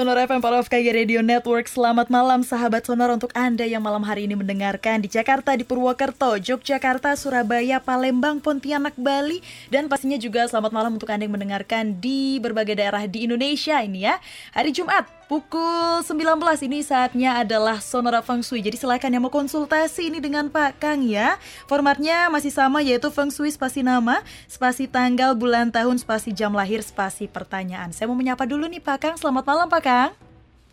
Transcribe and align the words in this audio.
Sonora 0.00 0.24
FM 0.24 0.40
Power 0.40 0.64
of 0.64 0.72
KG 0.72 0.96
Radio 0.96 1.20
Network. 1.20 1.68
Selamat 1.68 2.08
malam 2.08 2.40
sahabat 2.40 2.88
Sonora 2.88 3.12
untuk 3.12 3.36
Anda 3.36 3.68
yang 3.68 3.84
malam 3.84 4.00
hari 4.00 4.24
ini 4.24 4.32
mendengarkan 4.32 5.04
di 5.04 5.12
Jakarta, 5.12 5.52
di 5.52 5.60
Purwokerto, 5.60 6.40
Yogyakarta, 6.40 7.12
Surabaya, 7.20 7.84
Palembang, 7.84 8.40
Pontianak, 8.40 8.96
Bali. 8.96 9.44
Dan 9.68 9.92
pastinya 9.92 10.16
juga 10.16 10.48
selamat 10.48 10.72
malam 10.72 10.96
untuk 10.96 11.12
Anda 11.12 11.28
yang 11.28 11.36
mendengarkan 11.36 12.00
di 12.00 12.40
berbagai 12.40 12.80
daerah 12.80 13.04
di 13.04 13.28
Indonesia 13.28 13.76
ini 13.84 14.08
ya. 14.08 14.16
Hari 14.56 14.72
Jumat 14.72 15.19
Pukul 15.30 16.02
19 16.02 16.42
ini 16.66 16.82
saatnya 16.82 17.38
adalah 17.38 17.78
Sonora 17.78 18.18
Feng 18.18 18.42
Shui. 18.42 18.66
Jadi 18.66 18.74
silakan 18.74 19.14
yang 19.14 19.22
mau 19.22 19.30
konsultasi 19.30 20.10
ini 20.10 20.18
dengan 20.18 20.50
Pak 20.50 20.82
Kang 20.82 21.06
ya. 21.06 21.38
Formatnya 21.70 22.26
masih 22.34 22.50
sama 22.50 22.82
yaitu 22.82 23.14
Feng 23.14 23.30
Shui 23.30 23.54
spasi 23.54 23.86
nama, 23.86 24.26
spasi 24.50 24.90
tanggal, 24.90 25.38
bulan, 25.38 25.70
tahun, 25.70 26.02
spasi 26.02 26.34
jam 26.34 26.50
lahir, 26.50 26.82
spasi 26.82 27.30
pertanyaan. 27.30 27.94
Saya 27.94 28.10
mau 28.10 28.18
menyapa 28.18 28.42
dulu 28.42 28.66
nih 28.66 28.82
Pak 28.82 28.98
Kang. 28.98 29.14
Selamat 29.22 29.46
malam 29.46 29.70
Pak 29.70 29.82
Kang. 29.86 30.10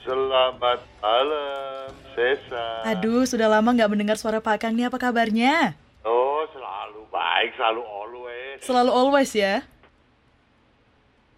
Selamat 0.01 0.81
malam, 1.05 1.93
Sesa. 2.17 2.81
Aduh, 2.97 3.29
sudah 3.29 3.45
lama 3.45 3.69
nggak 3.77 3.93
mendengar 3.93 4.17
suara 4.17 4.41
Pak 4.41 4.57
Kang 4.57 4.73
nih. 4.73 4.89
Apa 4.89 4.97
kabarnya? 4.97 5.77
Oh, 6.01 6.41
selalu 6.49 7.05
baik, 7.13 7.53
selalu 7.61 7.85
always. 7.85 8.57
Selalu 8.65 8.89
always 8.89 9.29
ya? 9.37 9.61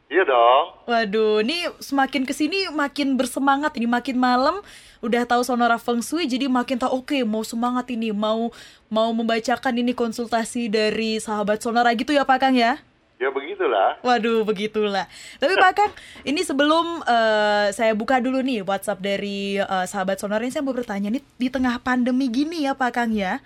Iya 0.09 0.25
dong. 0.25 0.65
Waduh, 0.89 1.45
ini 1.45 1.69
semakin 1.77 2.25
ke 2.25 2.33
sini 2.33 2.65
makin 2.73 3.13
bersemangat 3.13 3.77
ini 3.77 3.85
makin 3.85 4.17
malam 4.17 4.57
udah 5.05 5.21
tahu 5.29 5.45
sonora 5.45 5.77
feng 5.77 6.01
shui 6.01 6.25
jadi 6.25 6.49
makin 6.49 6.81
tahu 6.81 7.05
oke 7.05 7.13
okay, 7.13 7.21
mau 7.21 7.45
semangat 7.45 7.87
ini 7.93 8.09
mau 8.09 8.49
mau 8.89 9.13
membacakan 9.13 9.71
ini 9.79 9.93
konsultasi 9.93 10.67
dari 10.67 11.21
sahabat 11.21 11.61
sonora 11.61 11.93
gitu 11.93 12.09
ya 12.09 12.25
Pak 12.25 12.41
Kang 12.41 12.57
ya? 12.57 12.81
Ya 13.21 13.29
begitulah. 13.29 14.01
Waduh, 14.01 14.41
begitulah. 14.47 15.05
Tapi 15.37 15.53
Pak 15.59 15.73
Kang, 15.77 15.91
ini 16.25 16.41
sebelum 16.41 17.05
uh, 17.05 17.69
saya 17.69 17.93
buka 17.93 18.17
dulu 18.17 18.41
nih 18.41 18.65
WhatsApp 18.65 19.03
dari 19.03 19.61
uh, 19.61 19.85
sahabat 19.85 20.17
sonora 20.17 20.41
ini 20.41 20.55
saya 20.55 20.65
mau 20.65 20.73
bertanya 20.73 21.13
nih 21.13 21.21
di 21.37 21.53
tengah 21.53 21.77
pandemi 21.85 22.31
gini 22.33 22.65
ya 22.65 22.73
Pak 22.73 22.91
Kang 22.97 23.13
ya. 23.13 23.43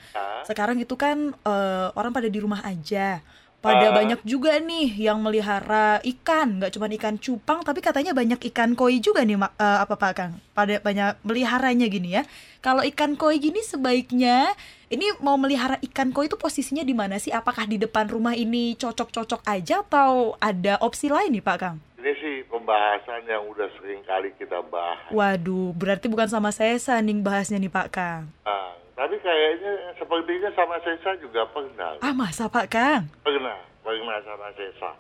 Sekarang 0.48 0.80
itu 0.80 0.96
kan 0.96 1.36
uh, 1.44 1.92
orang 2.00 2.16
pada 2.16 2.32
di 2.32 2.40
rumah 2.40 2.64
aja 2.64 3.20
pada 3.64 3.90
uh, 3.90 3.96
banyak 3.96 4.20
juga 4.28 4.60
nih 4.60 5.08
yang 5.08 5.24
melihara 5.24 6.04
ikan, 6.04 6.60
nggak 6.60 6.76
cuma 6.76 6.92
ikan 6.92 7.16
cupang, 7.16 7.64
tapi 7.64 7.80
katanya 7.80 8.12
banyak 8.12 8.52
ikan 8.52 8.76
koi 8.76 9.00
juga 9.00 9.24
nih, 9.24 9.40
uh, 9.40 9.80
apa 9.80 9.96
Pak 9.96 10.12
Kang? 10.20 10.36
Pada 10.52 10.84
banyak 10.84 11.24
meliharanya 11.24 11.88
gini 11.88 12.20
ya. 12.20 12.28
Kalau 12.60 12.84
ikan 12.84 13.16
koi 13.16 13.40
gini 13.40 13.64
sebaiknya, 13.64 14.52
ini 14.92 15.16
mau 15.24 15.40
melihara 15.40 15.80
ikan 15.80 16.12
koi 16.12 16.28
itu 16.28 16.36
posisinya 16.36 16.84
di 16.84 16.92
mana 16.92 17.16
sih? 17.24 17.32
Apakah 17.32 17.64
di 17.64 17.80
depan 17.80 18.12
rumah 18.12 18.36
ini 18.36 18.76
cocok-cocok 18.76 19.48
aja 19.48 19.80
atau 19.80 20.36
ada 20.44 20.76
opsi 20.84 21.08
lain 21.08 21.32
nih 21.40 21.44
Pak 21.48 21.58
Kang? 21.64 21.80
Ini 22.04 22.12
sih 22.20 22.36
pembahasan 22.52 23.24
yang 23.32 23.48
udah 23.48 23.72
sering 23.80 24.04
kali 24.04 24.36
kita 24.36 24.60
bahas. 24.68 25.08
Waduh, 25.08 25.72
berarti 25.72 26.12
bukan 26.12 26.28
sama 26.28 26.52
saya 26.52 26.76
sanding 26.76 27.24
bahasnya 27.24 27.64
nih 27.64 27.72
Pak 27.72 27.88
Kang. 27.96 28.28
Uh, 28.44 28.83
tapi 28.94 29.16
kayaknya 29.18 29.98
sepertinya 29.98 30.50
sama 30.54 30.78
Sesa 30.86 31.18
juga 31.18 31.50
pernah. 31.50 31.98
Ah 31.98 32.14
masa 32.14 32.46
Pak 32.46 32.70
Kang? 32.70 33.10
Pernah, 33.26 33.58
pernah 33.82 34.18
sama 34.22 34.54
Sesa. 34.54 34.92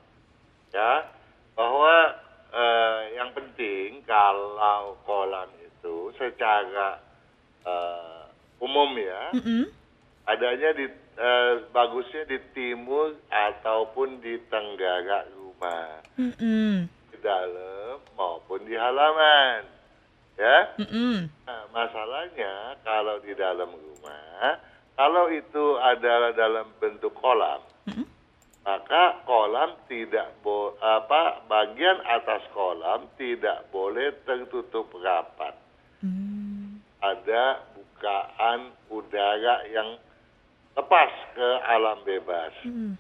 Ya, 0.73 1.05
bahwa 1.53 2.17
eh, 2.49 3.01
yang 3.21 3.29
penting 3.37 4.01
kalau 4.09 4.97
kolam 5.05 5.45
itu 5.61 6.09
secara 6.17 6.97
eh, 7.61 8.21
umum 8.57 8.97
ya, 8.97 9.29
mm 9.37 9.41
-hmm. 9.45 9.63
adanya 10.25 10.69
di 10.73 10.89
eh, 11.13 11.53
bagusnya 11.69 12.25
di 12.25 12.41
timur 12.57 13.13
ataupun 13.29 14.17
di 14.25 14.41
tenggara 14.49 15.29
rumah, 15.37 16.01
mm 16.17 16.33
-hmm. 16.33 16.73
di 17.13 17.17
dalam 17.21 18.01
maupun 18.17 18.65
di 18.65 18.73
halaman 18.73 19.82
ya. 20.37 20.57
Mm 20.79 20.87
-hmm. 20.87 21.15
Nah, 21.45 21.63
masalahnya 21.73 22.77
kalau 22.81 23.19
di 23.21 23.33
dalam 23.37 23.69
rumah, 23.69 24.59
kalau 24.97 25.29
itu 25.29 25.65
adalah 25.79 26.31
dalam 26.33 26.69
bentuk 26.77 27.13
kolam, 27.17 27.61
mm 27.89 27.93
-hmm. 27.93 28.07
maka 28.65 29.23
kolam 29.25 29.77
tidak 29.89 30.33
bo 30.41 30.77
apa 30.81 31.43
bagian 31.49 31.99
atas 32.05 32.43
kolam 32.53 33.09
tidak 33.17 33.67
boleh 33.69 34.13
tertutup 34.23 34.89
rapat. 35.01 35.55
Mm. 36.03 36.79
Ada 37.03 37.59
bukaan 37.75 38.71
udara 38.87 39.67
yang 39.71 39.99
lepas 40.75 41.11
ke 41.35 41.49
alam 41.67 41.99
bebas. 42.07 42.53
Mm. 42.63 42.95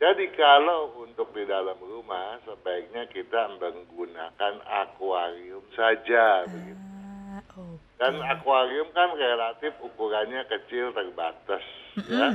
Jadi 0.00 0.32
kalau 0.32 0.96
untuk 1.04 1.28
di 1.36 1.44
dalam 1.44 1.76
rumah 1.76 2.40
sebaiknya 2.48 3.04
kita 3.12 3.52
menggunakan 3.60 4.64
akuarium 4.64 5.60
saja 5.76 6.40
ah, 6.40 6.48
begitu. 6.48 6.84
Okay. 7.36 7.72
Dan 8.00 8.16
akuarium 8.24 8.88
kan 8.96 9.12
relatif 9.12 9.76
ukurannya 9.84 10.48
kecil 10.48 10.96
terbatas 10.96 11.60
mm 12.00 12.00
-hmm. 12.00 12.16
ya. 12.16 12.28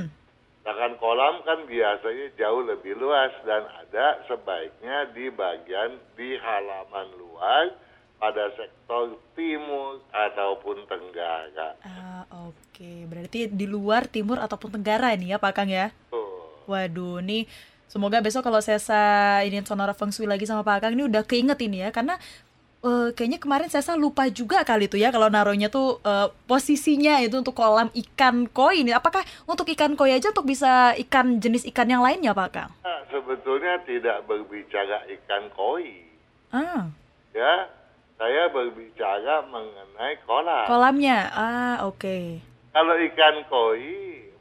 Sedangkan 0.62 0.94
kolam 1.02 1.42
kan 1.42 1.66
biasanya 1.66 2.38
jauh 2.38 2.62
lebih 2.62 2.94
luas 3.02 3.34
dan 3.42 3.66
ada 3.66 4.22
sebaiknya 4.30 5.10
di 5.10 5.26
bagian 5.34 5.98
di 6.14 6.38
halaman 6.38 7.18
luar 7.18 7.74
pada 8.22 8.46
sektor 8.56 9.18
timur 9.34 10.00
ataupun 10.14 10.86
tenggara. 10.88 11.76
Ah, 11.84 12.22
oke. 12.46 12.54
Okay. 12.72 13.04
Berarti 13.10 13.50
di 13.50 13.66
luar 13.68 14.08
timur 14.08 14.38
ataupun 14.38 14.78
tenggara 14.80 15.12
ini 15.18 15.34
ya 15.34 15.38
Pak 15.42 15.52
Kang 15.52 15.70
ya? 15.70 15.92
Waduh, 16.66 17.22
nih 17.22 17.46
semoga 17.86 18.18
besok 18.18 18.42
kalau 18.42 18.58
saya 18.58 19.40
ini 19.46 19.62
sonora 19.62 19.94
feng 19.94 20.10
shui 20.10 20.26
lagi 20.26 20.44
sama 20.44 20.66
Pak 20.66 20.82
Kang 20.82 20.92
ini 20.98 21.06
udah 21.06 21.22
keinget 21.22 21.56
ini 21.62 21.86
ya 21.86 21.94
karena 21.94 22.18
uh, 22.86 23.08
kayaknya 23.14 23.38
kemarin 23.42 23.70
saya 23.70 23.98
lupa 23.98 24.26
juga 24.30 24.62
kali 24.62 24.86
itu 24.90 24.98
ya 24.98 25.10
kalau 25.10 25.26
naruhnya 25.26 25.66
tuh 25.66 25.98
uh, 26.06 26.30
posisinya 26.46 27.18
itu 27.22 27.38
untuk 27.38 27.58
kolam 27.58 27.90
ikan 27.90 28.46
koi 28.50 28.86
ini. 28.86 28.94
Apakah 28.94 29.26
untuk 29.50 29.66
ikan 29.74 29.98
koi 29.98 30.14
aja 30.14 30.30
untuk 30.30 30.46
bisa 30.46 30.94
ikan 31.08 31.42
jenis 31.42 31.66
ikan 31.74 31.90
yang 31.90 32.02
lainnya 32.02 32.30
Pak 32.34 32.48
Kang? 32.54 32.70
Nah, 32.86 33.00
sebetulnya 33.10 33.82
tidak 33.82 34.22
berbicara 34.30 35.06
ikan 35.10 35.50
koi. 35.54 36.06
Ah. 36.54 36.90
Ya, 37.34 37.68
saya 38.16 38.48
berbicara 38.48 39.44
mengenai 39.50 40.16
kolam. 40.24 40.66
Kolamnya, 40.70 41.18
ah 41.34 41.76
oke. 41.84 42.00
Okay. 42.00 42.24
Kalau 42.72 42.94
ikan 42.96 43.36
koi 43.48 43.92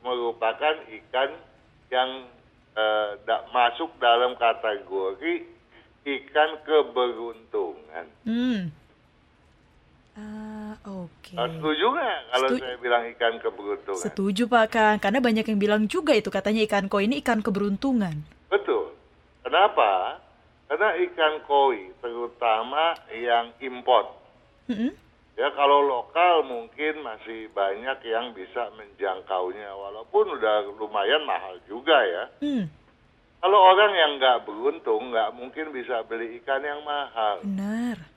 merupakan 0.05 0.75
ikan 0.85 1.29
yang 1.89 2.29
uh, 2.75 3.09
da 3.23 3.45
masuk 3.49 3.89
dalam 3.97 4.37
kategori 4.37 5.45
ikan 6.05 6.51
keberuntungan. 6.61 8.05
Hmm. 8.25 8.69
Uh, 10.15 10.71
Oke. 10.87 11.35
Okay. 11.35 11.59
setuju 11.59 11.85
nggak 11.91 12.19
kalau 12.31 12.47
Setu 12.47 12.63
saya 12.63 12.77
bilang 12.79 13.03
ikan 13.11 13.33
keberuntungan? 13.41 14.03
Setuju 14.05 14.43
Pak 14.47 14.65
Kang, 14.71 14.97
karena 15.03 15.19
banyak 15.19 15.43
yang 15.43 15.59
bilang 15.59 15.83
juga 15.91 16.15
itu 16.15 16.31
katanya 16.31 16.63
ikan 16.63 16.87
koi 16.87 17.09
ini 17.09 17.19
ikan 17.19 17.43
keberuntungan. 17.43 18.23
Betul. 18.47 18.95
Kenapa? 19.43 20.23
Karena 20.71 20.95
ikan 21.09 21.43
koi 21.43 21.91
terutama 21.99 22.95
yang 23.11 23.51
import. 23.59 24.15
Mm 24.71 24.75
-hmm. 24.75 24.91
Ya 25.35 25.51
kalau 25.51 25.83
lokal 25.83 26.47
mungkin 26.47 27.03
masih 27.03 27.51
banyak 27.51 27.99
yang 28.07 28.31
bisa 28.31 28.71
menjangkaunya 28.79 29.67
walaupun 29.75 30.31
udah 30.39 30.63
lumayan 30.79 31.27
mahal 31.27 31.59
juga 31.67 31.95
ya. 32.07 32.23
Hmm. 32.39 32.71
Kalau 33.43 33.59
orang 33.59 33.91
yang 33.93 34.11
nggak 34.15 34.47
beruntung 34.47 35.11
nggak 35.11 35.35
mungkin 35.35 35.75
bisa 35.75 36.07
beli 36.07 36.39
ikan 36.39 36.63
yang 36.63 36.79
mahal. 36.87 37.43
Benar. 37.43 38.15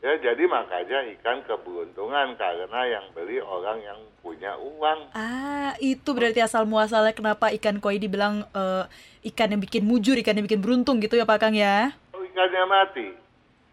Ya 0.00 0.16
jadi 0.16 0.48
makanya 0.48 1.04
ikan 1.18 1.44
keberuntungan 1.44 2.38
karena 2.38 2.80
yang 2.88 3.04
beli 3.12 3.42
orang 3.42 3.82
yang 3.82 4.00
punya 4.22 4.54
uang. 4.56 5.12
Ah 5.12 5.74
itu 5.82 6.06
berarti 6.14 6.38
asal 6.40 6.70
muasalnya 6.70 7.12
kenapa 7.12 7.50
ikan 7.60 7.82
koi 7.82 7.98
dibilang 7.98 8.46
uh, 8.54 8.86
ikan 9.26 9.52
yang 9.52 9.60
bikin 9.60 9.84
mujur, 9.84 10.14
ikan 10.22 10.38
yang 10.38 10.46
bikin 10.46 10.62
beruntung 10.62 11.02
gitu 11.02 11.18
ya 11.18 11.26
Pak 11.26 11.42
Kang 11.42 11.52
ya? 11.58 11.92
Kalau 12.14 12.24
ikannya 12.24 12.64
mati 12.64 13.08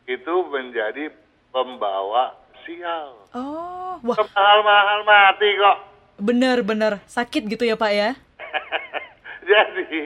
itu 0.10 0.36
menjadi 0.50 1.14
pembawa 1.54 2.36
sial. 2.68 3.08
Oh, 3.31 3.96
wah. 4.04 4.18
Mahal-mahal 4.19 5.00
mati 5.02 5.50
kok. 5.56 5.78
Bener-bener 6.19 7.00
sakit 7.08 7.48
gitu 7.48 7.64
ya 7.64 7.80
Pak 7.80 7.92
ya? 7.92 8.10
jadi, 9.50 10.00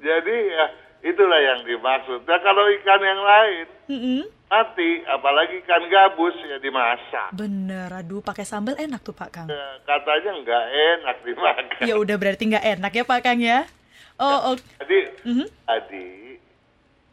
jadi 0.00 0.36
ya 0.50 0.66
itulah 1.04 1.38
yang 1.38 1.60
dimaksud. 1.62 2.26
Nah 2.26 2.38
kalau 2.40 2.66
ikan 2.74 3.00
yang 3.00 3.22
lain 3.22 3.66
Mm-mm. 3.86 4.20
mati, 4.46 5.04
apalagi 5.06 5.62
ikan 5.62 5.84
gabus 5.86 6.34
ya 6.42 6.58
dimasak. 6.58 7.30
Bener, 7.30 7.92
aduh 7.92 8.18
pakai 8.18 8.42
sambal 8.42 8.74
enak 8.74 9.04
tuh 9.04 9.12
Pak 9.12 9.30
Kang. 9.30 9.46
Ya, 9.46 9.78
katanya 9.84 10.32
nggak 10.42 10.64
enak 10.66 11.16
dimakan. 11.22 11.64
Ya 11.84 11.94
udah 11.94 12.16
berarti 12.16 12.42
nggak 12.48 12.66
enak 12.78 12.92
ya 12.92 13.04
Pak 13.04 13.20
Kang 13.22 13.38
ya. 13.38 13.68
Oh, 14.16 14.56
oke. 14.56 14.64
Jadi, 14.80 14.98
Mhm. 15.28 15.46
tadi 15.68 16.04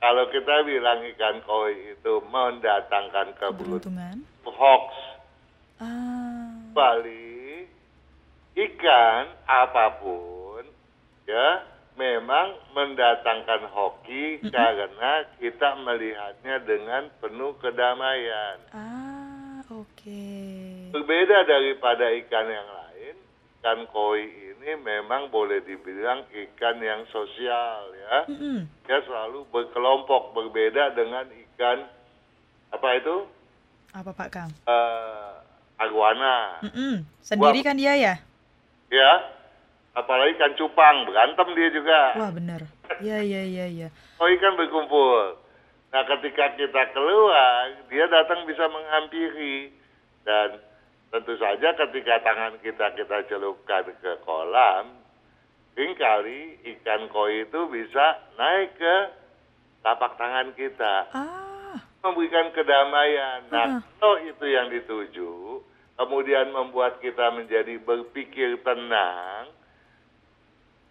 kalau 0.03 0.27
kita 0.27 0.67
bilang 0.67 0.99
ikan 1.15 1.39
koi 1.47 1.95
itu 1.95 2.19
mendatangkan 2.27 3.39
keberuntungan, 3.39 4.19
hoax. 4.43 4.91
Ah. 5.79 6.59
Bali, 6.75 7.63
ikan 8.51 9.31
apa 9.47 10.03
pun, 10.03 10.67
ya 11.23 11.63
memang 11.95 12.51
mendatangkan 12.75 13.71
hoki 13.71 14.43
karena 14.51 15.23
kita 15.39 15.79
melihatnya 15.79 16.59
dengan 16.67 17.07
penuh 17.23 17.55
kedamaian. 17.63 18.59
Ah, 18.75 19.63
oke. 19.71 20.27
Berbeda 20.91 21.47
daripada 21.47 22.11
ikan 22.27 22.47
yang 22.51 22.67
lain, 22.67 23.15
ikan 23.63 23.79
koi 23.87 24.42
ini 24.63 24.79
memang 24.79 25.27
boleh 25.27 25.59
dibilang 25.67 26.23
ikan 26.31 26.79
yang 26.79 27.03
sosial 27.11 27.91
ya. 27.91 28.15
Mm-mm. 28.31 28.63
Dia 28.87 29.03
selalu 29.03 29.43
berkelompok 29.51 30.31
berbeda 30.31 30.95
dengan 30.95 31.27
ikan 31.27 31.83
apa 32.71 32.87
itu 32.95 33.27
Apa 33.91 34.09
Pak 34.15 34.29
Kang? 34.31 34.49
Eh, 34.65 35.33
aguana, 35.77 36.63
Mm-mm. 36.63 37.03
Sendiri 37.19 37.59
Wah. 37.59 37.65
kan 37.67 37.75
dia 37.75 37.93
ya? 37.99 38.15
ya. 38.87 39.11
Apalagi 39.93 40.39
ikan 40.39 40.55
cupang 40.55 41.11
berantem 41.11 41.47
dia 41.53 41.69
juga. 41.69 41.99
Wah 42.17 42.31
bener. 42.31 42.63
Ya 43.03 43.19
ya 43.19 43.43
ya 43.43 43.67
ya. 43.67 43.87
Koi 44.15 44.39
kan 44.39 44.55
berkumpul. 44.55 45.43
Nah 45.91 46.01
ketika 46.07 46.55
kita 46.57 46.89
keluar, 46.95 47.83
dia 47.91 48.07
datang 48.09 48.47
bisa 48.47 48.65
menghampiri 48.71 49.69
dan 50.25 50.57
tentu 51.13 51.37
saja 51.37 51.77
ketika 51.77 52.25
tangan 52.25 52.57
kita 52.65 52.89
kita 52.97 53.21
celupkan 53.29 53.85
ke 54.01 54.17
kolam, 54.25 54.97
sering 55.77 55.93
kali 55.93 56.57
ikan 56.73 57.05
koi 57.13 57.45
itu 57.45 57.69
bisa 57.69 58.17
naik 58.33 58.73
ke 58.81 58.95
tapak 59.85 60.17
tangan 60.17 60.49
kita. 60.57 61.13
Ah, 61.13 61.77
memberikan 62.01 62.49
kedamaian. 62.57 63.45
Nah, 63.53 63.85
kalau 64.01 64.17
itu 64.25 64.45
yang 64.49 64.73
dituju, 64.73 65.61
kemudian 66.01 66.49
membuat 66.49 66.97
kita 66.97 67.29
menjadi 67.37 67.77
berpikir 67.77 68.57
tenang, 68.65 69.53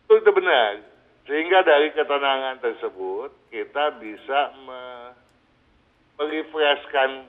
itu, 0.06 0.22
itu 0.22 0.30
benar. 0.30 0.86
Sehingga 1.26 1.66
dari 1.66 1.90
ketenangan 1.94 2.62
tersebut, 2.62 3.30
kita 3.50 3.98
bisa 3.98 4.54
me- 4.66 5.14
merefreshkan 6.18 7.26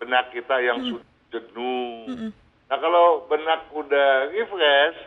benak 0.00 0.32
kita 0.32 0.56
yang 0.64 0.78
sudah 0.88 1.07
jenuh. 1.32 2.08
Mm-mm. 2.08 2.30
Nah, 2.68 2.78
kalau 2.78 3.24
benak 3.28 3.72
udah 3.72 4.28
refresh, 4.28 4.98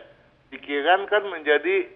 pikiran 0.50 1.06
kan 1.06 1.22
menjadi 1.30 1.86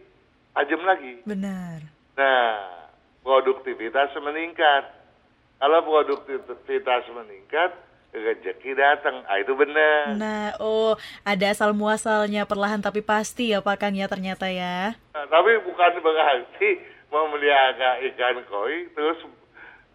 tajam 0.54 0.82
lagi. 0.86 1.20
benar. 1.26 1.82
Nah, 2.16 2.86
produktivitas 3.20 4.14
meningkat. 4.22 4.94
Kalau 5.56 5.80
produktivitas 5.84 7.04
meningkat, 7.12 7.74
rezeki 8.14 8.72
datang. 8.78 9.20
Ah, 9.26 9.42
itu 9.42 9.52
benar. 9.52 10.16
Nah, 10.16 10.46
oh 10.62 10.96
ada 11.26 11.46
asal 11.52 11.76
muasalnya 11.76 12.48
perlahan 12.48 12.80
tapi 12.80 13.04
pasti 13.04 13.52
ya 13.52 13.60
Pak 13.60 13.76
Kang 13.82 13.98
ya 13.98 14.08
ternyata 14.08 14.48
ya. 14.48 14.96
Nah, 15.12 15.26
tapi 15.28 15.60
bukan 15.66 15.92
berarti 16.00 16.70
memelihara 17.12 18.00
ikan 18.12 18.42
koi 18.48 18.88
terus 18.94 19.18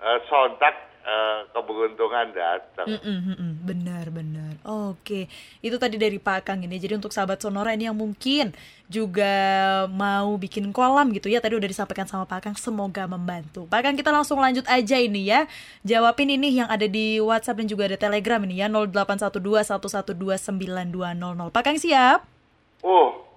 eh, 0.01 0.19
sontak 0.30 0.90
eh, 1.01 1.39
keberuntungan 1.51 2.33
datang. 2.33 2.88
Mm-mm, 2.88 3.19
mm-mm. 3.33 3.51
Benar, 3.65 4.09
benar. 4.13 4.53
Oke, 4.65 5.27
itu 5.59 5.77
tadi 5.77 5.98
dari 5.98 6.19
Pak 6.21 6.45
Kang 6.48 6.62
ini. 6.62 6.77
Jadi 6.77 6.95
untuk 6.98 7.13
sahabat 7.13 7.42
Sonora 7.42 7.74
ini 7.74 7.86
yang 7.89 7.98
mungkin 7.98 8.53
juga 8.92 9.33
mau 9.89 10.38
bikin 10.38 10.71
kolam 10.75 11.13
gitu 11.13 11.30
ya. 11.30 11.42
Tadi 11.42 11.56
udah 11.57 11.69
disampaikan 11.69 12.06
sama 12.06 12.25
Pak 12.30 12.42
Kang, 12.45 12.56
semoga 12.57 13.07
membantu. 13.09 13.65
Pak 13.65 13.81
Kang 13.86 13.95
kita 13.98 14.12
langsung 14.13 14.39
lanjut 14.39 14.65
aja 14.69 14.98
ini 14.98 15.25
ya. 15.30 15.48
Jawabin 15.81 16.30
ini 16.38 16.62
yang 16.62 16.69
ada 16.69 16.86
di 16.86 17.19
WhatsApp 17.21 17.57
dan 17.62 17.68
juga 17.69 17.86
ada 17.89 17.98
Telegram 17.98 18.44
ini 18.45 18.62
ya 18.62 18.68
081211292200. 18.69 21.53
Pak 21.53 21.63
Kang 21.65 21.77
siap? 21.77 22.25
Oh, 22.81 23.31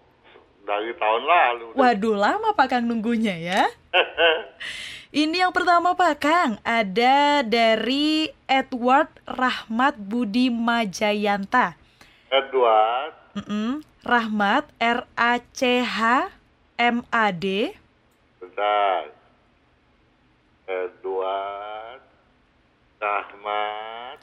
dari 0.65 0.93
tahun 0.97 1.23
lalu. 1.23 1.67
Waduh, 1.77 2.17
lama 2.17 2.57
Pak 2.57 2.67
Kang 2.73 2.89
nunggunya 2.89 3.37
ya. 3.37 3.69
Ini 5.15 5.47
yang 5.47 5.55
pertama 5.55 5.95
Pak 5.95 6.27
Kang, 6.27 6.59
ada 6.67 7.47
dari 7.47 8.35
Edward 8.51 9.07
Rahmat 9.31 9.95
Budi 9.95 10.51
Majayanta. 10.51 11.79
Edward, 12.27 13.15
Mm-mm. 13.39 13.87
Rahmat 14.03 14.67
R 14.83 15.07
A 15.15 15.39
C 15.55 15.87
H 15.87 16.35
M 16.75 17.07
A 17.15 17.31
D. 17.31 17.79
bentar. 18.43 19.15
Edward, 20.67 22.03
Rahmat, 22.99 24.19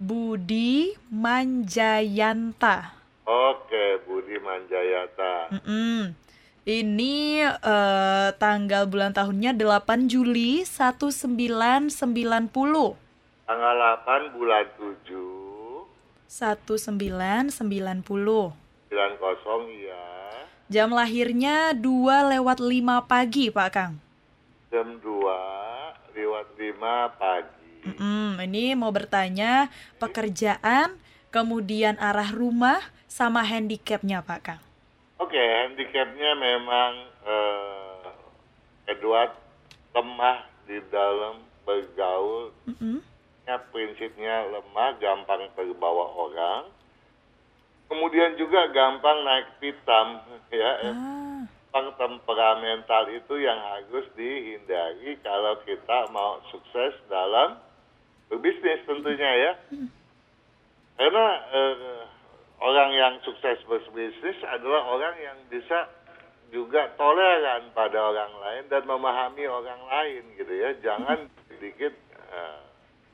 Budi 0.00 0.96
Manjayanta. 1.12 2.96
Oke, 3.28 4.00
Budi 4.08 4.40
Manjayata. 4.40 5.52
Mm-mm. 5.52 6.16
Ini 6.64 7.44
eh, 7.44 8.28
tanggal 8.40 8.88
bulan 8.88 9.12
tahunnya 9.12 9.52
8 9.52 10.08
Juli 10.08 10.64
1990. 10.64 11.36
Tanggal 13.44 13.76
8 14.00 14.32
bulan 14.32 14.64
7, 14.80 15.84
1990. 16.24 17.52
90 17.52 18.56
ya. 19.76 20.08
Jam 20.72 20.88
lahirnya 20.96 21.76
2 21.76 22.32
lewat 22.32 22.56
5 22.64 23.04
pagi, 23.04 23.52
Pak 23.52 23.68
Kang. 23.68 24.00
Jam 24.72 24.96
2 25.04 26.16
lewat 26.16 26.46
5 26.56 27.20
pagi. 27.20 27.92
Mm-mm, 27.92 28.40
ini 28.40 28.72
mau 28.72 28.88
bertanya 28.88 29.68
pekerjaan, 30.00 30.96
kemudian 31.28 32.00
arah 32.00 32.32
rumah, 32.32 32.80
sama 33.04 33.44
handicapnya, 33.44 34.24
Pak 34.24 34.40
Kang. 34.40 34.64
Oke, 35.24 35.40
handicapnya 35.40 36.36
memang 36.36 36.92
eh, 37.24 38.04
Edward 38.92 39.32
lemah 39.96 40.44
di 40.68 40.76
dalam 40.92 41.40
bergaul. 41.64 42.52
Mm-mm. 42.68 43.00
Ya, 43.48 43.56
prinsipnya 43.72 44.52
lemah, 44.52 45.00
gampang 45.00 45.48
terbawa 45.56 46.12
orang. 46.12 46.68
Kemudian 47.88 48.36
juga 48.36 48.68
gampang 48.68 49.24
naik 49.24 49.48
pitam, 49.64 50.20
ya. 50.52 50.92
Ah, 50.92 51.48
Gampang 51.72 51.96
temperamental 51.96 53.08
itu 53.08 53.34
yang 53.40 53.56
harus 53.58 54.04
dihindari 54.20 55.16
kalau 55.24 55.56
kita 55.64 56.04
mau 56.12 56.38
sukses 56.52 57.00
dalam 57.08 57.56
berbisnis 58.28 58.84
tentunya 58.84 59.32
ya. 59.40 59.52
Karena 61.00 61.26
eh, 61.48 62.12
orang 62.64 62.90
yang 62.96 63.14
sukses 63.20 63.60
berbisnis 63.68 64.40
adalah 64.48 64.88
orang 64.88 65.16
yang 65.20 65.38
bisa 65.52 65.84
juga 66.48 66.88
toleran 66.96 67.68
pada 67.76 67.98
orang 68.00 68.32
lain 68.40 68.64
dan 68.72 68.82
memahami 68.88 69.44
orang 69.44 69.80
lain 69.84 70.22
gitu 70.40 70.54
ya. 70.56 70.72
Jangan 70.80 71.28
dikit 71.60 71.92
eh, 72.32 72.60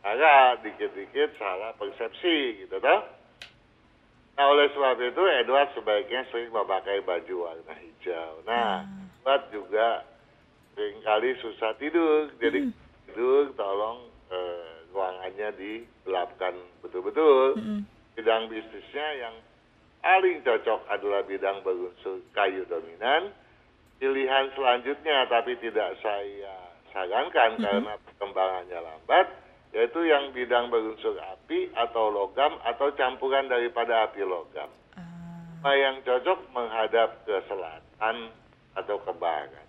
salah, 0.06 0.54
dikit-dikit 0.62 1.34
salah 1.34 1.74
persepsi 1.74 2.62
gitu 2.64 2.78
toh. 2.78 3.02
Nah 4.38 4.44
oleh 4.46 4.70
sebab 4.72 4.96
itu 5.02 5.22
Edward 5.42 5.74
sebaiknya 5.74 6.24
sering 6.30 6.54
memakai 6.54 7.02
baju 7.02 7.50
warna 7.50 7.74
hijau. 7.76 8.40
Nah, 8.46 8.86
Edward 9.20 9.44
juga 9.52 9.88
sering 10.72 11.02
kali 11.02 11.34
susah 11.42 11.74
tidur. 11.76 12.30
Jadi 12.38 12.70
tidur 13.10 13.50
tolong 13.58 14.06
eh, 14.30 14.86
ruangannya 14.94 15.48
digelapkan 15.58 16.54
betul-betul. 16.86 17.58
mm-mm. 17.58 17.99
Bidang 18.20 18.52
bisnisnya 18.52 19.08
yang 19.16 19.34
paling 20.04 20.44
cocok 20.44 20.84
adalah 20.92 21.24
bidang 21.24 21.64
berunsur 21.64 22.20
kayu 22.36 22.68
dominan. 22.68 23.32
Pilihan 23.96 24.52
selanjutnya 24.52 25.24
tapi 25.24 25.56
tidak 25.56 25.96
saya 26.04 26.68
sarankan 26.92 27.56
karena 27.56 27.96
perkembangannya 28.04 28.76
lambat 28.76 29.26
yaitu 29.72 30.04
yang 30.04 30.36
bidang 30.36 30.68
berunsur 30.68 31.16
api 31.16 31.72
atau 31.72 32.12
logam 32.12 32.60
atau 32.60 32.92
campuran 32.92 33.48
daripada 33.48 34.04
api 34.04 34.20
logam. 34.20 34.68
Ah, 35.00 35.64
Nah, 35.64 35.72
yang 35.80 35.96
cocok 36.04 36.44
menghadap 36.52 37.24
ke 37.24 37.40
selatan 37.48 38.28
atau 38.76 38.96
ke 39.00 39.12
barat. 39.16 39.64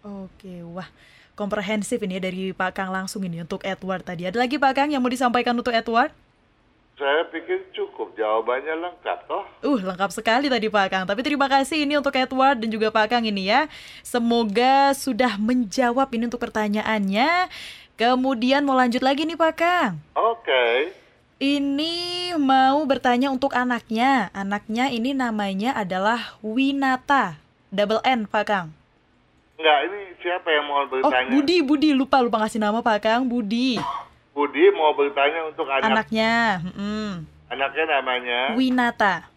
Oke, 0.00 0.64
wah 0.64 0.88
komprehensif 1.36 2.00
ini 2.00 2.16
ya 2.16 2.22
dari 2.24 2.56
Pak 2.56 2.72
Kang 2.72 2.88
langsung 2.88 3.20
ini 3.20 3.44
untuk 3.44 3.60
Edward 3.68 4.00
tadi. 4.00 4.24
Ada 4.24 4.40
lagi 4.40 4.56
Pak 4.56 4.72
Kang 4.72 4.88
yang 4.88 5.04
mau 5.04 5.12
disampaikan 5.12 5.52
untuk 5.52 5.76
Edward? 5.76 6.08
Saya 6.96 7.28
pikir 7.28 7.60
cukup, 7.76 8.16
jawabannya 8.16 8.72
lengkap 8.72 9.28
toh. 9.28 9.44
Uh, 9.60 9.76
lengkap 9.84 10.08
sekali 10.16 10.48
tadi 10.48 10.72
Pak 10.72 10.86
Kang. 10.88 11.04
Tapi 11.04 11.20
terima 11.20 11.44
kasih 11.44 11.84
ini 11.84 12.00
untuk 12.00 12.16
Edward 12.16 12.56
dan 12.56 12.72
juga 12.72 12.88
Pak 12.88 13.12
Kang 13.12 13.24
ini 13.28 13.52
ya. 13.52 13.68
Semoga 14.00 14.96
sudah 14.96 15.36
menjawab 15.36 16.08
ini 16.16 16.24
untuk 16.24 16.40
pertanyaannya. 16.40 17.52
Kemudian 18.00 18.64
mau 18.64 18.72
lanjut 18.72 19.04
lagi 19.04 19.28
nih 19.28 19.36
Pak 19.36 19.54
Kang. 19.60 20.00
Oke. 20.16 20.96
Ini 21.36 22.32
mau 22.40 22.80
bertanya 22.88 23.28
untuk 23.28 23.52
anaknya. 23.52 24.32
Anaknya 24.32 24.88
ini 24.88 25.12
namanya 25.12 25.76
adalah 25.76 26.40
Winata. 26.40 27.36
Double 27.68 28.00
N 28.08 28.24
Pak 28.24 28.44
Kang. 28.48 28.72
Enggak, 29.60 29.78
ini 29.84 30.00
siapa 30.24 30.48
yang 30.48 30.64
mau 30.64 30.80
Oh, 30.80 30.88
bertanya? 30.88 31.28
Budi, 31.28 31.60
Budi. 31.60 31.92
Lupa, 31.92 32.24
lupa 32.24 32.40
ngasih 32.40 32.56
nama 32.56 32.80
Pak 32.80 33.04
Kang. 33.04 33.28
Budi. 33.28 33.76
Budi 34.36 34.68
mau 34.76 34.92
bertanya 34.92 35.48
untuk 35.48 35.64
anak 35.64 35.88
Anaknya. 35.88 36.60
mm-mm. 36.60 37.24
anaknya 37.48 37.84
namanya 37.88 38.40
Winata. 38.52 39.32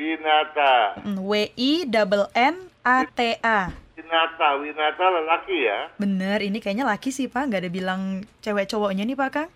Winata. 0.00 0.96
Mm, 1.04 1.20
W-I 1.20 1.70
double 1.84 2.24
N 2.32 2.72
A 2.80 3.04
T 3.04 3.36
A. 3.44 3.68
Winata, 3.98 4.56
Winata 4.56 5.04
lelaki 5.12 5.68
ya? 5.68 5.92
Bener, 6.00 6.40
ini 6.40 6.56
kayaknya 6.62 6.88
laki 6.88 7.12
sih 7.12 7.28
Pak, 7.28 7.52
nggak 7.52 7.66
ada 7.66 7.70
bilang 7.70 8.24
cewek 8.40 8.64
cowoknya 8.64 9.04
nih 9.04 9.18
Pak 9.18 9.30
Kang. 9.34 9.50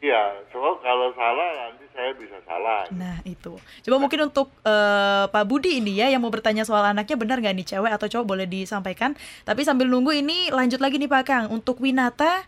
Iya, 0.00 0.40
so 0.54 0.60
kalau 0.80 1.12
salah 1.18 1.48
nanti 1.66 1.84
saya 1.92 2.14
bisa 2.16 2.38
salah. 2.46 2.86
Nah 2.94 3.20
itu, 3.26 3.58
coba 3.58 3.96
mungkin 4.00 4.30
untuk 4.30 4.48
eh, 4.64 5.24
Pak 5.28 5.44
Budi 5.44 5.82
ini 5.82 5.98
ya 6.00 6.08
yang 6.08 6.22
mau 6.22 6.32
bertanya 6.32 6.64
soal 6.64 6.84
anaknya 6.86 7.16
benar 7.18 7.42
nggak 7.42 7.56
nih 7.60 7.66
cewek 7.76 7.92
atau 7.92 8.06
cowok 8.08 8.24
boleh 8.24 8.46
disampaikan. 8.48 9.18
Tapi 9.44 9.66
sambil 9.66 9.90
nunggu 9.90 10.14
ini 10.16 10.48
lanjut 10.48 10.80
lagi 10.80 10.96
nih 10.96 11.10
Pak 11.10 11.24
Kang. 11.26 11.44
Untuk 11.50 11.82
Winata 11.82 12.46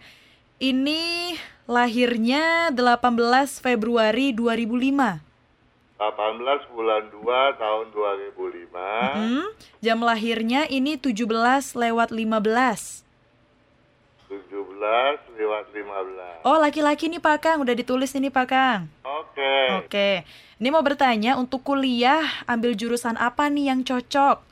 ini 0.59 1.39
lahirnya 1.71 2.75
18 2.75 3.63
Februari 3.63 4.35
2005. 4.35 5.23
18 5.99 6.75
bulan 6.75 7.03
2 7.11 7.63
tahun 7.63 7.87
2005. 7.91 9.19
Hmm, 9.19 9.47
jam 9.83 9.99
lahirnya 9.99 10.67
ini 10.71 10.95
17 10.95 11.75
lewat 11.75 12.15
15. 12.15 13.03
17 14.31 15.19
lewat 15.35 15.65
15. 15.75 16.47
Oh 16.47 16.59
laki-laki 16.59 17.11
nih 17.11 17.19
Pak 17.19 17.39
Kang, 17.43 17.59
udah 17.67 17.75
ditulis 17.75 18.15
ini 18.15 18.31
Pak 18.31 18.47
Kang. 18.47 18.81
Oke. 19.03 19.57
Oke, 19.83 20.11
ini 20.63 20.69
mau 20.71 20.83
bertanya 20.83 21.35
untuk 21.35 21.67
kuliah 21.67 22.23
ambil 22.47 22.79
jurusan 22.79 23.19
apa 23.19 23.51
nih 23.51 23.75
yang 23.75 23.83
cocok? 23.83 24.43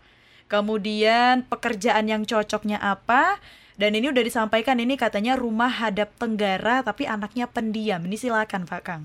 Kemudian 0.47 1.47
pekerjaan 1.47 2.07
yang 2.11 2.23
cocoknya 2.27 2.79
apa? 2.79 3.39
Dan 3.77 3.93
ini 3.93 4.09
udah 4.09 4.25
disampaikan 4.25 4.81
ini 4.81 4.97
katanya 4.97 5.37
rumah 5.37 5.69
hadap 5.69 6.17
tenggara 6.17 6.81
tapi 6.81 7.05
anaknya 7.05 7.45
pendiam. 7.45 8.01
Ini 8.09 8.17
silakan 8.17 8.65
Pak 8.65 8.83
Kang. 8.83 9.05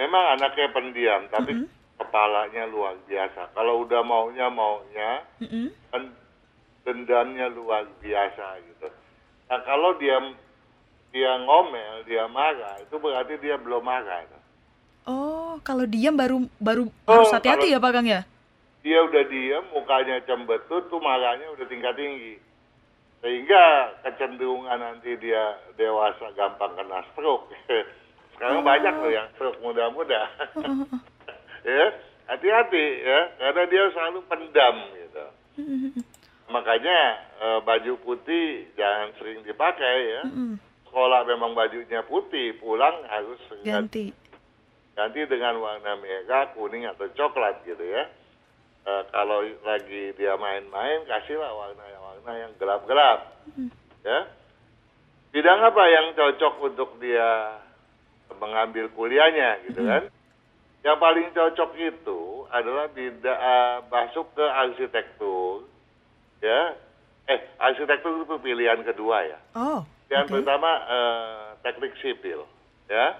Memang 0.00 0.40
anaknya 0.40 0.72
pendiam, 0.72 1.20
tapi 1.28 1.68
kepalanya 2.00 2.64
luar 2.66 2.96
biasa. 3.04 3.52
Kalau 3.52 3.84
udah 3.84 4.00
maunya 4.00 4.48
maunya, 4.48 5.22
Mm-mm. 5.38 5.68
kan 5.92 6.02
dendamnya 6.82 7.52
luar 7.52 7.84
biasa 8.00 8.58
gitu. 8.64 8.88
Nah 9.52 9.60
kalau 9.68 9.94
dia 10.00 10.16
dia 11.12 11.32
ngomel, 11.44 12.08
dia 12.08 12.24
marah, 12.26 12.80
itu 12.80 12.96
berarti 12.98 13.36
dia 13.38 13.54
belum 13.60 13.84
marah. 13.84 14.24
itu. 14.24 14.38
Oh, 15.04 15.60
kalau 15.60 15.84
diam 15.84 16.16
baru 16.16 16.48
baru 16.56 16.88
Oh, 17.04 17.20
harus 17.20 17.30
hati-hati 17.30 17.68
ya 17.70 17.78
Pak 17.78 17.92
Kang 17.92 18.08
ya? 18.08 18.24
Dia 18.80 18.98
udah 19.04 19.22
diem, 19.28 19.64
mukanya 19.72 20.20
cembetut, 20.24 20.88
tuh 20.88 21.00
marahnya 21.00 21.52
udah 21.52 21.66
tingkat 21.68 21.94
tinggi. 21.96 22.40
Sehingga 23.24 23.64
kecenderungan 24.04 24.84
nanti 24.84 25.16
dia 25.16 25.56
dewasa 25.80 26.28
gampang 26.36 26.76
kena 26.76 27.00
stroke. 27.16 27.48
Sekarang 28.36 28.60
banyak 28.60 28.94
loh 29.00 29.08
yang 29.08 29.32
stroke 29.32 29.64
muda-muda. 29.64 30.28
ya, 31.64 31.86
hati-hati 32.28 32.84
ya, 33.00 33.32
karena 33.40 33.62
dia 33.64 33.84
selalu 33.96 34.20
pendam 34.28 34.76
gitu. 34.92 35.24
Makanya 36.54 36.98
eh, 37.40 37.58
baju 37.64 37.96
putih 38.04 38.68
jangan 38.76 39.16
sering 39.16 39.40
dipakai 39.40 40.20
ya. 40.20 40.22
Sekolah 40.84 41.24
memang 41.24 41.56
bajunya 41.56 42.04
putih, 42.04 42.60
pulang 42.60 43.08
harus 43.08 43.40
ganti, 43.64 43.64
Ganti. 43.64 44.06
ganti 44.92 45.20
dengan 45.24 45.64
warna 45.64 45.96
merah, 45.96 46.52
kuning 46.52 46.84
atau 46.84 47.08
coklat 47.16 47.64
gitu 47.64 47.80
ya. 47.88 48.04
Eh, 48.84 49.02
kalau 49.08 49.40
lagi 49.64 50.12
dia 50.20 50.36
main-main, 50.36 51.08
kasihlah 51.08 51.48
warna-warna 51.56 51.88
yang 51.88 52.03
gelap-gelap. 52.56 53.18
Ya. 54.04 54.18
Bidang 55.34 55.60
apa 55.60 55.82
yang 55.90 56.06
cocok 56.14 56.54
untuk 56.62 56.90
dia 57.02 57.58
mengambil 58.38 58.88
kuliahnya 58.92 59.66
gitu 59.68 59.82
kan? 59.82 60.08
Yang 60.84 60.98
paling 61.00 61.26
cocok 61.32 61.70
itu 61.80 62.20
adalah 62.52 62.86
bidang 62.92 63.38
eh, 63.40 63.76
masuk 63.88 64.30
ke 64.36 64.44
arsitektur, 64.44 65.64
ya. 66.44 66.76
Eh, 67.24 67.40
arsitektur 67.56 68.20
itu 68.20 68.36
pilihan 68.38 68.84
kedua 68.84 69.24
ya. 69.24 69.38
Oh, 69.56 69.80
Yang 70.12 70.28
oke. 70.28 70.32
pertama 70.38 70.70
eh, 70.84 71.44
teknik 71.64 71.96
sipil, 71.98 72.44
ya. 72.86 73.16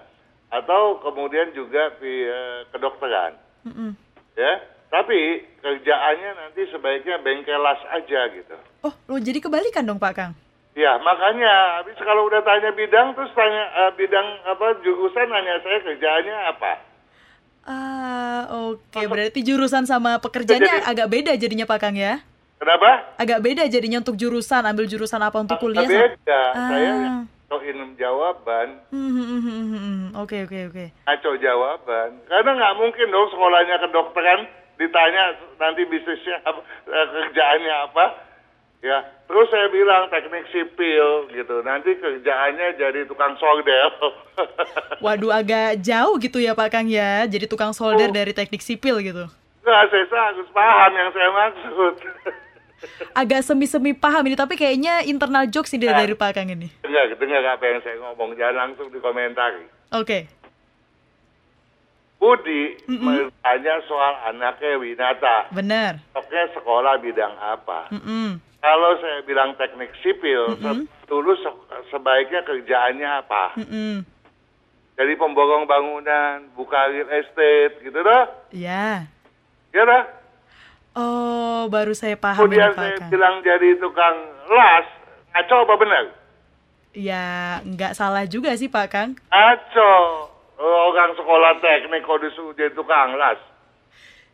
Atau 0.53 1.01
kemudian 1.01 1.51
juga 1.57 1.89
pi- 1.97 2.29
eh, 2.29 2.69
kedokteran, 2.69 3.33
Mm-mm. 3.65 3.91
ya. 4.37 4.53
Tapi 4.87 5.19
kerjaannya 5.57 6.31
nanti 6.35 6.61
sebaiknya 6.67 7.19
bengkelas 7.19 7.79
aja 7.91 8.19
gitu. 8.31 8.55
Oh, 8.81 8.93
lo 9.07 9.17
jadi 9.17 9.39
kebalikan 9.39 9.83
dong 9.83 9.97
Pak 9.97 10.13
Kang. 10.13 10.33
Ya, 10.71 10.95
makanya 10.97 11.51
habis 11.79 11.95
kalau 11.97 12.25
udah 12.25 12.41
tanya 12.41 12.69
bidang 12.69 13.11
terus 13.11 13.31
tanya 13.31 13.63
eh, 13.77 13.91
bidang 13.95 14.27
apa 14.45 14.75
jurusan 14.81 15.27
nanya 15.27 15.59
saya 15.59 15.79
kerjaannya 15.81 16.37
apa? 16.49 16.71
Ah, 17.63 18.41
oke. 18.69 18.99
Berarti 19.01 19.41
jurusan 19.41 19.83
sama 19.83 20.19
pekerjaannya 20.19 20.85
agak 20.85 21.07
beda 21.07 21.31
jadinya 21.33 21.65
Pak 21.65 21.79
Kang 21.79 21.95
ya? 21.95 22.21
Kenapa? 22.55 23.17
Agak 23.17 23.41
beda 23.41 23.65
jadinya 23.65 23.99
untuk 23.99 24.15
jurusan, 24.15 24.63
ambil 24.63 24.85
jurusan 24.85 25.19
apa 25.19 25.37
untuk 25.37 25.57
kuliah. 25.57 25.83
Beda. 25.83 26.41
sama- 26.53 26.69
Saya 26.69 26.91
Ah. 26.91 27.21
ngacoin 27.45 27.79
jawaban, 27.95 28.67
hmm, 28.89 29.11
hmm, 29.11 29.41
hmm. 29.41 29.99
Oke, 30.17 30.43
oke, 30.43 30.59
oke. 30.67 30.85
ngaco 31.05 31.31
jawaban. 31.37 32.09
Karena 32.25 32.51
nggak 32.51 32.75
mungkin 32.75 33.07
dong 33.07 33.27
sekolahnya 33.29 33.75
kedokteran 33.79 34.39
ditanya 34.75 35.23
nanti 35.55 35.81
bisnisnya 35.85 36.39
apa, 36.41 36.59
eh, 36.85 37.05
kerjaannya 37.07 37.75
apa. 37.85 38.05
Ya, 38.79 39.01
terus 39.25 39.49
saya 39.49 39.65
bilang 39.67 40.13
teknik 40.13 40.45
sipil 40.53 41.25
gitu. 41.33 41.65
Nanti 41.65 41.97
kerjaannya 41.97 42.77
jadi 42.77 43.09
tukang 43.09 43.33
solder. 43.35 43.89
Waduh, 45.05 45.33
agak 45.33 45.81
jauh 45.81 46.21
gitu 46.21 46.37
ya 46.37 46.53
Pak 46.53 46.69
Kang 46.69 46.85
ya. 46.85 47.25
Jadi 47.25 47.49
tukang 47.49 47.73
solder 47.73 48.09
Oh. 48.09 48.13
dari 48.13 48.29
teknik 48.29 48.61
sipil 48.61 49.01
gitu. 49.01 49.25
Nggak, 49.65 49.83
saya 49.89 50.29
harus 50.29 50.45
paham 50.53 50.91
yang 50.93 51.09
saya 51.09 51.29
maksud. 51.33 51.93
Agak 53.17 53.41
semi-semi 53.41 53.97
paham 53.97 54.21
ini, 54.29 54.37
tapi 54.37 54.53
kayaknya 54.53 55.01
internal 55.01 55.49
jokes 55.49 55.73
ini 55.73 55.89
Ah. 55.89 55.97
dari 55.97 56.13
Pak 56.13 56.37
Kang 56.37 56.45
ini. 56.45 56.69
dengar, 56.85 57.09
dengar 57.17 57.41
apa 57.57 57.63
yang 57.65 57.81
saya 57.81 57.97
ngomong, 57.97 58.37
jangan 58.37 58.69
langsung 58.69 58.93
dikomentari. 58.93 59.65
Oke. 59.89 60.29
Budi 62.25 62.63
bertanya 62.89 63.75
soal 63.85 64.13
anaknya 64.25 64.75
Winata. 64.75 65.37
Benar. 65.51 66.01
Oke, 66.11 66.39
sekolah 66.51 66.97
bidang 66.97 67.37
apa? 67.37 67.85
Mm-mm. 67.91 68.41
Kalau 68.57 68.91
saya 68.97 69.21
bilang 69.21 69.53
teknik 69.53 69.93
sipil, 70.01 70.57
se- 70.57 70.89
dulu 71.05 71.37
se- 71.37 71.61
sebaiknya 71.87 72.41
kerjaannya 72.41 73.09
apa? 73.21 73.53
Mm-mm. 73.55 74.01
Jadi 74.95 75.13
pemborong 75.13 75.69
bangunan, 75.69 76.49
buka 76.51 76.87
real 76.87 77.05
estate, 77.13 77.77
gitu 77.79 77.99
dah. 77.99 78.25
Ya. 78.49 79.05
Ya 79.69 79.83
dah. 79.83 80.03
Oh, 80.95 81.67
baru 81.67 81.91
saya 81.91 82.15
paham 82.15 82.47
Kemudian 82.47 82.71
saya 82.73 82.95
Kang. 82.95 83.11
bilang 83.11 83.43
jadi 83.43 83.75
tukang 83.77 84.17
las, 84.47 84.87
ngaco 85.29 85.55
apa 85.61 85.75
benar? 85.77 86.03
Ya, 86.91 87.25
nggak 87.61 87.91
salah 87.93 88.23
juga 88.23 88.55
sih 88.55 88.65
Pak 88.65 88.87
Kang. 88.87 89.09
Ngaco. 89.27 89.93
Orang 90.55 91.11
sekolah 91.19 91.59
teknik 91.59 92.07
kok 92.07 92.19
disuruh 92.23 92.55
jadi 92.55 92.71
tukang 92.71 93.19
las. 93.19 93.39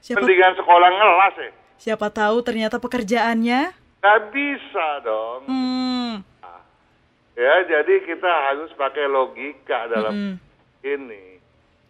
Siapa 0.01 0.22
Mendingan 0.22 0.54
sekolah 0.58 0.90
ngelas 0.90 1.36
ya. 1.38 1.51
siapa 1.82 2.13
tahu 2.13 2.46
ternyata 2.46 2.78
pekerjaannya 2.78 3.74
Gak 4.01 4.22
bisa 4.34 4.88
dong. 5.01 5.46
hmm, 5.46 6.13
Ya, 7.32 7.54
jadi 7.63 8.06
kita 8.06 8.28
harus 8.28 8.70
pakai 8.75 9.08
logika 9.08 9.88
dalam 9.88 10.13
mm-mm. 10.13 10.36
ini. 10.84 11.40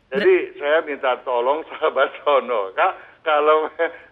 Jadi 0.08 0.60
saya 0.60 0.84
minta 0.86 1.18
tolong 1.24 1.64
sahabat 1.68 2.14
Sono, 2.22 2.72
Kak, 2.72 2.94
kalau 3.26 3.68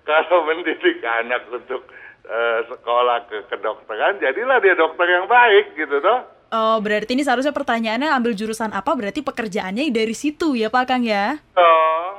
kalau 0.10 0.38
mendidik 0.48 1.00
anak 1.06 1.46
untuk 1.52 1.86
eh, 2.26 2.60
sekolah 2.68 3.30
ke 3.30 3.46
kedokteran, 3.52 4.18
jadilah 4.20 4.58
dia 4.60 4.74
dokter 4.74 5.06
yang 5.06 5.28
baik 5.30 5.76
gitu 5.76 6.02
toh. 6.02 6.24
Oh, 6.50 6.82
berarti 6.82 7.14
ini 7.14 7.22
seharusnya 7.22 7.54
pertanyaannya 7.54 8.10
ambil 8.10 8.34
jurusan 8.34 8.74
apa? 8.74 8.98
Berarti 8.98 9.22
pekerjaannya 9.22 9.94
dari 9.94 10.16
situ 10.18 10.58
ya 10.58 10.74
Pak 10.74 10.86
Kang 10.90 11.06
ya? 11.06 11.38
Dong. 11.54 12.14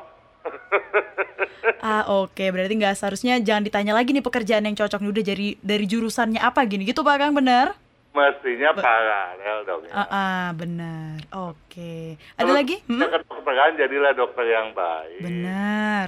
Ah, 1.82 2.04
oke. 2.22 2.44
Berarti 2.52 2.78
nggak 2.78 2.94
seharusnya 2.94 3.40
jangan 3.40 3.66
ditanya 3.66 3.90
lagi 3.90 4.14
nih 4.14 4.22
pekerjaan 4.22 4.68
yang 4.68 4.76
cocok 4.76 5.00
nih 5.00 5.10
udah 5.10 5.25
dari 5.25 5.49
dari 5.58 5.84
jurusannya 5.88 6.38
apa 6.38 6.62
gini 6.64 6.87
gitu 6.87 7.02
Pak 7.02 7.16
Kang 7.18 7.34
bener? 7.34 7.75
mestinya 8.10 8.75
paralel 8.75 9.58
dong 9.62 9.87
ya. 9.87 9.94
Ah, 9.94 10.02
ah, 10.10 10.44
benar. 10.50 11.22
Oke. 11.30 12.18
Ada 12.34 12.42
Kalau 12.42 12.58
lagi? 12.58 12.76
Hmm? 12.90 13.06
kedokteran 13.06 13.78
jadilah 13.78 14.12
dokter 14.18 14.46
yang 14.50 14.75
baik. 14.75 15.22
Benar. 15.22 16.06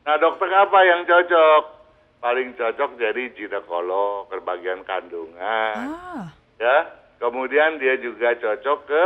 Nah 0.00 0.16
dokter 0.16 0.48
apa 0.48 0.78
yang 0.80 1.04
cocok? 1.04 1.62
Paling 2.20 2.56
cocok 2.56 2.90
jadi 2.96 3.22
ginekolog, 3.32 4.28
ke 4.28 4.40
bagian 4.40 4.80
kandungan, 4.84 5.76
Ah, 5.88 6.32
ya. 6.56 6.99
Kemudian 7.20 7.76
dia 7.76 8.00
juga 8.00 8.32
cocok 8.32 8.78
ke 8.88 9.04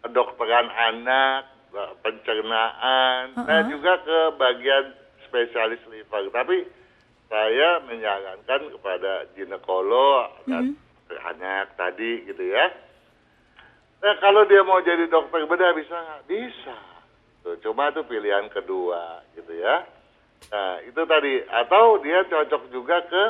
kedokteran 0.00 0.68
anak, 0.72 1.52
pencernaan, 2.00 3.36
nah 3.36 3.60
Uh-uh. 3.60 3.68
juga 3.68 4.00
ke 4.00 4.18
bagian 4.40 4.96
spesialis 5.28 5.84
liver. 5.92 6.32
Tapi 6.32 6.64
saya 7.28 7.84
menyarankan 7.84 8.72
kepada 8.74 9.28
ginekolog 9.36 10.40
dan 10.48 10.74
dokter 10.74 11.20
anak 11.30 11.76
tadi 11.76 12.24
gitu 12.26 12.48
ya. 12.48 12.72
Nah 14.00 14.16
kalau 14.24 14.48
dia 14.48 14.64
mau 14.64 14.80
jadi 14.80 15.04
dokter 15.06 15.44
bedah 15.44 15.76
bisa 15.76 15.94
nggak? 15.94 16.22
Bisa. 16.26 16.76
Tuh, 17.44 17.60
cuma 17.60 17.92
itu 17.92 18.00
pilihan 18.08 18.48
kedua 18.48 19.20
gitu 19.36 19.52
ya. 19.52 19.84
Nah 20.48 20.80
itu 20.88 21.02
tadi 21.04 21.44
atau 21.44 22.00
dia 22.00 22.24
cocok 22.24 22.62
juga 22.72 23.04
ke 23.04 23.24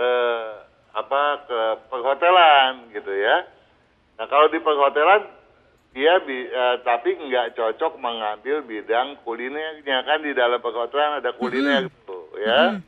eh, 0.00 0.63
apa 0.94 1.20
ke 1.44 1.60
perhotelan 1.90 2.88
gitu 2.90 3.10
ya. 3.10 3.46
Nah 4.14 4.26
kalau 4.26 4.46
di 4.46 4.58
perhotelan 4.58 5.26
dia 5.90 6.18
bi- 6.22 6.46
eh, 6.46 6.76
tapi 6.82 7.14
nggak 7.14 7.54
cocok 7.54 7.98
mengambil 7.98 8.62
bidang 8.62 9.18
kulinernya 9.22 10.02
kan 10.02 10.22
di 10.22 10.34
dalam 10.34 10.58
perhotelan 10.58 11.18
ada 11.18 11.34
kuliner 11.34 11.86
tuh 12.02 12.30
ya. 12.38 12.78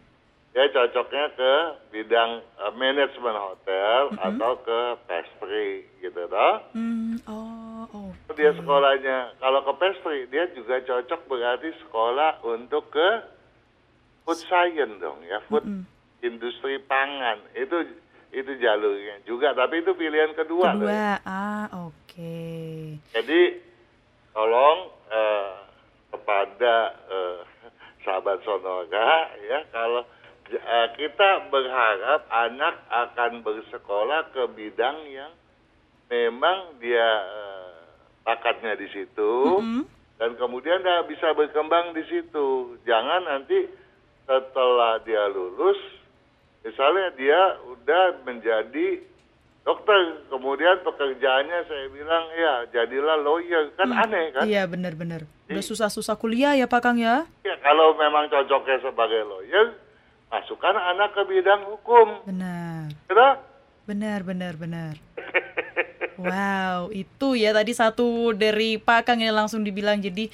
Dia 0.57 0.73
cocoknya 0.73 1.37
ke 1.37 1.53
bidang 1.93 2.31
eh, 2.41 2.73
manajemen 2.73 3.37
hotel 3.37 4.03
atau 4.17 4.53
ke 4.59 4.81
pastry 5.05 5.85
gitu 6.01 6.23
toh. 6.27 6.55
hmm, 6.73 7.21
oh, 7.27 7.85
oh. 7.93 8.11
Dia 8.33 8.55
sekolahnya 8.55 9.37
kalau 9.37 9.61
ke 9.63 9.73
pastry 9.77 10.27
dia 10.27 10.47
juga 10.55 10.79
cocok 10.81 11.21
berarti 11.27 11.75
sekolah 11.83 12.41
untuk 12.43 12.89
ke 12.89 13.09
food 14.23 14.39
science 14.43 14.97
dong 14.99 15.23
ya 15.23 15.39
food 15.47 15.63
industri 16.27 16.83
pangan 16.85 17.39
itu 17.55 17.87
itu 18.35 18.53
jalurnya 18.59 19.23
juga 19.25 19.55
tapi 19.55 19.81
itu 19.81 19.95
pilihan 19.95 20.35
kedua, 20.35 20.75
loh 20.77 20.91
ya. 20.91 21.17
Kedua. 21.17 21.25
Ah, 21.25 21.65
oke. 21.89 22.43
jadi 23.15 23.41
tolong 24.35 24.79
eh, 25.09 25.53
kepada 26.13 26.75
eh, 27.07 27.39
sahabat 28.05 28.43
sonora 28.43 29.11
ya 29.41 29.59
kalau 29.71 30.03
eh, 30.51 30.89
kita 30.99 31.49
berharap 31.49 32.27
anak 32.29 32.75
akan 32.91 33.41
bersekolah 33.41 34.31
ke 34.31 34.43
bidang 34.53 35.07
yang 35.09 35.33
memang 36.07 36.77
dia 36.79 37.09
eh, 37.25 37.73
bakatnya 38.23 38.75
di 38.75 38.91
situ 38.91 39.63
Hmm? 39.63 39.85
dan 40.17 40.33
kemudian 40.35 40.81
dia 40.81 41.05
bisa 41.05 41.37
berkembang 41.37 41.93
di 41.93 42.01
situ. 42.09 42.73
Jangan 42.89 43.29
nanti 43.29 43.69
setelah 44.25 44.97
dia 45.05 45.29
lulus, 45.29 45.77
misalnya 46.67 47.15
dia 47.15 47.41
udah 47.71 48.27
menjadi 48.27 48.99
dokter, 49.63 50.27
kemudian 50.27 50.83
pekerjaannya 50.83 51.59
saya 51.71 51.87
bilang 51.95 52.25
ya 52.35 52.55
jadilah 52.75 53.19
lawyer, 53.23 53.71
kan 53.79 53.91
aneh 53.95 54.35
kan? 54.35 54.47
Iya, 54.47 54.67
benar-benar. 54.67 55.27
Udah 55.47 55.63
susah-susah 55.63 56.19
kuliah 56.19 56.59
ya, 56.59 56.67
Pak 56.67 56.83
Kang 56.83 56.99
ya? 56.99 57.27
Ya, 57.47 57.55
kalau 57.63 57.95
memang 57.95 58.27
cocoknya 58.27 58.83
sebagai 58.83 59.23
lawyer, 59.27 59.79
masukkan 60.31 60.75
anak 60.75 61.15
ke 61.15 61.23
bidang 61.31 61.63
hukum, 61.71 62.27
Benar. 62.27 62.91
gitu? 63.07 63.29
Benar, 63.87 64.27
benar, 64.27 64.59
benar. 64.59 64.95
Wow, 66.19 66.91
itu 66.91 67.37
ya 67.39 67.55
tadi 67.55 67.71
satu 67.77 68.35
dari 68.35 68.83
Pak 68.83 69.07
Kang 69.07 69.23
yang 69.23 69.37
langsung 69.37 69.63
dibilang 69.63 70.03
jadi 70.03 70.27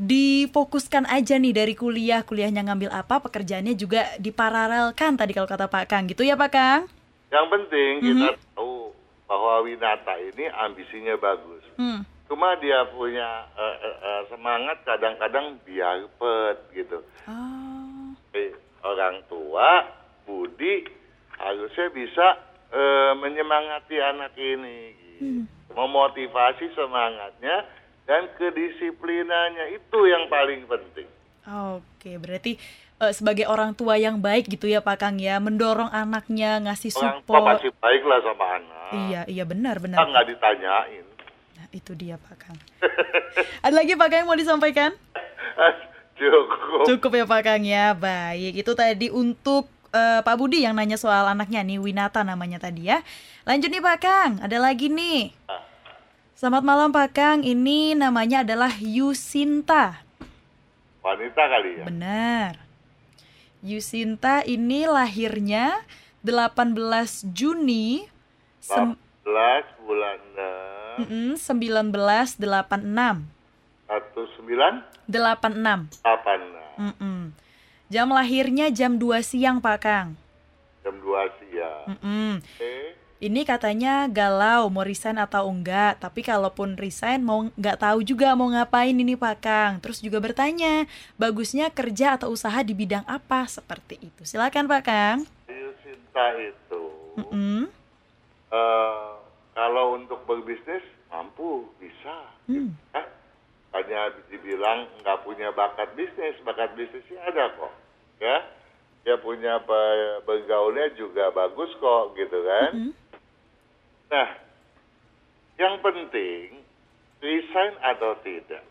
difokuskan 0.00 1.04
aja 1.12 1.36
nih 1.36 1.52
dari 1.52 1.76
kuliah, 1.76 2.24
kuliahnya 2.24 2.64
ngambil 2.64 2.88
apa, 2.88 3.20
pekerjaannya 3.20 3.76
juga 3.76 4.08
diparalelkan 4.16 5.20
tadi 5.20 5.36
kalau 5.36 5.44
kata 5.44 5.68
Pak 5.68 5.84
Kang 5.92 6.08
gitu 6.08 6.24
ya 6.24 6.40
Pak 6.40 6.50
Kang? 6.56 6.80
Yang 7.28 7.46
penting 7.52 7.92
kita 8.00 8.28
tahu 8.56 8.96
bahwa 9.28 9.60
Winata 9.68 10.16
ini 10.16 10.48
ambisinya 10.48 11.20
bagus. 11.20 11.62
Hmm. 11.76 12.00
Cuma 12.32 12.56
dia 12.56 12.88
punya 12.88 13.44
eh, 13.52 13.76
eh, 13.84 14.22
semangat 14.32 14.80
kadang-kadang 14.88 15.60
biarpet 15.68 16.56
gitu. 16.72 17.04
Oh, 17.28 18.16
Eh, 18.32 18.54
orang 18.80 19.20
tua, 19.28 19.84
Budi 20.24 20.88
harusnya 21.36 21.92
bisa 21.92 22.26
eh, 22.72 23.12
menyemangati 23.20 24.00
anak 24.00 24.32
ini, 24.38 24.78
gitu. 25.20 25.44
memotivasi 25.76 26.72
semangatnya 26.72 27.68
dan 28.04 28.28
kedisiplinannya 28.34 29.76
itu 29.76 29.98
yang 30.06 30.26
paling 30.26 30.66
penting. 30.66 31.08
oke. 31.46 32.10
Berarti 32.18 32.56
eh, 33.00 33.12
sebagai 33.12 33.46
orang 33.46 33.72
tua 33.72 33.96
yang 33.96 34.20
baik 34.20 34.48
gitu 34.48 34.66
ya 34.66 34.80
Pak 34.80 34.96
Kang 34.98 35.16
ya, 35.16 35.40
mendorong 35.40 35.88
anaknya, 35.88 36.60
ngasih 36.60 36.92
Orang 36.96 37.24
tua 37.24 37.38
support. 37.40 37.48
pasti 37.48 37.68
baiklah 37.76 38.20
sama 38.20 38.44
anak. 38.56 38.78
Iya, 38.90 39.20
iya 39.26 39.44
benar, 39.46 39.78
Kita 39.78 39.84
benar. 39.86 39.98
nggak 40.04 40.26
ditanyain. 40.28 41.06
Nah, 41.56 41.66
itu 41.70 41.92
dia 41.94 42.18
Pak 42.18 42.36
Kang. 42.36 42.58
Ada 43.64 43.74
lagi 43.74 43.94
Pak 43.94 44.08
Kang 44.10 44.20
yang 44.22 44.28
mau 44.28 44.38
disampaikan? 44.38 44.90
Cukup. 46.20 46.84
Cukup 46.84 47.10
ya 47.16 47.24
Pak 47.24 47.42
Kang 47.42 47.62
ya. 47.64 47.96
Baik, 47.96 48.60
itu 48.60 48.72
tadi 48.76 49.08
untuk 49.08 49.70
eh, 49.90 50.20
Pak 50.20 50.36
Budi 50.36 50.66
yang 50.66 50.76
nanya 50.76 51.00
soal 51.00 51.24
anaknya 51.24 51.64
nih, 51.64 51.80
Winata 51.80 52.20
namanya 52.20 52.60
tadi 52.60 52.90
ya. 52.90 53.00
Lanjut 53.48 53.72
nih 53.72 53.80
Pak 53.80 53.98
Kang, 54.02 54.32
ada 54.44 54.58
lagi 54.60 54.92
nih. 54.92 55.32
Selamat 56.40 56.64
malam 56.64 56.88
Pak 56.88 57.12
Kang, 57.12 57.44
ini 57.44 57.92
namanya 57.92 58.40
adalah 58.40 58.72
Yusinta. 58.80 60.00
Wanita 61.04 61.36
kali 61.36 61.76
ya. 61.76 61.84
Benar. 61.84 62.64
Yusinta 63.60 64.40
ini 64.48 64.88
lahirnya 64.88 65.84
18 66.24 67.28
Juni 67.36 68.08
sem- 68.56 68.96
14 69.20 69.84
bulan 69.84 70.20
eh, 70.32 71.04
mm-mm, 71.04 71.36
1986. 71.36 72.40
1986. 73.84 75.12
86. 75.12 76.80
Mm-mm. 76.80 77.36
Jam 77.92 78.08
lahirnya 78.16 78.72
jam 78.72 78.96
2 78.96 79.20
siang 79.20 79.60
Pak 79.60 79.76
Kang. 79.84 80.16
Jam 80.88 80.96
2 81.04 81.04
siang. 81.36 81.84
Mm-mm. 82.00 82.40
Oke. 82.40 82.96
Ini 83.20 83.44
katanya 83.44 84.08
galau 84.08 84.72
mau 84.72 84.80
resign 84.80 85.20
atau 85.20 85.44
enggak, 85.52 86.00
tapi 86.00 86.24
kalaupun 86.24 86.72
resign 86.80 87.20
mau 87.20 87.52
nggak 87.52 87.84
tahu 87.84 88.00
juga 88.00 88.32
mau 88.32 88.48
ngapain 88.48 88.96
ini 88.96 89.12
Pak 89.12 89.36
Kang. 89.44 89.72
Terus 89.84 90.00
juga 90.00 90.24
bertanya, 90.24 90.88
bagusnya 91.20 91.68
kerja 91.68 92.16
atau 92.16 92.32
usaha 92.32 92.56
di 92.64 92.72
bidang 92.72 93.04
apa 93.04 93.44
seperti 93.44 94.00
itu. 94.08 94.24
Silakan 94.24 94.64
Pak 94.64 94.82
Kang. 94.88 95.28
Sinta 95.84 96.26
itu 96.40 96.84
Mm-mm. 97.20 97.68
eh, 98.56 99.12
kalau 99.52 100.00
untuk 100.00 100.24
berbisnis 100.24 100.80
mampu 101.12 101.68
bisa. 101.76 102.24
Hmm. 102.48 102.72
Eh, 102.96 103.06
hanya 103.76 104.16
dibilang 104.32 104.88
nggak 105.04 105.28
punya 105.28 105.52
bakat 105.52 105.92
bisnis, 105.92 106.40
bakat 106.40 106.72
bisnisnya 106.72 107.20
ada 107.28 107.52
kok, 107.52 107.72
ya. 108.16 108.48
Dia 109.04 109.20
punya 109.20 109.60
bergaulnya 110.24 110.96
juga 110.96 111.28
bagus 111.36 111.68
kok, 111.76 112.16
gitu 112.16 112.40
kan. 112.48 112.72
Mm-mm. 112.80 112.99
Nah, 114.10 114.28
yang 115.54 115.78
penting 115.78 116.66
resign 117.22 117.72
atau 117.78 118.18
tidak, 118.26 118.64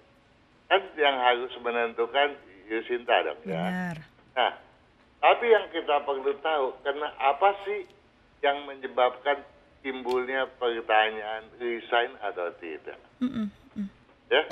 kan 0.67 0.81
yang 0.99 1.15
harus 1.15 1.53
menentukan 1.63 2.35
Yusinta 2.69 3.25
dong 3.25 3.41
ya. 3.47 3.65
Benar. 3.65 3.95
Nah, 4.35 4.51
tapi 5.19 5.45
yang 5.49 5.65
kita 5.73 6.05
perlu 6.05 6.37
tahu, 6.43 6.77
karena 6.85 7.07
apa 7.17 7.55
sih 7.65 7.87
yang 8.45 8.67
menyebabkan 8.69 9.41
timbulnya 9.81 10.45
pertanyaan 10.59 11.47
resign 11.57 12.13
atau 12.19 12.51
tidak? 12.59 12.99
Mm-mm. 13.23 13.47
Mm. 13.73 13.89
Ya, 14.29 14.43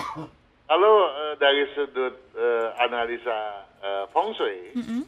kalau 0.65 0.95
eh, 1.07 1.33
dari 1.37 1.63
sudut 1.75 2.15
eh, 2.33 2.67
analisa 2.81 3.67
eh, 3.83 4.05
feng 4.09 4.33
shui, 4.33 4.73
Mm-mm. 4.73 5.01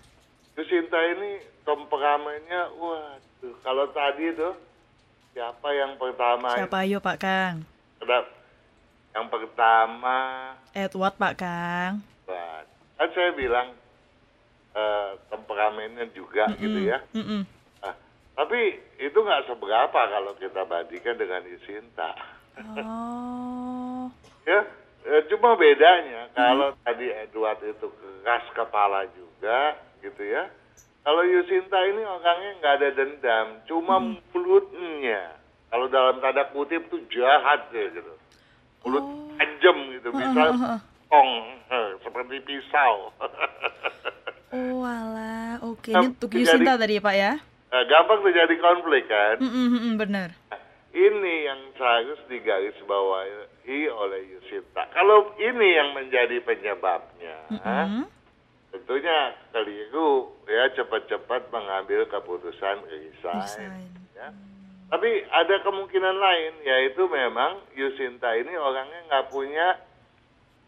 Yusinta 0.59 0.99
ini 1.17 1.39
temperamennya, 1.63 2.75
waduh, 2.77 3.55
kalau 3.63 3.85
tadi 3.95 4.35
tuh 4.35 4.53
siapa 5.39 5.71
yang 5.71 5.95
pertama? 5.95 6.51
Siapa 6.51 6.83
ayo 6.83 6.99
Pak 6.99 7.17
Kang? 7.23 7.63
Kedap, 8.03 8.27
yang 9.15 9.27
pertama, 9.31 10.17
Edward 10.75 11.15
Pak 11.15 11.33
Kang. 11.39 12.03
Kan 12.99 13.09
saya 13.15 13.31
bilang 13.31 13.71
eh, 14.75 15.09
temperamennya 15.31 16.11
juga 16.11 16.51
gitu 16.59 16.83
ya. 16.83 16.99
Mm-mm. 17.15 17.47
Nah, 17.79 17.95
tapi 18.35 18.83
itu 18.99 19.15
nggak 19.15 19.47
seberapa 19.47 20.01
kalau 20.11 20.35
kita 20.35 20.67
bandingkan 20.67 21.15
dengan 21.15 21.47
Yusinta. 21.47 22.11
Oh. 22.59 24.11
ya, 24.43 24.67
eh, 25.07 25.23
cuma 25.31 25.55
bedanya 25.55 26.27
kalau 26.35 26.75
tadi 26.83 27.15
Edward 27.15 27.63
itu 27.63 27.87
keras 27.87 28.43
kepala 28.51 29.07
juga 29.15 29.79
gitu 30.03 30.19
ya. 30.19 30.51
Kalau 31.09 31.25
Yusinta 31.25 31.89
ini 31.89 32.05
orangnya 32.05 32.51
nggak 32.61 32.73
ada 32.77 32.89
dendam, 32.93 33.47
cuma 33.65 33.97
Hmm. 33.97 34.21
mulutnya. 34.29 35.33
Kalau 35.73 35.89
dalam 35.89 36.21
tanda 36.21 36.45
kutip 36.53 36.85
tuh 36.85 37.01
jahat 37.09 37.65
ya 37.73 37.89
gitu. 37.89 38.13
Mulut 38.85 39.01
Oh. 39.01 39.33
tajam 39.33 39.89
gitu, 39.89 40.13
bisa 40.13 40.53
tong 41.09 41.31
eh, 41.65 41.89
seperti 42.05 42.45
pisau. 42.45 43.09
Oh 44.53 44.85
alah, 44.85 45.57
oke. 45.65 45.89
Nah, 45.89 46.05
Ini 46.05 46.13
untuk 46.13 46.29
Yusinta 46.29 46.77
tadi 46.77 46.97
ya 46.97 47.01
Pak 47.01 47.15
ya? 47.17 47.31
Nah, 47.69 47.83
gampang 47.85 48.21
terjadi 48.21 48.53
konflik 48.61 49.09
kan. 49.09 49.41
Mm, 49.41 49.49
mm, 49.49 49.69
mm, 49.73 49.93
benar. 49.97 50.29
Ini 50.89 51.33
yang 51.41 51.73
harus 51.73 52.21
digarisbawahi 52.29 53.81
oleh 53.89 54.21
Yusinta. 54.29 54.85
Kalau 54.89 55.33
ini 55.37 55.73
yang 55.73 55.89
menjadi 55.93 56.37
penyebabnya, 56.41 57.49
Mm, 57.49 58.05
tentunya 58.69 59.33
keliru 59.49 60.29
ya 60.45 60.69
cepat-cepat 60.73 61.49
mengambil 61.49 62.05
keputusan 62.05 62.85
resign. 62.85 63.89
Ya. 64.13 64.29
Tapi 64.89 65.09
ada 65.29 65.55
kemungkinan 65.61 66.15
lain 66.17 66.53
yaitu 66.65 67.05
memang 67.05 67.61
Yusinta 67.77 68.33
ini 68.33 68.53
orangnya 68.57 68.99
nggak 69.09 69.25
punya 69.29 69.67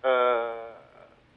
eh, 0.02 0.70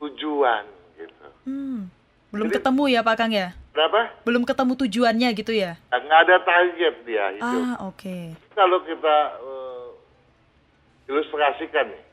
tujuan 0.01 0.65
gitu. 0.97 1.27
Hmm. 1.49 1.89
Belum 2.33 2.49
Jadi- 2.51 2.57
ketemu 2.61 2.83
ya 2.93 3.01
Pak 3.01 3.17
Kang 3.17 3.33
ya? 3.33 3.49
Kenapa? 3.75 4.07
Belum 4.23 4.47
ketemu 4.47 4.73
tujuannya 4.87 5.29
gitu 5.35 5.53
ya? 5.57 5.75
Nggak 5.91 6.21
ada 6.29 6.37
target 6.47 6.95
dia 7.03 7.25
hidup. 7.35 7.63
Ah, 7.75 7.75
oke. 7.89 8.17
Kalau 8.55 8.79
kita 8.87 9.17
eh, 9.43 9.87
ilustrasikan 11.11 11.89
nih, 11.91 12.04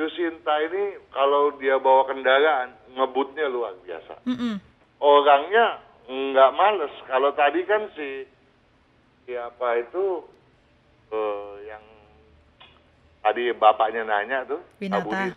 Yusinta 0.00 0.54
ini 0.64 0.96
kalau 1.12 1.52
dia 1.60 1.76
bawa 1.76 2.08
kendaraan 2.08 2.72
ngebutnya 2.96 3.52
luar 3.52 3.76
biasa. 3.84 4.24
Mm-mm. 4.24 4.56
Orangnya 4.96 5.76
nggak 6.08 6.50
males. 6.56 6.94
Kalau 7.04 7.36
tadi 7.36 7.60
kan 7.68 7.84
si 7.92 8.24
siapa 9.28 9.76
itu 9.76 10.24
eh, 11.12 11.54
yang 11.68 11.84
tadi 13.20 13.52
bapaknya 13.52 14.08
nanya 14.08 14.48
tuh, 14.48 14.64
Winata. 14.80 15.36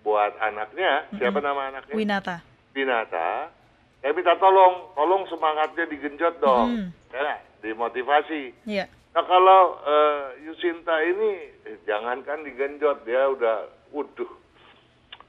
Buat 0.00 0.32
anaknya, 0.42 1.06
siapa 1.14 1.38
nama 1.38 1.70
anaknya? 1.70 1.94
Winata. 1.94 2.36
Winata. 2.74 3.52
Saya 4.00 4.16
minta 4.16 4.32
tolong, 4.40 4.96
tolong 4.96 5.28
semangatnya 5.28 5.84
digenjot 5.86 6.40
dong, 6.40 6.72
Mm. 6.72 6.88
ya, 7.12 7.36
dimotivasi. 7.60 8.42
Iya. 8.64 8.88
Nah 9.12 9.22
kalau 9.22 9.76
eh, 9.86 10.24
Yusinta 10.48 10.98
ini 11.04 11.30
eh, 11.62 11.78
jangankan 11.86 12.42
digenjot 12.42 13.04
dia 13.04 13.28
udah 13.28 13.68
uduh 13.90 14.30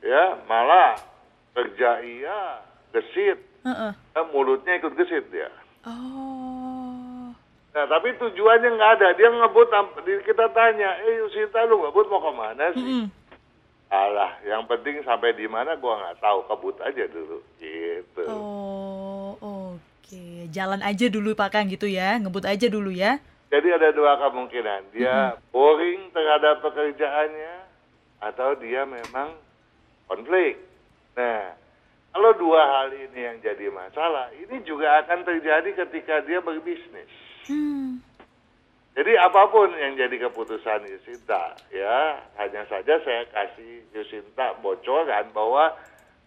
ya 0.01 0.37
malah 0.49 0.97
kerja 1.53 2.01
iya 2.01 2.61
gesit 2.95 3.51
Heeh. 3.61 3.93
Eh, 3.93 4.25
mulutnya 4.33 4.73
ikut 4.81 4.97
gesit 4.97 5.29
dia. 5.29 5.49
Oh. 5.85 7.29
Nah 7.71 7.85
tapi 7.87 8.11
tujuannya 8.17 8.69
nggak 8.73 8.91
ada 8.99 9.07
dia 9.13 9.29
ngebut 9.29 9.69
kita 10.25 10.49
tanya 10.51 10.97
eh 11.05 11.21
Yusinta 11.23 11.63
lu 11.69 11.79
ngebut 11.85 12.09
mau 12.09 12.19
ke 12.19 12.31
mana 12.33 12.65
sih? 12.73 12.81
Mm-mm. 12.81 13.05
Alah 13.91 14.39
yang 14.47 14.65
penting 14.65 15.03
sampai 15.05 15.37
di 15.37 15.45
mana 15.45 15.77
gua 15.77 15.99
nggak 16.01 16.19
tahu 16.19 16.39
kebut 16.49 16.75
aja 16.81 17.05
dulu 17.11 17.39
gitu. 17.61 18.23
Oh, 18.27 19.37
oke. 19.39 20.25
Jalan 20.49 20.81
aja 20.81 21.05
dulu 21.07 21.37
Pak 21.37 21.53
Kang 21.53 21.69
gitu 21.69 21.85
ya. 21.85 22.17
Ngebut 22.17 22.49
aja 22.49 22.65
dulu 22.65 22.89
ya. 22.89 23.21
Jadi 23.51 23.67
ada 23.67 23.91
dua 23.91 24.15
kemungkinan 24.15 24.95
dia 24.95 25.35
boring 25.51 26.07
terhadap 26.15 26.63
pekerjaannya 26.63 27.60
atau 28.21 28.53
dia 28.61 28.85
memang 28.85 29.33
konflik. 30.05 30.61
Nah, 31.17 31.57
kalau 32.11 32.31
dua 32.37 32.61
hal 32.61 32.87
ini 32.93 33.19
yang 33.19 33.37
jadi 33.41 33.73
masalah, 33.73 34.29
ini 34.37 34.61
juga 34.67 35.01
akan 35.03 35.25
terjadi 35.25 35.69
ketika 35.85 36.21
dia 36.23 36.39
berbisnis. 36.39 37.09
Hmm. 37.49 38.03
Jadi 38.91 39.15
apa 39.15 39.47
pun 39.47 39.71
yang 39.71 39.95
jadi 39.95 40.27
keputusan 40.27 40.83
Yusinta, 40.83 41.55
ya 41.71 42.19
hanya 42.35 42.67
saja 42.67 42.99
saya 42.99 43.23
kasih 43.31 43.87
Yusinta 43.95 44.59
bocoran 44.59 45.31
bahwa 45.31 45.71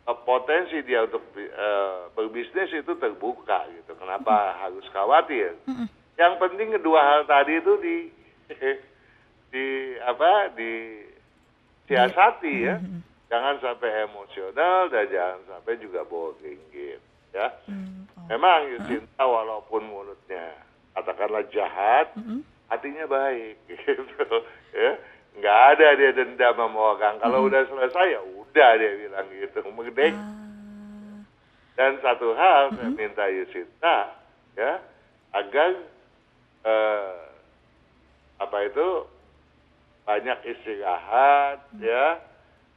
eh, 0.09 0.19
potensi 0.25 0.81
dia 0.89 1.05
untuk 1.05 1.21
eh, 1.37 2.09
berbisnis 2.17 2.73
itu 2.73 2.97
terbuka 2.97 3.69
gitu. 3.69 3.93
Kenapa 4.01 4.57
harus 4.65 4.89
khawatir? 4.97 5.53
Mm-mm. 5.69 5.87
Yang 6.17 6.35
penting 6.41 6.69
kedua 6.81 7.01
hal 7.05 7.21
tadi 7.29 7.61
itu 7.61 7.73
di 7.85 7.97
di 9.53 9.67
apa 10.01 10.49
di 10.57 10.73
siasati 11.89 12.55
ya. 12.65 12.77
Jangan 13.33 13.59
sampai 13.59 14.07
emosional 14.07 14.93
dan 14.93 15.05
jangan 15.11 15.41
sampai 15.49 15.75
juga 15.81 16.07
boring 16.07 16.61
gitu 16.71 17.03
ya. 17.35 17.51
Hmm. 17.67 18.07
Oh. 18.15 18.27
Memang 18.31 18.71
Yusinta 18.71 19.25
walaupun 19.27 19.83
mulutnya 19.91 20.55
katakanlah 20.95 21.43
jahat, 21.51 22.15
Mm-mm. 22.15 22.47
hatinya 22.71 23.05
baik 23.11 23.59
gitu 23.69 24.37
ya. 24.73 24.93
Nggak 25.35 25.61
ada 25.75 25.87
dia 25.99 26.11
dendam 26.15 26.55
sama 26.55 26.95
orang. 26.95 27.19
Kalau 27.19 27.51
udah 27.51 27.67
selesai 27.67 28.07
ya 28.15 28.23
udah 28.23 28.71
dia 28.79 28.93
bilang 29.03 29.27
gitu. 29.35 29.59
Merdek. 29.77 30.15
Ah. 30.15 31.27
Dan 31.75 31.99
satu 31.99 32.39
hal 32.39 32.71
saya 32.79 32.91
minta 32.95 33.27
Yusinta 33.27 34.15
ya 34.55 34.79
agar 35.35 35.75
eh, 36.63 37.19
apa 38.39 38.57
itu 38.63 38.87
banyak 40.05 40.39
istirahat 40.45 41.65
ya. 41.81 42.21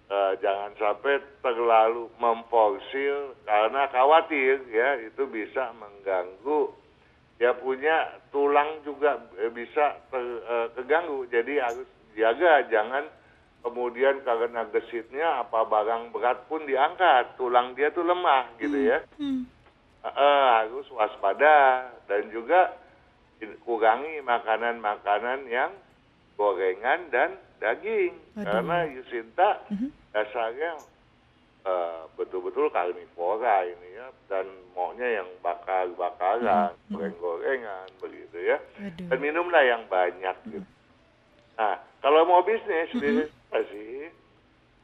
Eh, 0.07 0.33
jangan 0.39 0.71
sampai 0.79 1.19
terlalu 1.43 2.07
memforsil 2.15 3.35
karena 3.43 3.91
khawatir 3.91 4.63
ya. 4.71 5.03
Itu 5.03 5.27
bisa 5.27 5.75
mengganggu. 5.75 6.71
Dia 7.37 7.53
punya 7.59 8.17
tulang 8.31 8.81
juga 8.87 9.19
eh, 9.35 9.51
bisa 9.51 9.99
ter- 10.07 10.43
eh, 10.47 10.67
keganggu. 10.79 11.27
Jadi 11.27 11.59
harus 11.59 11.87
jaga 12.15 12.63
jangan 12.71 13.03
kemudian 13.67 14.23
karena 14.23 14.63
gesitnya 14.71 15.43
apa 15.43 15.67
barang 15.67 16.15
berat 16.15 16.47
pun 16.47 16.63
diangkat. 16.63 17.35
Tulang 17.35 17.75
dia 17.75 17.91
tuh 17.91 18.07
lemah 18.07 18.55
gitu 18.63 18.79
ya. 18.79 19.03
Hmm. 19.19 19.43
Eh, 20.01 20.07
eh, 20.07 20.47
harus 20.63 20.87
waspada. 20.95 21.91
Dan 22.07 22.31
juga 22.31 22.79
kurangi 23.67 24.23
makanan-makanan 24.23 25.51
yang 25.51 25.75
gorengan 26.37 27.09
dan 27.09 27.33
daging 27.57 28.13
Waduh. 28.37 28.45
karena 28.45 28.77
Yusinta 28.87 29.49
Mhm. 29.67 29.89
dasarnya 30.13 30.71
eh, 31.67 32.01
betul-betul 32.15 32.71
karnivora 32.71 33.67
ini 33.67 33.99
ya 33.99 34.07
dan 34.31 34.47
maunya 34.71 35.19
yang 35.19 35.27
bakar-bakaran, 35.43 36.71
goreng-gorengan 36.87 37.91
begitu 37.99 38.39
ya. 38.39 38.55
Waduh. 38.79 39.07
Dan 39.11 39.19
minumlah 39.19 39.63
yang 39.67 39.83
banyak 39.91 40.31
gitu. 40.47 40.63
Nah, 41.57 41.75
kalau 41.99 42.23
mau 42.23 42.39
bisnis, 42.39 42.87
bisnis 42.93 43.27
apa 43.49 43.59
sih? 43.67 44.07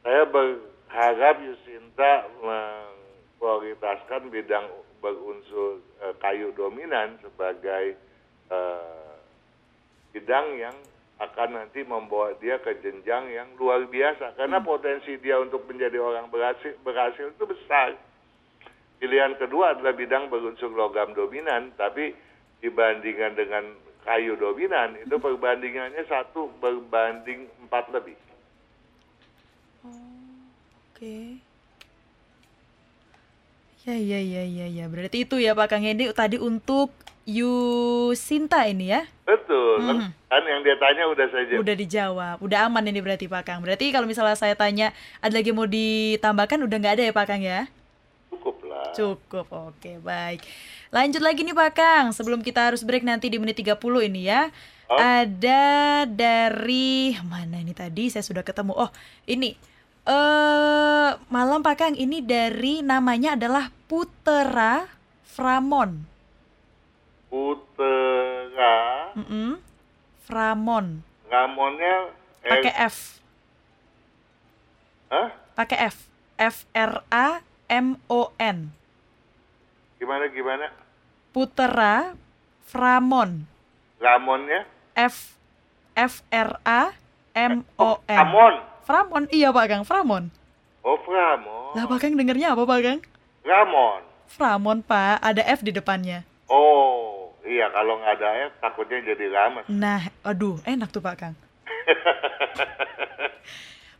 Saya 0.04 0.28
berharap 0.28 1.40
Yusinta 1.40 2.28
memprioritaskan 2.42 4.28
bidang 4.28 4.68
berunsur 5.00 5.80
eh, 6.02 6.12
kayu 6.18 6.52
dominan 6.52 7.16
sebagai 7.24 7.96
eh, 8.50 9.12
bidang 10.12 10.46
yang 10.60 10.76
akan 11.22 11.48
nanti 11.54 11.86
membawa 11.86 12.34
dia 12.42 12.58
ke 12.58 12.74
jenjang 12.82 13.30
yang 13.30 13.46
luar 13.54 13.86
biasa 13.86 14.34
karena 14.34 14.58
potensi 14.58 15.14
dia 15.22 15.38
untuk 15.38 15.62
menjadi 15.70 16.02
orang 16.02 16.26
berhasil 16.26 16.74
berhasil 16.82 17.30
itu 17.30 17.44
besar. 17.46 17.94
Pilihan 18.98 19.38
kedua 19.38 19.76
adalah 19.76 19.94
bidang 19.94 20.32
berunsur 20.32 20.72
logam 20.72 21.12
dominan, 21.12 21.70
tapi 21.76 22.16
dibandingkan 22.64 23.36
dengan 23.36 23.64
kayu 24.02 24.34
dominan 24.34 24.96
itu 24.96 25.16
perbandingannya 25.20 26.02
satu 26.08 26.48
berbanding 26.58 27.46
empat 27.68 27.92
lebih. 27.92 28.16
Oke. 29.84 31.36
Ya, 33.84 33.96
ya, 34.00 34.16
ya, 34.16 34.42
ya, 34.48 34.66
ya. 34.72 34.84
Berarti 34.88 35.28
itu 35.28 35.36
ya 35.36 35.52
Pak 35.52 35.68
Kang 35.68 35.84
Hendy 35.84 36.08
tadi 36.16 36.40
untuk 36.40 36.88
Yusinta 37.24 38.68
ini 38.68 38.92
ya. 38.92 39.08
Betul, 39.24 39.80
Mhm. 39.80 40.12
kan 40.28 40.42
yang 40.44 40.60
dia 40.60 40.76
tanya 40.76 41.08
udah 41.08 41.26
saja. 41.32 41.56
Udah 41.56 41.74
dijawab. 41.74 42.36
Udah 42.44 42.68
aman 42.68 42.84
ini 42.84 43.00
berarti 43.00 43.24
Pak 43.24 43.42
Kang. 43.48 43.60
Berarti 43.64 43.88
kalau 43.88 44.04
misalnya 44.04 44.36
saya 44.36 44.52
tanya 44.52 44.92
ada 45.24 45.32
lagi 45.32 45.48
mau 45.50 45.64
ditambahkan 45.64 46.60
udah 46.60 46.76
nggak 46.76 46.94
ada 47.00 47.04
ya 47.08 47.12
Pak 47.16 47.26
Kang 47.26 47.40
ya? 47.40 47.64
Cukup 48.28 48.56
lah. 48.68 48.92
Cukup. 48.92 49.46
Oke, 49.48 49.96
baik. 50.04 50.44
Lanjut 50.92 51.24
lagi 51.24 51.40
nih 51.42 51.56
Pak 51.56 51.72
Kang. 51.72 52.04
Sebelum 52.12 52.44
kita 52.44 52.68
harus 52.68 52.84
break 52.84 53.00
nanti 53.02 53.32
di 53.32 53.40
menit 53.40 53.56
30 53.56 54.04
ini 54.04 54.28
ya. 54.28 54.52
Oh. 54.84 55.00
Ada 55.00 56.04
dari 56.04 57.16
mana 57.24 57.56
ini 57.56 57.72
tadi 57.72 58.12
saya 58.12 58.20
sudah 58.20 58.44
ketemu. 58.44 58.76
Oh, 58.76 58.92
ini 59.24 59.56
eh 60.04 61.10
malam 61.32 61.64
Pak 61.64 61.76
Kang 61.80 61.94
ini 61.96 62.20
dari 62.20 62.84
namanya 62.84 63.32
adalah 63.40 63.72
Putera 63.88 64.84
Framon. 65.24 66.13
Putera, 67.34 69.10
Mm-mm. 69.18 69.58
Framon. 70.22 71.02
Ramonnya 71.26 72.14
Pakai 72.46 72.74
F. 72.86 73.18
Hah? 75.10 75.34
Pakai 75.58 75.90
F. 75.90 76.06
F 76.38 76.62
R 76.70 77.02
A 77.10 77.42
M 77.66 77.98
O 78.06 78.30
N. 78.38 78.70
Gimana 79.98 80.30
gimana? 80.30 80.70
Putera 81.34 82.14
Framon. 82.70 83.50
Ramonnya? 83.98 84.70
F 84.94 85.34
F 85.98 86.22
R 86.30 86.62
A 86.62 86.94
M 87.34 87.66
O 87.74 87.98
N. 88.06 88.14
Ramon. 88.14 88.54
Framon, 88.86 89.26
iya 89.34 89.50
Pak 89.50 89.66
Kang, 89.66 89.82
Framon. 89.82 90.30
Oh, 90.86 91.02
Ramon. 91.02 91.74
Lah 91.74 91.90
Pak 91.90 91.98
Kang 91.98 92.14
dengernya 92.14 92.54
apa 92.54 92.62
Pak 92.62 92.78
Kang? 92.78 93.00
Ramon. 93.42 94.06
Framon 94.30 94.78
Pak, 94.86 95.18
ada 95.18 95.42
F 95.42 95.66
di 95.66 95.74
depannya. 95.74 96.22
Oh, 96.46 97.13
iya 97.44 97.68
kalau 97.68 97.96
nggak 97.96 98.12
ada 98.14 98.28
F 98.46 98.50
takutnya 98.58 98.98
jadi 99.04 99.24
rames. 99.28 99.64
Nah, 99.66 100.00
aduh, 100.22 100.56
enak 100.64 100.88
tuh 100.88 100.98
Pak 100.98 101.14
Kang. 101.16 101.34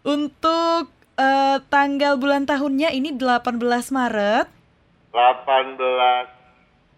Untuk 0.05 0.89
eh, 1.15 1.57
tanggal 1.67 2.15
bulan 2.15 2.45
tahunnya 2.45 2.91
ini 2.91 3.13
18 3.13 3.59
Maret 3.91 4.47
18 5.13 5.77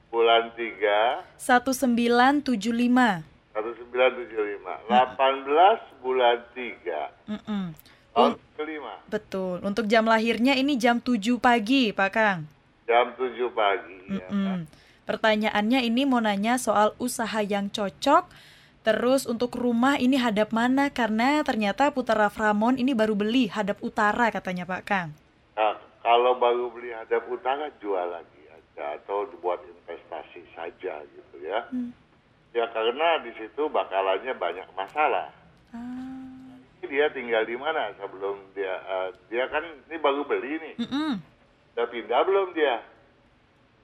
bulan 0.09 0.43
3 0.53 1.37
1975. 1.37 3.25
1975. 3.53 4.89
18 4.89 5.99
bulan 5.99 6.37
3 6.53 7.29
Mm-mm. 7.29 7.65
tahun 8.13 8.33
Un- 8.33 8.39
kelima. 8.55 8.93
betul. 9.07 9.57
Untuk 9.61 9.85
jam 9.87 10.05
lahirnya 10.05 10.53
ini 10.53 10.75
jam 10.75 10.97
7 10.97 11.37
pagi, 11.37 11.93
Pak 11.93 12.09
Kang. 12.11 12.39
Jam 12.85 13.13
7 13.13 13.49
pagi. 13.53 13.97
ya 14.09 14.27
kan? 14.27 14.65
Pertanyaannya 15.07 15.87
ini 15.87 16.03
mau 16.03 16.19
nanya 16.19 16.59
soal 16.59 16.93
usaha 16.99 17.39
yang 17.39 17.71
cocok. 17.71 18.27
Terus 18.83 19.27
untuk 19.27 19.55
rumah 19.55 19.99
ini 19.99 20.19
hadap 20.19 20.51
mana? 20.51 20.91
Karena 20.91 21.43
ternyata 21.47 21.95
Putera 21.95 22.27
Framon 22.27 22.79
ini 22.79 22.95
baru 22.95 23.15
beli 23.15 23.47
hadap 23.51 23.79
utara 23.83 24.31
katanya 24.35 24.67
Pak 24.67 24.83
Kang. 24.87 25.09
Nah, 25.55 25.75
kalau 26.03 26.39
baru 26.39 26.71
beli 26.71 26.91
hadap 26.95 27.27
utara 27.27 27.71
jual 27.83 28.07
lagi 28.07 28.43
aja 28.51 28.99
atau 28.99 29.27
buat 29.43 29.63
investasi 29.63 30.43
saja 30.55 31.03
gitu 31.03 31.37
ya. 31.43 31.67
Ya 32.55 32.67
karena 32.71 33.23
di 33.27 33.35
situ 33.35 33.67
bakalannya 33.71 34.35
banyak 34.39 34.69
masalah. 34.75 35.31
Ah. 35.75 36.55
Dia 36.87 37.11
tinggal 37.11 37.43
di 37.43 37.59
mana 37.59 37.91
sebelum 37.99 38.39
dia 38.55 38.71
eh, 38.71 39.09
dia 39.27 39.51
kan 39.51 39.67
ini 39.67 39.99
baru 39.99 40.23
beli 40.23 40.63
nih. 40.63 40.75
Mm-mm. 40.87 41.13
Udah 41.75 41.87
pindah 41.91 42.23
belum 42.23 42.55
dia? 42.55 42.87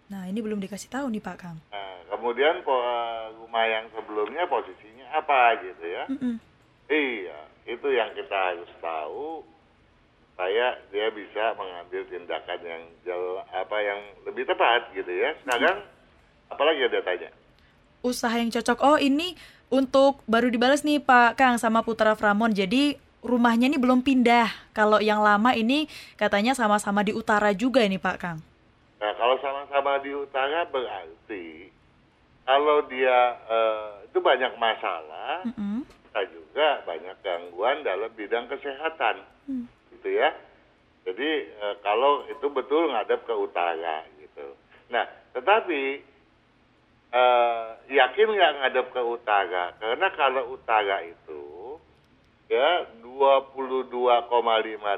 Nah 0.09 0.27
ini 0.27 0.43
belum 0.43 0.59
dikasih 0.59 0.91
tahu 0.91 1.07
nih 1.13 1.23
Pak 1.23 1.37
Kang. 1.39 1.59
Nah, 1.71 1.97
kemudian 2.11 2.61
po- 2.63 2.83
eh, 2.83 3.33
rumah 3.39 3.65
yang 3.65 3.87
sebelumnya 3.93 4.45
posisinya 4.47 5.07
apa 5.13 5.61
gitu 5.63 5.85
ya? 5.85 6.05
Mm-mm. 6.09 6.37
Iya, 6.93 7.39
itu 7.65 7.89
yang 7.89 8.13
kita 8.13 8.37
harus 8.37 8.69
tahu 8.83 9.47
supaya 10.33 10.77
dia 10.93 11.07
bisa 11.13 11.55
mengambil 11.57 12.03
tindakan 12.09 12.61
yang 12.65 12.83
jel, 13.05 13.41
apa 13.49 13.77
yang 13.81 14.01
lebih 14.25 14.45
tepat 14.45 14.93
gitu 14.93 15.13
ya. 15.13 15.33
Sekarang 15.45 15.85
apalagi 16.49 16.89
ada 16.89 17.01
tanya? 17.05 17.31
Usaha 18.03 18.35
yang 18.35 18.51
cocok. 18.51 18.79
Oh 18.83 18.99
ini 18.99 19.39
untuk 19.73 20.21
baru 20.29 20.53
dibalas 20.53 20.85
nih 20.85 21.01
Pak 21.01 21.41
Kang 21.41 21.57
sama 21.57 21.81
Putera 21.81 22.13
Framon. 22.13 22.53
Jadi 22.53 22.99
rumahnya 23.23 23.71
ini 23.71 23.79
belum 23.79 24.03
pindah. 24.05 24.51
Kalau 24.75 24.99
yang 24.99 25.23
lama 25.23 25.55
ini 25.55 25.87
katanya 26.19 26.53
sama-sama 26.53 27.01
di 27.07 27.15
utara 27.15 27.55
juga 27.57 27.81
ini 27.81 27.97
Pak 27.97 28.17
Kang. 28.21 28.39
Nah, 29.03 29.19
kalau 29.19 29.35
sama-sama 29.43 29.99
di 29.99 30.15
utara 30.15 30.63
berarti 30.71 31.67
kalau 32.47 32.87
dia 32.87 33.35
eh, 33.51 34.07
itu 34.07 34.19
banyak 34.23 34.55
masalah, 34.63 35.43
Mm-mm. 35.43 35.83
kita 35.83 36.23
juga 36.31 36.87
banyak 36.87 37.17
gangguan 37.23 37.83
dalam 37.83 38.11
bidang 38.15 38.47
kesehatan, 38.47 39.27
gitu 39.91 40.09
ya. 40.11 40.31
Jadi 41.03 41.31
eh, 41.51 41.75
kalau 41.83 42.31
itu 42.31 42.47
betul 42.51 42.95
ngadep 42.95 43.27
ke 43.27 43.35
utara, 43.35 44.07
gitu. 44.23 44.55
Nah, 44.95 45.07
tetapi 45.35 45.83
eh, 47.11 47.69
yakin 47.91 48.29
nggak 48.31 48.55
ngadep 48.63 48.87
ke 48.95 49.03
utara? 49.03 49.75
Karena 49.83 50.09
kalau 50.15 50.55
utara 50.55 51.03
itu 51.03 51.43
ya 52.53 52.85
22,5 53.01 53.89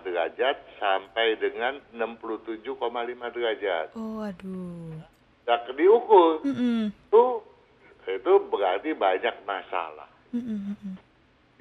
derajat 0.03 0.57
sampai 0.83 1.38
dengan 1.38 1.79
67,5 1.95 2.67
derajat. 3.31 3.95
Oh 3.95 4.19
aduh. 4.27 4.99
Nah, 5.47 5.61
diukur 5.77 6.43
Mm-mm. 6.43 6.90
itu 6.90 7.25
itu 8.11 8.33
berarti 8.51 8.90
banyak 8.99 9.37
masalah. 9.47 10.11
Mm-mm, 10.35 10.75
mm-mm. 10.75 10.95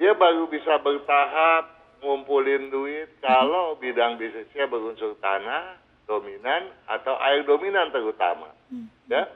Dia 0.02 0.18
baru 0.18 0.50
bisa 0.50 0.82
bertahap 0.82 1.70
ngumpulin 2.02 2.74
duit 2.74 3.14
kalau 3.22 3.78
bidang 3.78 4.18
bisnisnya 4.18 4.66
berunsur 4.66 5.14
tanah 5.22 5.78
dominan 6.10 6.74
atau 6.90 7.14
air 7.22 7.46
dominan 7.46 7.94
terutama. 7.94 8.50
Ya. 9.06 9.30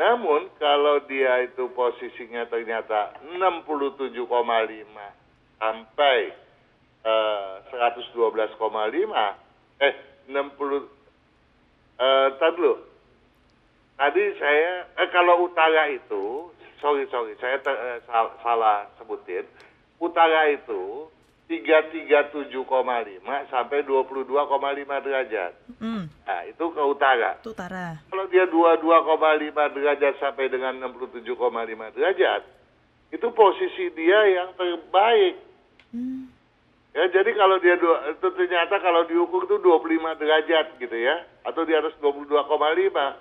Namun 0.00 0.48
kalau 0.56 1.04
dia 1.04 1.44
itu 1.44 1.68
posisinya 1.76 2.48
ternyata 2.48 3.20
67,5 3.36 4.16
sampai 5.60 6.32
eh, 7.00 7.54
112,5 7.68 8.16
eh 9.78 9.94
60 10.26 10.88
eh 11.96 12.28
tar 12.34 12.50
dulu. 12.52 12.74
Tadi 13.94 14.24
saya 14.34 14.88
eh 14.96 15.08
kalau 15.08 15.44
utara 15.44 15.84
itu 15.86 16.48
sorry 16.80 17.04
sorry 17.06 17.36
saya 17.36 17.60
ter- 17.60 17.76
eh, 17.78 17.98
sal- 18.04 18.34
salah 18.40 18.88
sebutin. 18.96 19.44
Utara 20.00 20.48
itu 20.48 21.12
337,5 21.50 22.62
sampai 23.50 23.82
22,5 23.82 24.24
derajat. 25.02 25.52
Mm, 25.76 26.04
Nah, 26.06 26.40
itu 26.46 26.64
ke 26.70 26.78
utara. 26.80 27.36
itu 27.36 27.50
utara. 27.50 27.98
Kalau 28.06 28.24
dia 28.30 28.46
22,5 28.46 28.86
derajat 29.68 30.14
sampai 30.16 30.46
dengan 30.46 30.78
67,5 30.78 31.26
derajat, 31.90 32.46
itu 33.10 33.26
posisi 33.30 33.90
dia 33.92 34.20
yang 34.30 34.54
terbaik. 34.54 35.49
Hmm. 35.90 36.30
Ya, 36.90 37.06
jadi 37.06 37.30
kalau 37.38 37.62
dia 37.62 37.78
dua, 37.78 38.10
itu 38.10 38.28
ternyata 38.34 38.82
kalau 38.82 39.06
diukur 39.06 39.46
itu 39.46 39.62
25 39.62 40.18
derajat 40.18 40.74
gitu 40.82 40.96
ya, 40.98 41.22
atau 41.46 41.62
di 41.62 41.70
atas 41.70 41.94
22,5. 42.02 43.14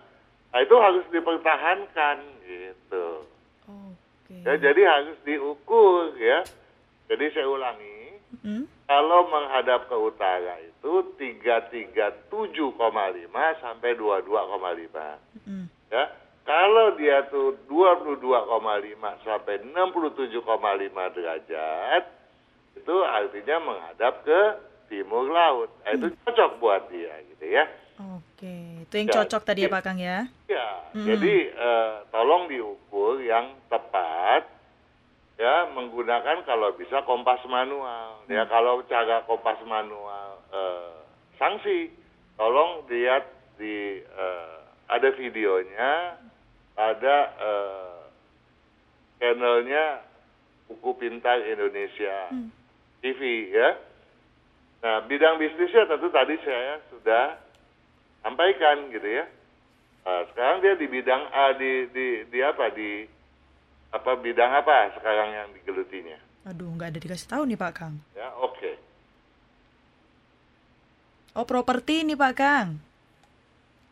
Nah, 0.50 0.60
itu 0.66 0.76
harus 0.82 1.06
dipertahankan 1.14 2.18
gitu. 2.50 3.30
Oke. 3.70 4.42
Ya, 4.42 4.58
jadi 4.58 4.82
harus 4.90 5.18
diukur 5.22 6.18
ya. 6.18 6.42
Jadi 7.10 7.26
saya 7.34 7.46
ulangi, 7.46 7.98
Mm, 8.30 8.70
kalau 8.86 9.26
menghadap 9.26 9.90
ke 9.90 9.98
utara 9.98 10.62
itu 10.62 11.02
337,5 11.18 13.58
sampai 13.58 13.98
22,5. 13.98 15.18
mm. 15.50 15.66
Ya. 15.90 16.14
Kalau 16.46 16.94
dia 16.98 17.26
tuh 17.30 17.58
22,5 17.66 19.18
sampai 19.26 19.62
67,5 19.66 21.10
derajat, 21.14 22.04
itu 22.90 23.06
artinya 23.06 23.58
menghadap 23.62 24.26
ke 24.26 24.42
timur 24.90 25.30
laut. 25.30 25.70
Nah, 25.86 25.94
itu 25.94 26.10
cocok 26.26 26.58
buat 26.58 26.90
dia 26.90 27.22
gitu 27.30 27.46
ya. 27.46 27.70
Oke, 28.18 28.82
itu 28.82 28.94
yang 28.98 29.10
Ya, 29.14 29.16
cocok 29.22 29.42
tadi 29.46 29.62
ya. 29.62 29.70
Pak 29.70 29.82
Kang 29.86 30.02
ya. 30.02 30.26
Ya, 30.50 30.68
Mm. 30.98 31.06
jadi 31.06 31.36
eh, 31.54 31.94
tolong 32.10 32.50
diukur 32.50 33.22
yang 33.22 33.54
tepat 33.70 34.50
ya 35.38 35.70
menggunakan 35.70 36.42
kalau 36.50 36.74
bisa 36.74 37.06
kompas 37.06 37.46
manual. 37.46 38.26
Ya 38.26 38.50
kalau 38.50 38.82
cara 38.90 39.22
kompas 39.30 39.62
manual 39.70 40.42
eh, 40.50 40.98
sanksi, 41.38 41.94
tolong 42.42 42.90
lihat 42.90 43.30
di 43.62 44.02
eh, 44.02 44.58
ada 44.90 45.14
videonya, 45.14 46.18
ada 46.74 47.18
eh, 47.38 48.02
channelnya 49.22 50.02
Buku 50.66 50.98
Pintar 50.98 51.46
Indonesia 51.46 52.34
TV 53.00 53.52
ya. 53.52 53.70
Nah 54.80 55.04
bidang 55.08 55.40
bisnisnya 55.40 55.88
tentu 55.88 56.08
tadi 56.12 56.36
saya 56.44 56.80
sudah 56.92 57.36
sampaikan 58.24 58.92
gitu 58.92 59.08
ya. 59.08 59.26
Nah, 60.10 60.26
sekarang 60.34 60.64
dia 60.64 60.74
di 60.74 60.88
bidang 60.90 61.22
A 61.30 61.54
di 61.54 61.86
di 61.92 62.08
di 62.34 62.40
apa 62.42 62.72
di 62.74 63.06
apa 63.94 64.12
bidang 64.18 64.52
apa 64.58 64.96
sekarang 64.98 65.30
yang 65.38 65.48
digelutinya? 65.54 66.18
Aduh, 66.50 66.72
nggak 66.74 66.96
ada 66.96 67.00
dikasih 67.04 67.30
tahu 67.30 67.44
nih 67.46 67.60
Pak 67.60 67.74
Kang. 67.78 67.96
Ya, 68.18 68.32
oke. 68.42 68.72
Oh, 71.38 71.46
properti 71.46 72.02
nih 72.08 72.18
Pak 72.18 72.34
Kang. 72.34 72.82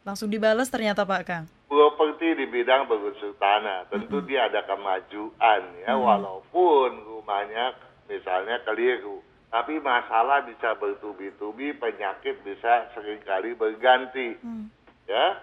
Langsung 0.07 0.31
dibales 0.31 0.71
ternyata 0.71 1.05
Pak 1.05 1.23
Kang. 1.27 1.45
Properti 1.67 2.33
di 2.33 2.47
bidang 2.47 2.87
berunsur 2.87 3.35
tanah, 3.35 3.91
tentu 3.91 4.23
dia 4.23 4.47
ada 4.47 4.63
kemajuan 4.63 5.61
ya 5.83 5.93
walaupun 5.99 7.03
rumahnya 7.03 7.75
misalnya 8.07 8.63
keliru. 8.63 9.23
Tapi 9.47 9.79
masalah 9.79 10.43
bisa 10.43 10.75
bertubi-tubi, 10.75 11.71
penyakit 11.79 12.43
bisa 12.43 12.91
sering 12.91 13.23
kali 13.23 13.55
berganti. 13.55 14.35
Hmm. 14.43 14.67
Ya. 15.07 15.39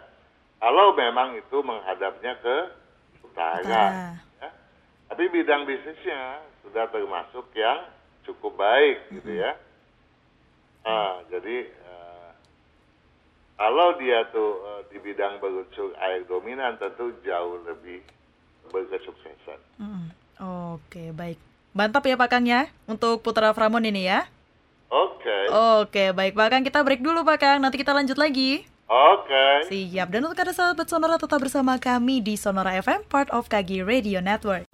Kalau 0.60 0.92
memang 0.92 1.36
itu 1.40 1.60
menghadapnya 1.64 2.36
ke 2.40 2.56
utara. 3.24 3.64
Utara. 3.64 3.84
ya. 4.40 4.48
Tapi 5.08 5.24
bidang 5.32 5.64
bisnisnya 5.64 6.40
sudah 6.64 6.88
termasuk 6.92 7.48
yang 7.56 7.88
cukup 8.24 8.56
baik 8.56 9.08
gitu 9.12 9.40
ya. 9.40 9.56
Nah, 10.84 11.24
jadi 11.32 11.56
eh, 11.68 12.30
Kalau 13.54 13.94
dia 14.02 14.26
tuh 14.34 14.66
uh, 14.66 14.82
di 14.90 14.98
bidang 14.98 15.38
berunsur 15.38 15.94
air 16.02 16.26
dominan 16.26 16.74
tentu 16.74 17.14
jauh 17.22 17.62
lebih 17.62 18.02
berkesuksesan. 18.74 19.60
Hmm. 19.78 20.10
Oke, 20.74 21.14
baik. 21.14 21.38
Mantap 21.74 22.06
ya 22.06 22.14
Pak 22.14 22.30
Kang 22.30 22.46
ya 22.46 22.70
untuk 22.86 23.18
Putra 23.26 23.50
Framon 23.50 23.82
ini 23.82 24.06
ya. 24.06 24.30
Oke. 24.86 25.50
Oke, 25.82 26.14
baik 26.14 26.38
Pak 26.38 26.46
Kang 26.46 26.62
kita 26.62 26.78
break 26.86 27.02
dulu 27.02 27.26
Pak 27.26 27.42
Kang, 27.42 27.58
nanti 27.58 27.82
kita 27.82 27.90
lanjut 27.90 28.14
lagi. 28.14 28.62
Oke. 28.86 29.66
Siap. 29.66 30.06
Dan 30.06 30.22
untuk 30.22 30.38
ada 30.38 30.54
sahabat 30.54 30.86
Sonora 30.86 31.18
tetap 31.18 31.42
bersama 31.42 31.74
kami 31.82 32.22
di 32.22 32.38
Sonora 32.38 32.78
FM, 32.78 33.02
part 33.10 33.26
of 33.34 33.50
KG 33.50 33.82
Radio 33.82 34.22
Network. 34.22 34.70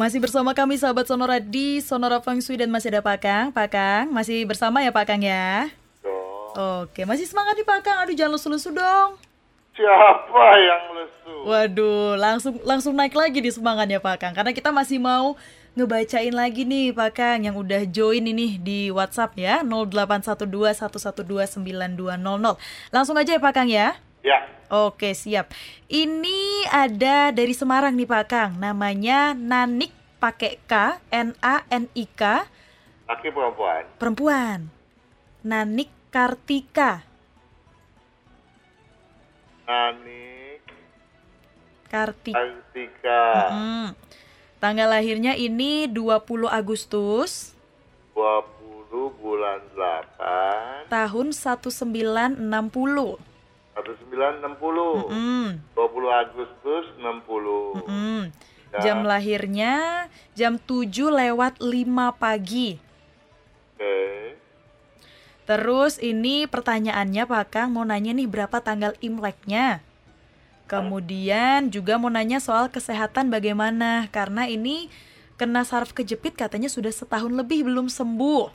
Masih 0.00 0.16
bersama 0.16 0.56
kami 0.56 0.80
sahabat 0.80 1.04
Sonora 1.04 1.36
di 1.36 1.76
Sonora 1.84 2.24
Feng 2.24 2.40
Shui 2.40 2.56
dan 2.56 2.72
masih 2.72 2.88
ada 2.88 3.04
Pak 3.04 3.20
Kang. 3.20 3.52
Pak 3.52 3.68
Kang, 3.68 4.08
masih 4.08 4.48
bersama 4.48 4.80
ya 4.80 4.88
Pak 4.88 5.04
Kang 5.04 5.20
ya? 5.20 5.68
Dong. 6.00 6.88
Oke, 6.88 7.04
masih 7.04 7.28
semangat 7.28 7.52
nih 7.60 7.68
Pak 7.68 7.84
Kang. 7.84 8.00
Aduh 8.00 8.16
jangan 8.16 8.40
lesu-lesu 8.40 8.72
dong. 8.72 9.20
Siapa 9.76 10.44
yang 10.56 10.96
lesu? 10.96 11.44
Waduh, 11.44 12.16
langsung 12.16 12.56
langsung 12.64 12.96
naik 12.96 13.12
lagi 13.12 13.44
di 13.44 13.52
semangatnya 13.52 14.00
Pak 14.00 14.24
Kang. 14.24 14.32
Karena 14.32 14.56
kita 14.56 14.72
masih 14.72 14.96
mau 14.96 15.36
ngebacain 15.76 16.32
lagi 16.32 16.64
nih 16.64 16.96
Pak 16.96 17.20
Kang 17.20 17.44
yang 17.44 17.60
udah 17.60 17.84
join 17.84 18.24
ini 18.24 18.56
di 18.56 18.88
WhatsApp 18.88 19.36
ya 19.36 19.60
081211292200. 19.68 22.56
Langsung 22.88 23.20
aja 23.20 23.36
ya 23.36 23.40
Pak 23.44 23.52
Kang 23.52 23.68
ya. 23.68 24.00
Ya. 24.20 24.44
Oke, 24.70 25.16
siap. 25.16 25.50
Ini 25.88 26.68
ada 26.70 27.32
dari 27.32 27.56
Semarang 27.56 27.96
nih 27.96 28.06
Pak 28.06 28.24
Kang. 28.28 28.52
Namanya 28.60 29.32
Nanik 29.32 29.90
pakai 30.20 30.60
K, 30.68 31.00
N 31.10 31.32
A 31.40 31.64
N 31.66 31.88
I 31.96 32.04
K, 32.06 32.44
Laki 33.08 33.32
perempuan. 33.32 33.82
perempuan. 33.98 34.58
Nanik 35.40 35.88
Kartika. 36.12 37.02
Anik 39.64 40.62
Kartika. 41.88 42.38
Kartika 42.38 43.22
Hmm. 43.50 43.88
Tanggal 44.60 44.92
lahirnya 44.92 45.32
ini 45.34 45.88
20 45.88 46.44
Agustus 46.46 47.56
20 48.12 49.08
bulan 49.16 49.64
8 49.72 50.92
tahun 50.92 51.32
1960. 51.32 53.29
1960 53.84 55.08
Hmm. 55.08 55.48
20 55.76 56.10
Agustus 56.12 56.84
60 57.00 57.80
Hmm. 57.86 58.32
Ya. 58.70 58.78
Jam 58.86 59.02
lahirnya 59.02 60.06
jam 60.38 60.60
7 60.62 61.10
lewat 61.10 61.58
5 61.58 62.14
pagi. 62.14 62.78
Oke 63.74 64.38
Terus 65.50 65.98
ini 65.98 66.46
pertanyaannya 66.46 67.26
Pak 67.26 67.46
Kang 67.50 67.74
mau 67.74 67.82
nanya 67.82 68.14
nih 68.14 68.30
berapa 68.30 68.62
tanggal 68.62 68.94
Imleknya. 69.02 69.82
Kemudian 70.70 71.74
juga 71.74 71.98
mau 71.98 72.06
nanya 72.06 72.38
soal 72.38 72.70
kesehatan 72.70 73.34
bagaimana 73.34 74.06
karena 74.14 74.46
ini 74.46 74.86
kena 75.34 75.66
saraf 75.66 75.90
kejepit 75.90 76.38
katanya 76.38 76.70
sudah 76.70 76.94
setahun 76.94 77.34
lebih 77.34 77.66
belum 77.66 77.90
sembuh. 77.90 78.54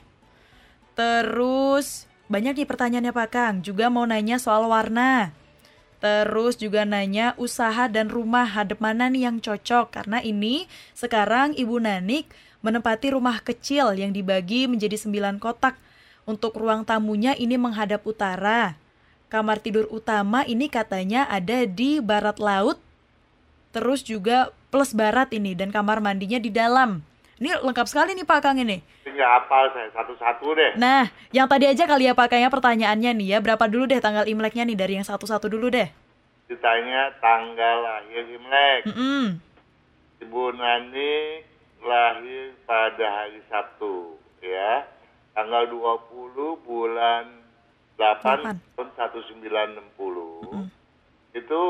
Terus 0.96 2.08
banyak 2.26 2.62
nih 2.62 2.68
pertanyaannya 2.68 3.14
Pak 3.14 3.28
Kang, 3.30 3.54
juga 3.62 3.86
mau 3.86 4.02
nanya 4.02 4.42
soal 4.42 4.66
warna. 4.66 5.30
Terus 5.96 6.60
juga 6.60 6.84
nanya 6.84 7.32
usaha 7.40 7.88
dan 7.88 8.12
rumah 8.12 8.44
hadap 8.44 8.84
mana 8.84 9.08
nih 9.08 9.30
yang 9.30 9.40
cocok 9.40 9.96
karena 9.96 10.20
ini 10.20 10.68
sekarang 10.92 11.56
Ibu 11.56 11.80
Nanik 11.80 12.28
menempati 12.60 13.16
rumah 13.16 13.40
kecil 13.40 13.96
yang 13.96 14.12
dibagi 14.12 14.68
menjadi 14.68 14.98
sembilan 14.98 15.40
kotak. 15.40 15.78
Untuk 16.26 16.58
ruang 16.58 16.82
tamunya 16.82 17.38
ini 17.38 17.54
menghadap 17.54 18.02
utara. 18.02 18.74
Kamar 19.30 19.62
tidur 19.62 19.86
utama 19.94 20.42
ini 20.42 20.66
katanya 20.66 21.22
ada 21.30 21.62
di 21.62 22.02
barat 22.02 22.42
laut. 22.42 22.82
Terus 23.70 24.02
juga 24.02 24.50
plus 24.74 24.90
barat 24.90 25.30
ini 25.30 25.54
dan 25.54 25.70
kamar 25.70 26.02
mandinya 26.02 26.42
di 26.42 26.50
dalam. 26.50 27.06
Ini 27.36 27.60
lengkap 27.60 27.84
sekali 27.84 28.16
nih 28.16 28.24
Pak 28.24 28.40
Kang 28.40 28.56
ini. 28.56 28.80
Tinggal 29.04 29.28
hafal 29.28 29.68
saya 29.76 29.92
satu-satu 29.92 30.56
deh 30.56 30.72
Nah, 30.80 31.04
yang 31.36 31.44
tadi 31.44 31.68
aja 31.68 31.84
kali 31.84 32.08
ya 32.08 32.16
Pak 32.16 32.32
Kang 32.32 32.40
ya 32.40 32.48
pertanyaannya 32.48 33.12
nih 33.12 33.36
ya. 33.36 33.38
Berapa 33.44 33.68
dulu 33.68 33.84
deh 33.84 34.00
tanggal 34.00 34.24
Imleknya 34.24 34.64
nih 34.64 34.72
dari 34.72 34.96
yang 34.96 35.04
satu-satu 35.04 35.44
dulu 35.46 35.68
deh. 35.68 35.84
Ditanya 36.48 37.12
tanggal 37.20 37.76
lahir 37.82 38.22
Imlek 38.24 38.86
Mm-mm. 38.88 39.36
Ibu 40.22 40.44
Nani 40.56 41.44
lahir 41.84 42.56
pada 42.64 43.04
hari 43.04 43.42
Sabtu 43.46 44.16
ya 44.40 44.86
tanggal 45.36 45.68
20 45.68 46.64
bulan 46.64 47.24
8 47.98 48.00
Delapan. 48.00 48.56
tahun 48.78 48.88
1960 48.96 50.72
itu 51.36 51.62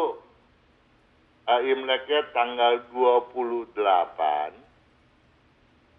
uh, 1.45 1.61
Imleknya 1.65 2.23
tanggal 2.31 2.87
28 2.95 3.75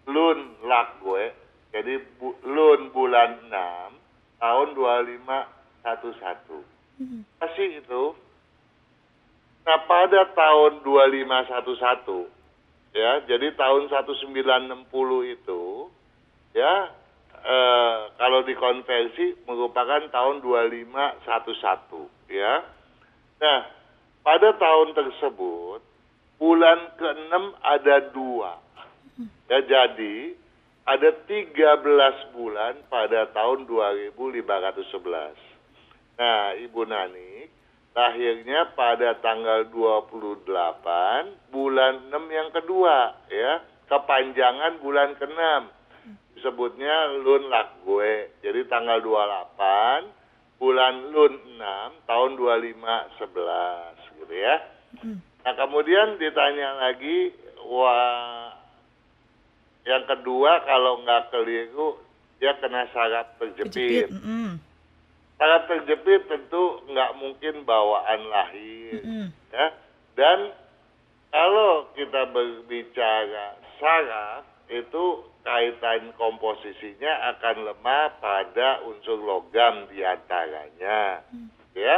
Lun 0.08 0.56
Lakwe 0.64 1.36
jadi 1.70 2.00
bu, 2.16 2.32
Lun 2.48 2.88
bulan 2.90 3.38
6 3.46 3.52
tahun 4.40 4.68
2511 4.74 6.64
masih 7.38 7.78
itu 7.84 8.16
nah 9.68 9.84
pada 9.84 10.24
tahun 10.32 10.80
2511 10.80 12.24
ya 12.96 13.20
jadi 13.28 13.52
tahun 13.52 13.92
1960 13.92 15.36
itu 15.36 15.92
ya 16.56 16.88
eh, 17.44 17.98
kalau 18.18 18.42
dikonversi 18.42 19.46
merupakan 19.46 20.02
tahun 20.10 20.42
2511 20.42 22.10
ya. 22.32 22.64
Nah 23.38 23.60
pada 24.26 24.50
tahun 24.58 24.92
tersebut 24.92 25.80
bulan 26.38 26.78
ke-6 26.98 27.34
ada 27.62 27.96
dua 28.14 28.58
ya 29.50 29.58
jadi 29.66 30.16
ada 30.88 31.10
13 31.26 32.36
bulan 32.36 32.74
pada 32.88 33.28
tahun 33.34 33.66
2511 33.66 35.34
nah 36.18 36.54
Ibu 36.54 36.82
Nani 36.86 37.58
lahirnya 37.98 38.78
pada 38.78 39.18
tanggal 39.18 39.66
28 39.74 40.46
bulan 41.50 41.94
6 42.14 42.30
yang 42.30 42.54
kedua 42.54 43.18
ya. 43.26 43.66
Kepanjangan 43.88 44.84
bulan 44.84 45.16
ke-6 45.16 45.40
disebutnya 46.36 47.18
Lun 47.24 47.50
Lakgue 47.50 48.30
jadi 48.44 48.68
tanggal 48.70 49.00
28 49.02 50.60
bulan 50.60 50.94
Lun 51.10 51.34
6 51.58 52.06
tahun 52.06 52.30
2511 52.36 54.22
gitu 54.22 54.34
ya. 54.36 54.56
Nah 55.42 55.54
kemudian 55.56 56.20
ditanya 56.20 56.84
lagi 56.84 57.32
wah 57.64 58.47
yang 59.88 60.04
kedua 60.04 60.68
kalau 60.68 61.00
nggak 61.00 61.32
keliru 61.32 61.96
dia 62.36 62.52
kena 62.60 62.84
Kejepit. 62.92 63.32
terjepit 63.40 64.06
Mm-mm. 64.12 64.60
saraf 65.40 65.64
terjepit 65.64 66.28
tentu 66.28 66.84
nggak 66.92 67.16
mungkin 67.16 67.64
bawaan 67.64 68.20
lahir 68.28 69.00
Mm-mm. 69.00 69.26
ya 69.48 69.66
dan 70.12 70.52
kalau 71.32 71.88
kita 71.96 72.28
berbicara 72.36 73.56
saraf 73.80 74.44
itu 74.68 75.24
kaitan 75.40 76.12
komposisinya 76.20 77.32
akan 77.32 77.72
lemah 77.72 78.20
pada 78.20 78.84
unsur 78.84 79.16
logam 79.16 79.88
di 79.88 80.04
antaranya 80.04 81.24
ya 81.72 81.96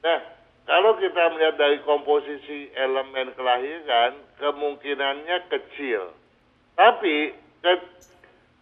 nah 0.00 0.18
kalau 0.64 0.96
kita 0.96 1.36
melihat 1.36 1.60
dari 1.60 1.84
komposisi 1.84 2.72
elemen 2.72 3.36
kelahiran 3.36 4.16
kemungkinannya 4.40 5.52
kecil 5.52 6.16
tapi 6.80 7.36
ke- 7.60 7.92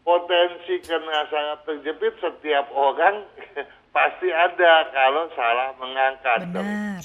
potensi 0.03 0.83
kena 0.83 1.31
saraf 1.31 1.63
terjepit 1.63 2.19
setiap 2.19 2.67
orang 2.75 3.23
pasti 3.95 4.27
ada 4.35 4.91
kalau 4.91 5.31
salah 5.39 5.71
mengangkat 5.79 6.51
Benar. 6.51 6.99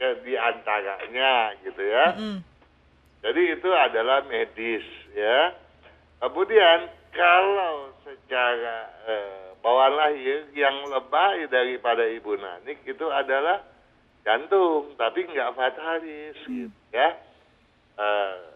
ya, 0.00 0.10
di 0.24 0.32
antaranya 0.32 1.52
gitu 1.60 1.82
ya. 1.84 2.06
Mm-mm. 2.16 2.38
Jadi 3.20 3.42
itu 3.52 3.68
adalah 3.68 4.24
medis 4.24 4.86
ya. 5.12 5.52
Kemudian 6.24 6.88
kalau 7.12 7.92
secara 8.00 8.88
eh, 9.04 9.52
bawaan 9.60 9.92
lahir 9.92 10.48
yang 10.56 10.88
lebay 10.88 11.50
daripada 11.52 12.06
ibu 12.08 12.32
nanik 12.38 12.80
itu 12.86 13.06
adalah 13.12 13.60
jantung, 14.24 14.94
tapi 14.96 15.26
nggak 15.28 15.52
fatalis 15.52 16.38
gitu 16.48 16.72
ya. 16.96 17.12
Eh, 17.98 18.55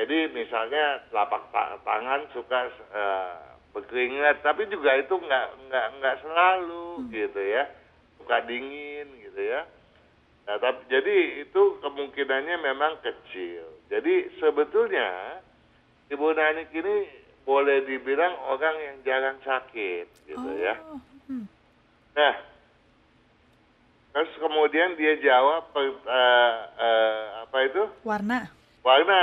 jadi 0.00 0.32
misalnya 0.32 1.04
telapak 1.12 1.52
ta- 1.52 1.76
tangan 1.84 2.24
suka 2.32 2.72
eh, 2.72 3.36
berkeringat, 3.76 4.40
tapi 4.40 4.64
juga 4.72 4.96
itu 4.96 5.12
nggak 5.12 5.46
nggak 5.68 5.86
nggak 6.00 6.16
selalu 6.24 7.04
gitu 7.12 7.36
ya, 7.36 7.68
suka 8.16 8.40
dingin 8.48 9.12
gitu 9.20 9.44
ya. 9.44 9.68
Nah, 10.48 10.56
tapi, 10.56 10.88
jadi 10.88 11.44
itu 11.44 11.62
kemungkinannya 11.84 12.56
memang 12.64 12.96
kecil. 13.04 13.68
Jadi 13.92 14.40
sebetulnya 14.40 15.36
Ibu 16.08 16.32
Nanik 16.32 16.72
ini 16.72 17.06
boleh 17.44 17.84
dibilang 17.84 18.34
orang 18.48 18.76
yang 18.80 18.96
jarang 19.04 19.38
sakit, 19.44 20.08
gitu 20.24 20.50
ya. 20.56 20.80
Oh, 20.88 20.96
hmm. 21.28 21.44
Nah, 22.16 22.34
terus 24.16 24.32
kemudian 24.40 24.96
dia 24.96 25.20
jawab 25.20 25.68
eh, 25.76 25.92
eh, 26.80 27.24
apa 27.44 27.58
itu 27.68 27.82
Warna. 28.02 28.48
Warna. 28.80 29.22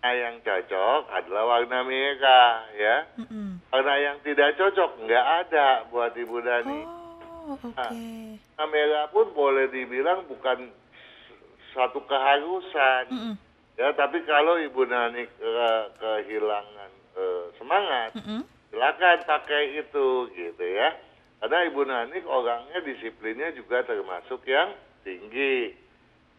Nah, 0.00 0.14
yang 0.16 0.40
cocok 0.40 1.12
adalah 1.12 1.44
warna 1.46 1.84
merah, 1.84 2.64
ya. 2.72 2.96
Mm-mm. 3.20 3.60
Warna 3.68 3.94
yang 4.00 4.16
tidak 4.24 4.56
cocok 4.56 5.04
nggak 5.04 5.26
ada 5.46 5.66
buat 5.88 6.16
Ibu 6.16 6.36
Dani. 6.40 6.80
Oh, 6.82 7.54
oke. 7.54 7.74
Warna 7.76 8.64
merah 8.66 9.04
pun 9.08 9.30
boleh 9.30 9.68
dibilang 9.68 10.24
bukan 10.26 10.72
s- 10.72 11.36
suatu 11.70 12.00
keharusan. 12.04 13.04
Mm-mm. 13.12 13.34
Ya, 13.76 13.92
tapi 13.96 14.20
kalau 14.24 14.60
Ibu 14.60 14.82
Nani 14.84 15.24
ke- 15.24 15.88
kehilangan 15.96 16.90
eh, 17.16 17.44
semangat, 17.56 18.10
Mm-mm. 18.16 18.40
silakan 18.68 19.18
pakai 19.24 19.80
itu 19.80 20.08
gitu 20.32 20.64
ya. 20.64 20.96
Karena 21.40 21.64
Ibu 21.68 21.82
Nani 21.84 22.20
orangnya 22.24 22.84
disiplinnya 22.84 23.52
juga 23.52 23.80
termasuk 23.84 24.44
yang 24.44 24.76
tinggi. 25.00 25.72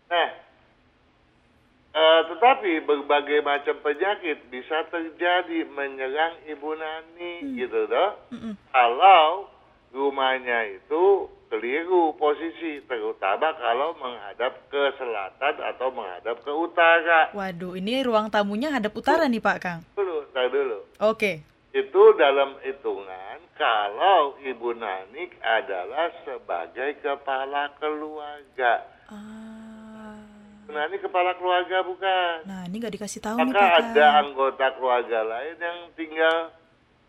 Nah, 0.06 0.30
eh, 1.92 2.22
tetapi 2.32 2.84
berbagai 2.88 3.44
macam 3.44 3.76
penyakit 3.84 4.48
bisa 4.48 4.88
terjadi 4.88 5.68
menyerang 5.72 6.40
Ibu 6.48 6.72
Nani 6.76 7.34
gitu 7.60 7.88
toh. 7.88 8.12
Mm-mm. 8.32 8.54
Kalau 8.72 9.52
rumahnya 9.92 10.80
itu 10.80 11.28
keliru 11.52 12.16
posisi, 12.16 12.80
terutama 12.88 13.52
kalau 13.60 13.92
menghadap 14.00 14.72
ke 14.72 14.84
selatan 14.96 15.56
atau 15.60 15.92
menghadap 15.92 16.40
ke 16.40 16.52
utara. 16.56 17.28
Waduh, 17.36 17.76
ini 17.76 18.00
ruang 18.08 18.32
tamunya 18.32 18.72
hadap 18.72 18.96
utara 18.96 19.28
nih 19.28 19.44
Pak 19.44 19.58
Kang. 19.60 19.80
Dulu, 20.00 20.32
tar 20.32 20.48
dulu. 20.48 20.80
Oke. 21.04 21.44
Itu 21.72 22.16
dalam 22.20 22.56
hitungan 22.64 23.40
kalau 23.56 24.36
Ibu 24.40 24.76
Nanik 24.80 25.36
adalah 25.44 26.12
sebagai 26.24 27.00
kepala 27.04 27.72
keluarga. 27.80 28.88
Ah. 29.12 29.51
Ibu 30.72 30.80
Nanik 30.80 31.04
kepala 31.04 31.36
keluarga 31.36 31.84
bukan. 31.84 32.36
Nah, 32.48 32.64
ini 32.64 32.80
nggak 32.80 32.96
dikasih 32.96 33.20
tahu 33.20 33.36
nih 33.36 33.44
Maka 33.44 33.60
Pak 33.60 33.68
Kang. 33.68 33.84
ada 33.92 34.06
anggota 34.24 34.66
keluarga 34.72 35.20
lain 35.22 35.56
yang 35.60 35.78
tinggal 35.94 36.38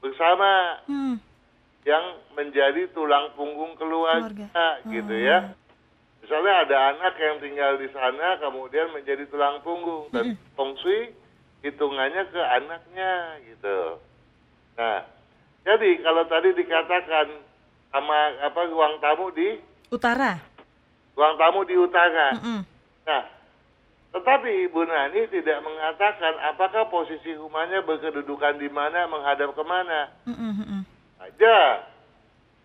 bersama 0.02 0.50
Hmm. 0.90 1.14
yang 1.86 2.04
menjadi 2.34 2.90
tulang 2.90 3.30
punggung 3.32 3.78
keluarga, 3.78 4.26
Keluarga. 4.50 4.82
gitu 4.90 5.14
Oh. 5.14 5.22
ya. 5.22 5.38
Misalnya 6.18 6.52
ada 6.60 6.76
anak 6.90 7.14
yang 7.16 7.38
tinggal 7.38 7.78
di 7.78 7.86
sana 7.88 8.34
kemudian 8.36 8.90
menjadi 8.90 9.30
tulang 9.30 9.62
punggung 9.62 10.10
dan 10.10 10.34
feng 10.52 10.74
shui 10.76 11.14
hitungannya 11.62 12.22
ke 12.28 12.42
anaknya 12.42 13.12
gitu. 13.44 13.78
Nah, 14.74 15.06
jadi 15.62 16.02
kalau 16.02 16.26
tadi 16.26 16.50
dikatakan 16.52 17.26
sama 17.90 18.18
apa 18.42 18.60
ruang 18.66 18.98
tamu 18.98 19.30
di 19.30 19.54
Utara. 19.88 20.34
ruang 21.14 21.34
tamu 21.36 21.62
di 21.62 21.76
utara. 21.76 22.34
Mm-mm. 22.34 22.60
Nah, 23.04 23.22
tetapi 24.12 24.68
Ibu 24.68 24.80
Nani 24.84 25.24
tidak 25.32 25.64
mengatakan 25.64 26.36
apakah 26.52 26.92
posisi 26.92 27.32
rumahnya 27.32 27.80
berkedudukan 27.80 28.60
di 28.60 28.68
mana 28.68 29.08
menghadap 29.08 29.56
ke 29.56 29.64
mana. 29.64 30.12
Aja 31.16 31.88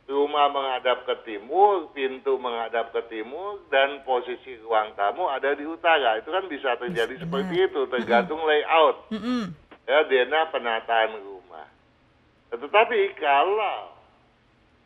rumah 0.08 0.48
menghadap 0.52 1.04
ke 1.04 1.16
timur, 1.28 1.91
pintu 1.91 2.39
menghadap 2.39 2.95
ke 2.95 3.00
timur, 3.12 3.60
dan 3.68 4.04
posisi 4.08 4.56
ruang 4.64 4.95
tamu 4.95 5.28
ada 5.28 5.52
di 5.52 5.68
utara. 5.68 6.16
Itu 6.20 6.32
kan 6.32 6.48
bisa 6.48 6.80
terjadi 6.80 7.20
seperti 7.20 7.68
itu, 7.68 7.82
tergantung 7.91 8.39
layout, 8.48 9.12
Mm-mm. 9.12 9.52
ya 9.84 10.08
dena 10.08 10.48
penataan 10.48 11.12
rumah. 11.20 11.68
Tetapi 12.56 13.20
kalau 13.20 13.91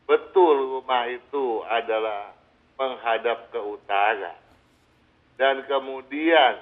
betul 0.10 0.82
rumah 0.82 1.06
itu 1.06 1.62
adalah 1.70 2.34
menghadap 2.82 3.54
ke 3.54 3.62
utara, 3.62 4.34
dan 5.42 5.66
kemudian 5.66 6.62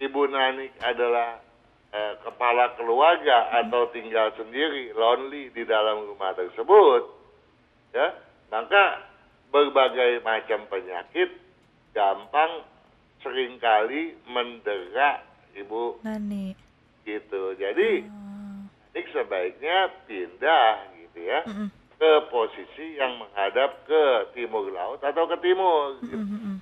Ibu 0.00 0.32
Nanik 0.32 0.72
adalah 0.80 1.44
eh, 1.92 2.14
kepala 2.24 2.72
keluarga 2.74 3.52
atau 3.60 3.92
tinggal 3.92 4.32
sendiri, 4.34 4.96
lonely 4.96 5.52
di 5.52 5.62
dalam 5.62 6.08
rumah 6.08 6.32
tersebut, 6.32 7.04
ya, 7.92 8.16
maka 8.48 9.04
berbagai 9.52 10.24
macam 10.24 10.64
penyakit 10.66 11.30
gampang 11.92 12.64
sering 13.20 13.60
kali 13.60 14.16
mendera 14.26 15.22
ibu 15.54 16.00
Nani. 16.02 16.56
gitu. 17.04 17.54
Jadi 17.54 18.08
Oh. 18.08 18.66
Nanik 18.90 19.06
sebaiknya 19.10 19.90
pindah 20.06 20.74
gitu 20.98 21.18
ya 21.22 21.42
Mm-mm. 21.46 21.68
ke 21.98 22.10
posisi 22.30 22.98
yang 22.98 23.18
menghadap 23.18 23.86
ke 23.86 24.02
timur 24.34 24.70
laut 24.70 24.98
atau 24.98 25.26
ke 25.26 25.36
timur. 25.38 25.98
gitu. 26.02 26.14
Mm-mm, 26.14 26.30
mm-mm. 26.34 26.56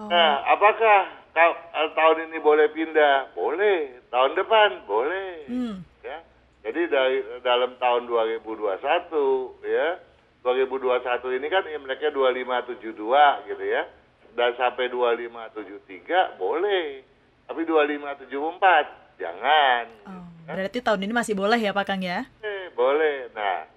Oh. 0.00 0.08
Nah, 0.08 0.40
apakah 0.48 0.98
ta- 1.36 1.60
eh, 1.76 1.90
tahun 1.92 2.32
ini 2.32 2.40
boleh 2.40 2.72
pindah? 2.72 3.36
Boleh. 3.36 4.00
Tahun 4.08 4.32
depan 4.32 4.88
boleh. 4.88 5.44
Hmm. 5.44 5.76
Ya. 6.00 6.24
Jadi 6.64 6.88
dari 6.88 7.20
dalam 7.44 7.76
tahun 7.76 8.08
2021 8.08 9.60
ya. 9.60 10.00
2021 10.40 11.36
ini 11.36 11.46
kan 11.52 11.68
Imleknya 11.68 12.08
2572 12.16 13.44
gitu 13.44 13.64
ya. 13.68 13.84
Dan 14.32 14.56
sampai 14.56 14.88
2573 14.88 16.40
boleh. 16.40 17.04
Tapi 17.44 17.60
2574 17.68 19.20
jangan. 19.20 19.84
Oh, 20.08 20.24
berarti 20.48 20.80
tahun 20.80 21.04
ini 21.04 21.12
masih 21.12 21.36
boleh 21.36 21.60
ya 21.60 21.76
Pak 21.76 21.84
Kang 21.84 22.00
ya? 22.00 22.24
Eh, 22.40 22.72
boleh. 22.72 23.28
Nah, 23.36 23.68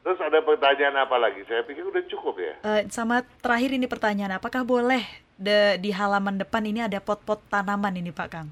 terus 0.00 0.16
ada 0.24 0.40
pertanyaan 0.40 1.04
apa 1.04 1.20
lagi? 1.20 1.44
Saya 1.44 1.68
pikir 1.68 1.84
udah 1.84 2.00
cukup 2.08 2.40
ya. 2.40 2.54
Eh, 2.64 2.88
sama 2.88 3.20
terakhir 3.44 3.76
ini 3.76 3.84
pertanyaan, 3.84 4.40
apakah 4.40 4.64
boleh 4.64 5.25
de- 5.36 5.76
di 5.78 5.90
halaman 5.90 6.36
depan 6.36 6.64
ini 6.64 6.80
ada 6.80 6.98
pot-pot 6.98 7.40
tanaman 7.46 7.94
ini 7.94 8.10
Pak 8.10 8.28
Kang? 8.28 8.48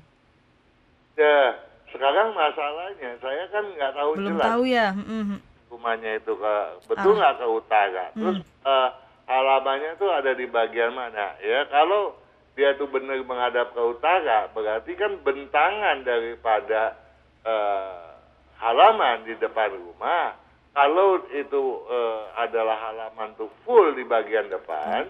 Ya, 1.15 1.57
sekarang 1.89 2.35
masalahnya 2.35 3.17
saya 3.19 3.45
kan 3.49 3.65
nggak 3.71 3.93
tahu 3.95 4.11
Belum 4.19 4.31
jelas 4.35 4.45
tahu 4.45 4.63
ya? 4.67 4.89
Mm-mm. 4.93 5.39
rumahnya 5.71 6.11
itu 6.17 6.33
ke 6.33 6.55
betul 6.87 7.13
Ah. 7.13 7.19
nggak 7.19 7.35
ke 7.35 7.47
utara. 7.49 8.05
Terus 8.13 8.39
eh, 8.43 8.89
halamannya 9.27 9.91
tuh 9.97 10.11
ada 10.11 10.31
di 10.31 10.47
bagian 10.47 10.95
mana? 10.95 11.35
Ya, 11.39 11.67
kalau 11.67 12.15
dia 12.55 12.75
tuh 12.75 12.87
benar 12.87 13.19
menghadap 13.19 13.75
ke 13.75 13.83
utara, 13.83 14.47
berarti 14.51 14.95
kan 14.95 15.19
bentangan 15.21 16.03
daripada 16.03 16.95
eh, 17.43 18.07
halaman 18.59 19.27
di 19.27 19.35
depan 19.35 19.75
rumah. 19.75 20.39
Kalau 20.71 21.23
itu 21.31 21.63
eh, 21.87 22.23
adalah 22.37 22.79
halaman 22.91 23.35
tuh 23.35 23.51
full 23.63 23.95
di 23.95 24.03
bagian 24.03 24.51
depan, 24.51 25.07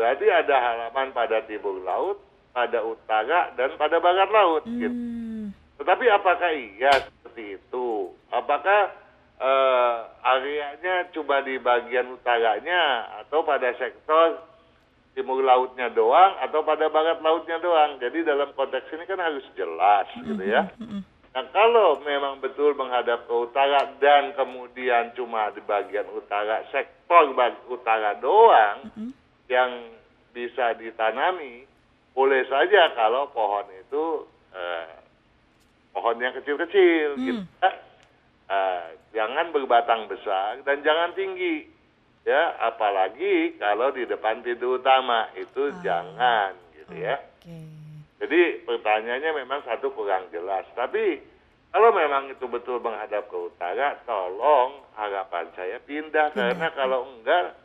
berarti 0.00 0.32
ada 0.32 0.56
halaman 0.56 1.12
pada 1.12 1.44
timur 1.44 1.76
laut, 1.84 2.24
pada 2.56 2.80
utara 2.80 3.52
dan 3.52 3.76
pada 3.76 4.00
barat 4.00 4.32
laut. 4.32 4.64
Gitu. 4.64 4.88
Hmm. 4.88 5.52
Tetapi 5.76 6.08
apakah 6.08 6.50
iya 6.56 7.04
seperti 7.04 7.60
itu? 7.60 8.16
Apakah 8.32 8.96
eh, 9.36 9.96
areanya 10.24 11.12
cuma 11.12 11.44
di 11.44 11.60
bagian 11.60 12.16
utaranya 12.16 13.12
atau 13.20 13.44
pada 13.44 13.76
sektor 13.76 14.40
timur 15.12 15.44
lautnya 15.44 15.92
doang 15.92 16.40
atau 16.40 16.64
pada 16.64 16.88
barat 16.88 17.20
lautnya 17.20 17.60
doang? 17.60 18.00
Jadi 18.00 18.24
dalam 18.24 18.56
konteks 18.56 18.88
ini 18.96 19.04
kan 19.04 19.20
harus 19.20 19.44
jelas 19.52 20.08
gitu 20.16 20.40
ya. 20.40 20.64
Mm-mm. 20.80 21.04
Nah 21.30 21.44
kalau 21.52 22.00
memang 22.02 22.40
betul 22.40 22.72
menghadap 22.72 23.28
ke 23.28 23.34
utara 23.36 24.00
dan 24.00 24.32
kemudian 24.32 25.12
cuma 25.12 25.52
di 25.52 25.60
bagian 25.60 26.08
utara 26.16 26.64
sektor 26.72 27.36
utara 27.68 28.16
doang 28.16 28.88
Mm-mm. 28.88 29.19
Yang 29.50 29.90
bisa 30.30 30.78
ditanami, 30.78 31.66
boleh 32.14 32.46
saja 32.46 32.94
kalau 32.94 33.28
pohon 33.30 33.66
itu 33.74 34.24
eh, 34.50 34.90
pohon 35.90 36.18
yang 36.18 36.34
kecil-kecil, 36.34 37.18
Hmm. 37.18 37.26
gitu. 37.26 37.42
ya. 37.58 37.70
Eh, 38.50 38.84
jangan 39.10 39.50
berbatang 39.50 40.06
besar 40.06 40.58
dan 40.62 40.82
jangan 40.82 41.14
tinggi, 41.14 41.66
ya. 42.22 42.58
Apalagi 42.60 43.58
kalau 43.58 43.90
di 43.90 44.06
depan 44.06 44.42
pintu 44.42 44.74
utama 44.74 45.30
itu 45.34 45.70
Ah. 45.70 45.78
jangan, 45.82 46.50
gitu 46.74 46.94
ya. 46.96 47.18
Jadi 48.20 48.40
pertanyaannya 48.66 49.32
memang 49.34 49.64
satu 49.64 49.94
kurang 49.94 50.28
jelas. 50.28 50.66
Tapi 50.74 51.22
kalau 51.70 51.88
memang 51.88 52.28
itu 52.28 52.44
betul 52.46 52.76
menghadap 52.76 53.24
ke 53.26 53.38
utara, 53.38 53.96
tolong 54.04 54.82
harapan 54.92 55.46
saya 55.54 55.78
pindah. 55.80 56.28
Karena 56.34 56.68
kalau 56.74 57.08
enggak, 57.08 57.56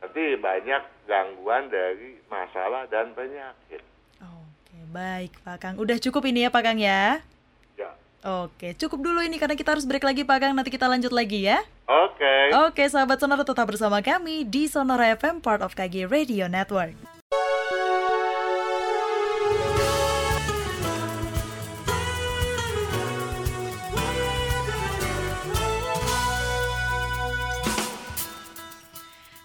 nanti 0.00 0.24
banyak 0.40 0.82
gangguan 1.04 1.68
dari 1.68 2.18
masalah 2.26 2.88
dan 2.88 3.12
penyakit. 3.12 3.84
Oke, 4.20 4.78
baik 4.90 5.32
Pak 5.44 5.56
Kang. 5.60 5.74
Udah 5.76 6.00
cukup 6.00 6.24
ini 6.26 6.48
ya 6.48 6.50
Pak 6.50 6.62
Kang 6.64 6.80
ya? 6.80 7.20
Ya, 7.76 7.90
Oke, 8.20 8.76
cukup 8.76 9.00
dulu 9.00 9.24
ini 9.24 9.40
karena 9.40 9.56
kita 9.56 9.72
harus 9.72 9.88
break 9.88 10.04
lagi 10.04 10.24
Pak 10.24 10.38
Kang. 10.40 10.52
Nanti 10.56 10.72
kita 10.72 10.88
lanjut 10.88 11.12
lagi 11.12 11.44
ya. 11.48 11.60
Oke. 11.88 12.34
Oke, 12.68 12.84
sahabat 12.88 13.20
Sonora 13.20 13.44
tetap 13.44 13.68
bersama 13.68 14.00
kami 14.04 14.44
di 14.44 14.68
Sonora 14.68 15.12
FM, 15.16 15.40
part 15.40 15.64
of 15.64 15.72
KG 15.72 16.08
Radio 16.08 16.48
Network. 16.48 17.19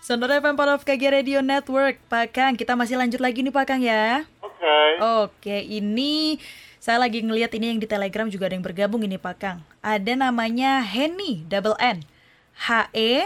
Sonora 0.06 0.38
FM 0.38 0.54
of 0.54 0.86
KG 0.86 1.02
Radio 1.10 1.42
Network, 1.42 1.98
Pak 2.06 2.30
Kang. 2.30 2.54
Kita 2.54 2.78
masih 2.78 2.94
lanjut 2.94 3.18
lagi 3.18 3.42
nih 3.42 3.50
Pak 3.50 3.66
Kang 3.66 3.82
ya. 3.82 4.22
Oke. 4.38 5.02
Oke, 5.02 5.58
ini 5.66 6.38
saya 6.78 7.02
lagi 7.02 7.26
ngelihat 7.26 7.50
ini 7.58 7.74
yang 7.74 7.82
di 7.82 7.90
Telegram 7.90 8.30
juga 8.30 8.46
ada 8.46 8.54
yang 8.54 8.62
bergabung 8.62 9.02
ini 9.02 9.18
Pak 9.18 9.36
Kang. 9.42 9.66
Ada 9.82 10.14
namanya 10.14 10.86
Henny 10.86 11.42
double 11.50 11.74
N. 11.82 12.06
H 12.54 12.86
E 12.94 13.26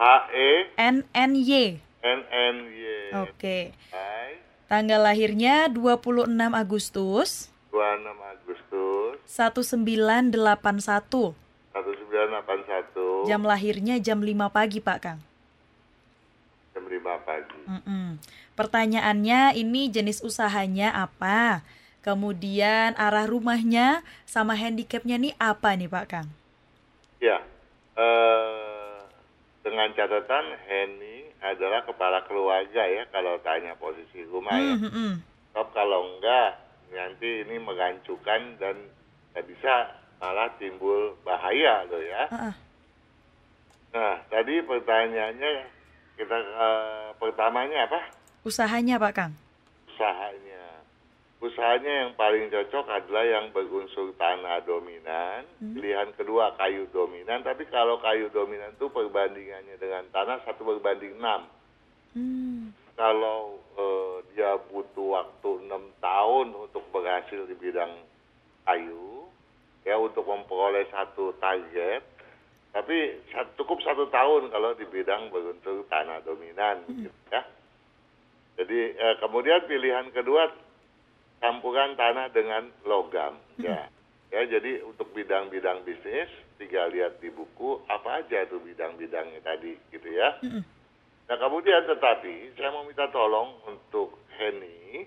H 0.00 0.04
E 0.32 0.72
N 0.80 1.04
N 1.12 1.36
Y. 1.36 1.76
N 2.00 2.20
N 2.32 2.56
Y. 2.72 3.20
Oke. 3.20 3.76
Hai. 3.92 4.40
Tanggal 4.72 5.04
lahirnya 5.04 5.68
26 5.68 6.32
Agustus 6.32 7.52
26 7.68 8.40
Agustus 8.40 9.20
1981. 9.28 10.32
1981 11.76 13.28
Jam 13.28 13.44
lahirnya 13.44 14.00
jam 14.00 14.24
5 14.24 14.48
pagi 14.48 14.80
Pak 14.80 15.00
Kang. 15.04 15.20
Jam 17.00 17.24
5 17.24 17.26
pagi. 17.26 17.60
Mm-mm. 17.64 18.06
Pertanyaannya 18.54 19.56
ini 19.56 19.88
jenis 19.88 20.20
usahanya 20.20 20.92
apa? 20.92 21.64
Kemudian 22.00 22.96
arah 22.96 23.28
rumahnya 23.28 24.04
sama 24.24 24.56
handicapnya 24.56 25.20
nih 25.20 25.34
apa 25.36 25.76
nih 25.76 25.88
Pak 25.88 26.06
Kang? 26.08 26.28
Ya. 27.20 27.40
Eh 27.96 28.96
dengan 29.60 29.92
catatan 29.92 30.56
Henny 30.64 31.28
adalah 31.40 31.84
kepala 31.84 32.24
keluarga 32.24 32.84
ya 32.88 33.04
kalau 33.12 33.36
tanya 33.44 33.76
posisi 33.76 34.24
rumah 34.28 34.56
ya. 34.56 34.76
Hmm, 34.76 34.80
hmm, 34.80 34.92
hmm. 34.92 35.14
Sebab 35.52 35.68
kalau 35.76 36.16
enggak 36.16 36.56
nanti 36.90 37.44
ini 37.44 37.56
mengancukan 37.60 38.56
dan 38.56 38.76
nggak 39.32 39.46
bisa 39.46 39.94
malah 40.20 40.48
timbul 40.56 41.16
bahaya 41.24 41.84
loh 41.88 42.00
ya. 42.00 42.24
Ah, 42.28 42.52
ah. 42.52 42.54
Nah, 43.90 44.14
tadi 44.30 44.62
pertanyaannya 44.62 45.79
kita 46.20 46.36
eh, 46.36 47.08
pertamanya 47.16 47.88
apa? 47.88 48.00
Usahanya 48.44 49.00
Pak 49.00 49.12
Kang? 49.16 49.32
Usahanya. 49.88 50.84
Usahanya 51.40 51.92
yang 52.04 52.12
paling 52.20 52.52
cocok 52.52 52.84
adalah 52.92 53.24
yang 53.24 53.48
berunsur 53.56 54.12
tanah 54.20 54.60
dominan. 54.68 55.48
Pilihan 55.56 56.12
kedua 56.12 56.52
kayu 56.60 56.84
dominan. 56.92 57.40
Tapi 57.40 57.64
kalau 57.72 57.96
kayu 58.04 58.28
dominan 58.28 58.76
itu 58.76 58.92
perbandingannya 58.92 59.80
dengan 59.80 60.04
tanah 60.12 60.44
satu 60.44 60.68
berbanding 60.68 61.16
enam. 61.16 61.48
Hmm. 62.12 62.76
Kalau 62.92 63.56
eh, 63.80 64.16
dia 64.36 64.60
butuh 64.68 65.16
waktu 65.16 65.50
enam 65.64 65.88
tahun 66.04 66.52
untuk 66.52 66.84
berhasil 66.92 67.48
di 67.48 67.56
bidang 67.56 67.96
kayu, 68.68 69.24
ya 69.88 69.96
untuk 69.96 70.28
memperoleh 70.28 70.84
satu 70.92 71.32
target, 71.40 72.04
tapi 72.70 73.18
cukup 73.58 73.82
satu 73.82 74.06
tahun 74.14 74.54
kalau 74.54 74.78
di 74.78 74.86
bidang 74.86 75.30
berunsur 75.34 75.82
tanah 75.90 76.22
dominan, 76.22 76.86
gitu 76.86 77.10
ya. 77.34 77.42
Jadi 78.60 78.80
eh, 78.94 79.14
kemudian 79.18 79.66
pilihan 79.66 80.06
kedua 80.14 80.54
campuran 81.42 81.98
tanah 81.98 82.30
dengan 82.30 82.70
logam, 82.86 83.38
ya. 83.58 83.90
Ya, 84.30 84.46
jadi 84.46 84.86
untuk 84.86 85.10
bidang-bidang 85.10 85.82
bisnis, 85.82 86.30
tinggal 86.54 86.86
lihat 86.94 87.18
di 87.18 87.34
buku 87.34 87.82
apa 87.90 88.22
aja 88.22 88.46
tuh 88.46 88.62
bidang-bidangnya 88.62 89.42
tadi, 89.42 89.74
gitu 89.90 90.06
ya. 90.06 90.38
Mm-mm. 90.46 90.62
Nah 91.26 91.36
kemudian 91.38 91.82
tetapi 91.90 92.54
saya 92.54 92.70
mau 92.70 92.86
minta 92.86 93.10
tolong 93.10 93.58
untuk 93.66 94.22
Henny, 94.38 95.02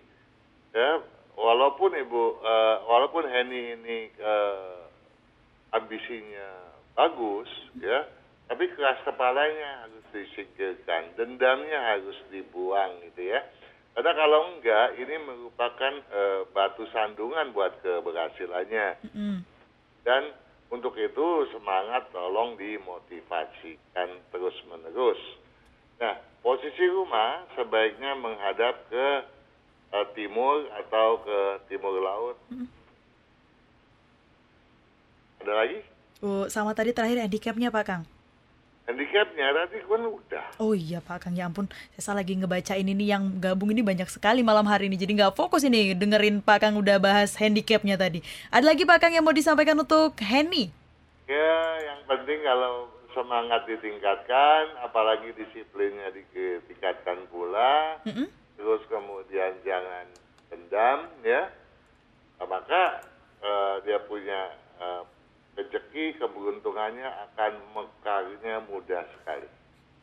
ya 0.75 0.99
walaupun 1.39 1.95
ibu, 1.95 2.43
eh, 2.43 2.77
walaupun 2.83 3.23
Henny 3.23 3.79
ini 3.79 4.11
eh, 4.11 4.79
ambisinya 5.71 6.72
bagus, 6.93 7.49
ya, 7.81 8.05
tapi 8.49 8.69
keras 8.73 9.01
kepalanya 9.01 9.87
harus 9.87 10.05
disingkirkan, 10.13 11.17
dendamnya 11.17 11.97
harus 11.97 12.17
dibuang, 12.29 13.01
gitu 13.09 13.33
ya. 13.33 13.41
Karena 13.93 14.11
kalau 14.17 14.41
enggak, 14.57 14.97
ini 14.97 15.15
merupakan 15.21 15.93
eh, 15.93 16.41
batu 16.49 16.85
sandungan 16.89 17.53
buat 17.53 17.77
keberhasilannya. 17.85 18.87
Mm-mm. 19.05 19.37
Dan 20.01 20.33
untuk 20.73 20.97
itu 20.97 21.45
semangat 21.53 22.09
tolong 22.09 22.57
dimotivasikan 22.57 24.09
terus 24.33 24.57
menerus. 24.65 25.21
Nah, 26.01 26.17
posisi 26.41 26.89
rumah 26.89 27.45
sebaiknya 27.53 28.17
menghadap 28.17 28.89
ke 28.89 29.07
eh, 29.93 30.07
timur 30.17 30.65
atau 30.73 31.21
ke 31.21 31.39
timur 31.69 31.93
laut. 32.01 32.37
Ada 35.45 35.53
lagi? 35.53 35.79
Oh, 36.23 36.47
sama 36.47 36.71
tadi 36.71 36.95
terakhir 36.95 37.19
handicapnya 37.19 37.67
Pak 37.67 37.83
Kang. 37.83 38.03
Handicapnya 38.87 39.51
tadi 39.51 39.83
kan 39.83 40.03
udah. 40.07 40.45
Oh 40.55 40.71
iya 40.71 41.03
Pak 41.03 41.27
Kang, 41.27 41.35
ya 41.35 41.51
ampun. 41.51 41.67
Saya 41.95 42.01
salah 42.01 42.23
lagi 42.23 42.39
ngebaca 42.39 42.79
ini 42.79 42.95
nih 42.95 43.07
yang 43.11 43.43
gabung 43.43 43.75
ini 43.75 43.83
banyak 43.83 44.07
sekali 44.07 44.39
malam 44.39 44.63
hari 44.63 44.87
ini. 44.87 44.95
Jadi 44.95 45.19
nggak 45.19 45.35
fokus 45.35 45.67
ini 45.67 45.91
dengerin 45.91 46.39
Pak 46.39 46.63
Kang 46.63 46.79
udah 46.79 46.95
bahas 47.03 47.35
handicapnya 47.35 47.99
tadi. 47.99 48.23
Ada 48.55 48.71
lagi 48.71 48.87
Pak 48.87 49.03
Kang 49.03 49.11
yang 49.11 49.27
mau 49.27 49.35
disampaikan 49.35 49.75
untuk 49.75 50.15
Henny? 50.23 50.71
Ya, 51.27 51.59
yang 51.91 51.99
penting 52.07 52.39
kalau 52.43 52.87
semangat 53.11 53.67
ditingkatkan, 53.67 54.79
apalagi 54.79 55.35
disiplinnya 55.35 56.07
ditingkatkan 56.15 57.27
pula. 57.27 57.99
Mm-mm. 58.07 58.31
terus 58.53 58.79
kemudian 58.87 59.59
jangan 59.67 60.07
dendam 60.47 61.09
ya 61.25 61.51
Nah, 62.43 62.59
maka 62.59 62.99
eh, 63.39 63.75
dia 63.87 64.03
punya 64.03 64.51
eh, 64.75 65.01
rezeki 65.53 66.17
keberuntungannya 66.17 67.05
akan 67.29 67.51
mekarnya 67.71 68.61
mudah 68.65 69.03
sekali 69.13 69.47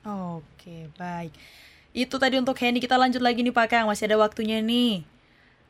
Oke, 0.01 0.88
baik. 0.96 1.28
Itu 1.92 2.16
tadi 2.16 2.40
untuk 2.40 2.57
Henny. 2.57 2.80
Kita 2.80 2.96
lanjut 2.96 3.20
lagi 3.20 3.44
nih 3.44 3.53
Pak 3.53 3.68
Kang, 3.68 3.84
masih 3.84 4.09
ada 4.09 4.16
waktunya 4.16 4.64
nih. 4.64 5.05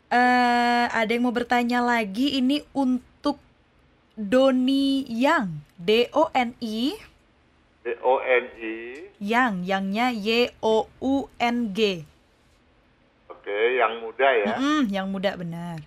eh 0.09 0.87
ada 0.87 1.11
yang 1.11 1.27
mau 1.27 1.35
bertanya 1.35 1.83
lagi 1.83 2.39
ini 2.39 2.63
untuk 2.71 3.43
Doni 4.15 5.03
Yang, 5.07 5.51
D 5.75 5.91
O 6.13 6.31
N 6.31 6.55
I 6.61 6.95
D 7.83 7.87
O 8.03 8.23
N 8.23 8.45
I 8.55 8.75
Yang, 9.19 9.53
yangnya 9.67 10.07
Y 10.13 10.29
O 10.63 10.87
U 11.01 11.15
N 11.37 11.57
G. 11.73 12.07
oke 13.27 13.57
yang 13.75 13.99
muda 13.99 14.29
ya 14.31 14.55
Mm-mm, 14.55 14.81
yang 14.93 15.07
muda 15.09 15.35
benar. 15.35 15.83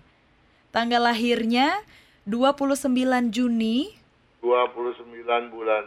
Tanggal 0.68 1.00
lahirnya 1.00 1.80
29 2.24 3.28
Juni 3.28 3.92
29 4.40 5.52
bulan 5.52 5.84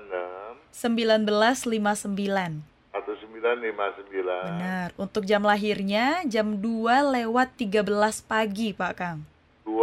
6 0.70 0.70
1959. 0.70 2.62
1959 2.94 4.22
Benar. 4.22 4.94
Untuk 5.02 5.26
jam 5.26 5.42
lahirnya 5.42 6.22
jam 6.30 6.62
2 6.62 7.18
lewat 7.18 7.58
13 7.58 8.22
pagi, 8.26 8.74
Pak 8.78 8.94
Kang. 8.94 9.26
2 9.66 9.74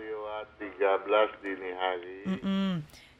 lewat 0.00 0.46
13 0.56 1.44
dini 1.44 1.70
hari 1.76 2.18
Mm-mm. 2.24 2.72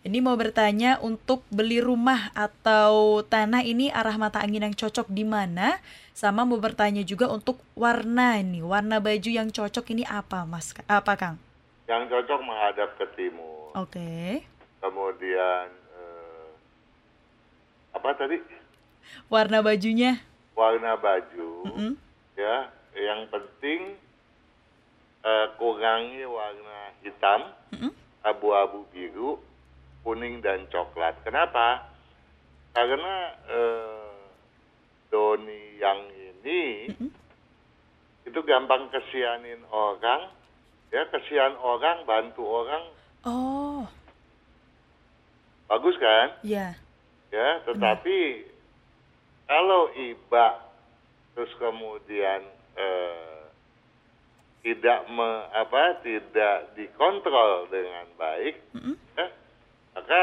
Ini 0.08 0.24
mau 0.24 0.40
bertanya 0.40 0.96
untuk 1.04 1.44
beli 1.52 1.84
rumah 1.84 2.32
atau 2.32 3.20
tanah 3.20 3.60
ini 3.68 3.92
arah 3.92 4.16
mata 4.16 4.40
angin 4.40 4.64
yang 4.64 4.72
cocok 4.72 5.12
di 5.12 5.28
mana? 5.28 5.76
Sama 6.16 6.48
mau 6.48 6.56
bertanya 6.56 7.04
juga 7.04 7.28
untuk 7.28 7.60
warna 7.76 8.40
ini, 8.40 8.64
warna 8.64 9.04
baju 9.04 9.28
yang 9.28 9.52
cocok 9.52 9.92
ini 9.92 10.08
apa, 10.08 10.48
Mas? 10.48 10.72
Apa, 10.88 11.12
Kang? 11.18 11.36
Yang 11.88 12.04
cocok 12.06 12.40
menghadap 12.44 12.94
ke 13.00 13.06
timur 13.16 13.72
Oke. 13.74 14.44
kemudian 14.78 15.66
eh, 15.72 16.48
apa 17.96 18.12
tadi 18.14 18.38
Warna 19.32 19.64
bajunya? 19.64 20.20
warna 20.52 20.98
baju 20.98 21.64
Mm-mm. 21.70 21.92
ya 22.36 22.68
yang 22.92 23.24
penting 23.32 23.96
eh, 25.22 25.46
kurangi 25.56 26.26
warna 26.28 26.92
hitam 27.00 27.40
abu-abu 28.20 28.84
biru 28.92 29.38
kuning 30.02 30.42
dan 30.44 30.66
coklat 30.68 31.14
kenapa 31.24 31.88
karena 32.74 33.14
eh, 33.48 34.12
doni 35.08 35.78
yang 35.80 36.04
ini 36.10 36.90
Mm-mm. 36.92 37.10
itu 38.28 38.40
gampang 38.44 38.90
kesianin 38.92 39.62
orang 39.72 40.28
ya 40.88 41.02
kesian 41.08 41.54
orang 41.56 42.04
bantu 42.04 42.42
orang 42.42 42.84
Oh, 43.22 43.82
bagus 45.66 45.98
kan 45.98 46.32
ya. 46.40 46.72
ya 47.28 47.48
tetapi 47.66 48.46
kalau 49.44 49.90
iba 49.92 50.46
terus 51.34 51.50
kemudian 51.58 52.40
eh, 52.74 53.38
tidak 54.60 55.06
me, 55.08 55.28
apa 55.50 56.02
tidak 56.02 56.74
dikontrol 56.74 57.70
dengan 57.70 58.04
baik, 58.14 58.58
Mm-mm. 58.74 58.96
ya, 59.14 59.26
maka 59.94 60.20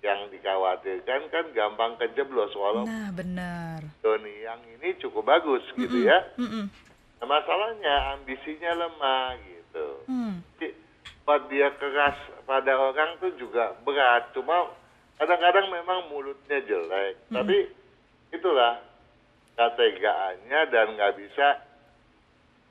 yang 0.00 0.30
dikhawatirkan 0.30 1.28
kan 1.28 1.44
gampang 1.50 1.98
kejeblos 1.98 2.54
walaupun 2.54 2.86
Nah, 2.88 3.10
benar. 3.10 3.80
Doni 4.00 4.34
yang 4.40 4.62
ini 4.78 4.94
cukup 5.02 5.26
bagus 5.26 5.66
gitu 5.74 6.06
ya. 6.06 6.14
Mm-mm. 6.38 6.70
Nah, 7.18 7.26
masalahnya 7.26 7.94
ambisinya 8.14 8.70
lemah 8.76 9.34
gitu. 9.40 9.55
Hmm. 10.06 10.40
Jadi, 10.56 10.74
dia 11.50 11.68
keras 11.74 12.16
pada 12.46 12.72
orang 12.78 13.18
tuh 13.18 13.34
juga 13.34 13.74
berat. 13.82 14.30
Cuma 14.30 14.70
kadang-kadang 15.18 15.66
memang 15.74 16.06
mulutnya 16.12 16.62
jelek. 16.62 17.18
Tapi 17.32 17.56
itulah 18.30 18.78
ketegaannya 19.56 20.60
dan 20.68 20.86
nggak 20.94 21.14
bisa 21.16 21.48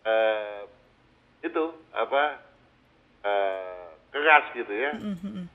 eh, 0.05 0.59
itu 1.43 1.63
apa 1.91 2.23
eh, 3.25 3.87
keras 4.13 4.45
gitu 4.53 4.71
ya. 4.71 4.93
Mm-mm. 4.95 5.49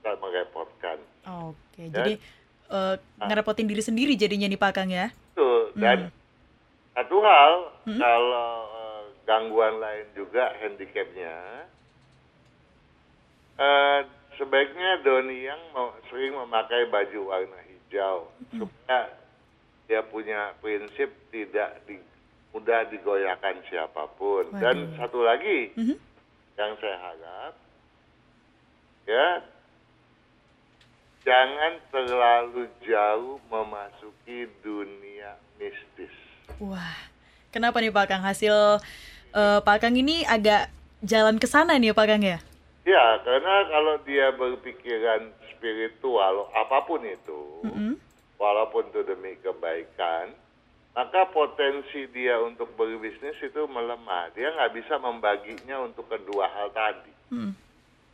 Nggak 0.00 0.16
merepotkan. 0.22 0.98
Oke, 1.50 1.92
jadi 1.92 2.16
eh, 2.70 2.94
ngerepotin 3.20 3.68
diri 3.68 3.82
sendiri 3.84 4.16
jadinya 4.16 4.48
nih 4.48 4.60
Pak 4.60 4.72
Kang 4.72 4.88
ya. 4.88 5.12
Betul. 5.34 5.76
Dan 5.76 6.08
satu 6.94 7.16
hal 7.20 7.52
kalau 7.98 8.50
eh, 8.64 8.69
gangguan 9.30 9.78
lain 9.78 10.10
juga 10.10 10.50
handicapnya, 10.58 11.62
eh, 13.54 13.98
sebaiknya 14.34 14.98
Doni 15.06 15.46
yang 15.46 15.62
mau, 15.70 15.94
sering 16.10 16.34
memakai 16.34 16.90
baju 16.90 17.30
warna 17.30 17.60
hijau 17.62 18.26
supaya 18.50 19.14
dia 19.86 20.02
punya 20.02 20.50
prinsip 20.58 21.14
tidak 21.30 21.78
di, 21.86 21.94
mudah 22.50 22.90
digoyahkan 22.90 23.62
siapa 23.70 24.10
pun. 24.18 24.50
Dan 24.58 24.90
Waduh. 24.90 24.98
satu 24.98 25.18
lagi 25.22 25.70
Mhm. 25.78 25.94
yang 26.58 26.72
saya 26.82 26.98
harap 26.98 27.54
ya 29.06 29.26
jangan 31.20 31.72
terlalu 31.90 32.66
jauh 32.82 33.38
memasuki 33.46 34.46
dunia 34.60 35.34
mistis. 35.54 36.12
Wah, 36.58 36.96
kenapa 37.50 37.78
nih 37.78 37.90
Pak 37.90 38.06
Kang 38.06 38.22
hasil 38.22 38.78
eh, 39.34 39.60
Pak 39.62 39.76
Kang 39.82 39.96
ini 39.96 40.26
agak 40.26 40.70
jalan 41.02 41.40
ke 41.40 41.46
sana 41.46 41.78
nih 41.78 41.94
Pak 41.94 42.06
Kang 42.06 42.22
ya? 42.22 42.38
Ya, 42.84 43.20
karena 43.22 43.68
kalau 43.70 43.94
dia 44.02 44.32
berpikiran 44.34 45.30
spiritual 45.52 46.48
apa 46.56 46.78
pun 46.88 47.04
itu, 47.04 47.62
Mm-mm. 47.62 47.94
walaupun 48.40 48.88
itu 48.88 49.04
demi 49.04 49.36
kebaikan, 49.44 50.32
maka 50.96 51.28
potensi 51.30 52.08
dia 52.10 52.40
untuk 52.40 52.72
berbisnis 52.74 53.36
itu 53.38 53.62
melemah. 53.68 54.32
Dia 54.34 54.50
nggak 54.56 54.74
bisa 54.74 54.96
membaginya 54.98 55.84
untuk 55.86 56.08
kedua 56.08 56.48
hal 56.50 56.72
tadi. 56.72 57.12
Mm. 57.30 57.54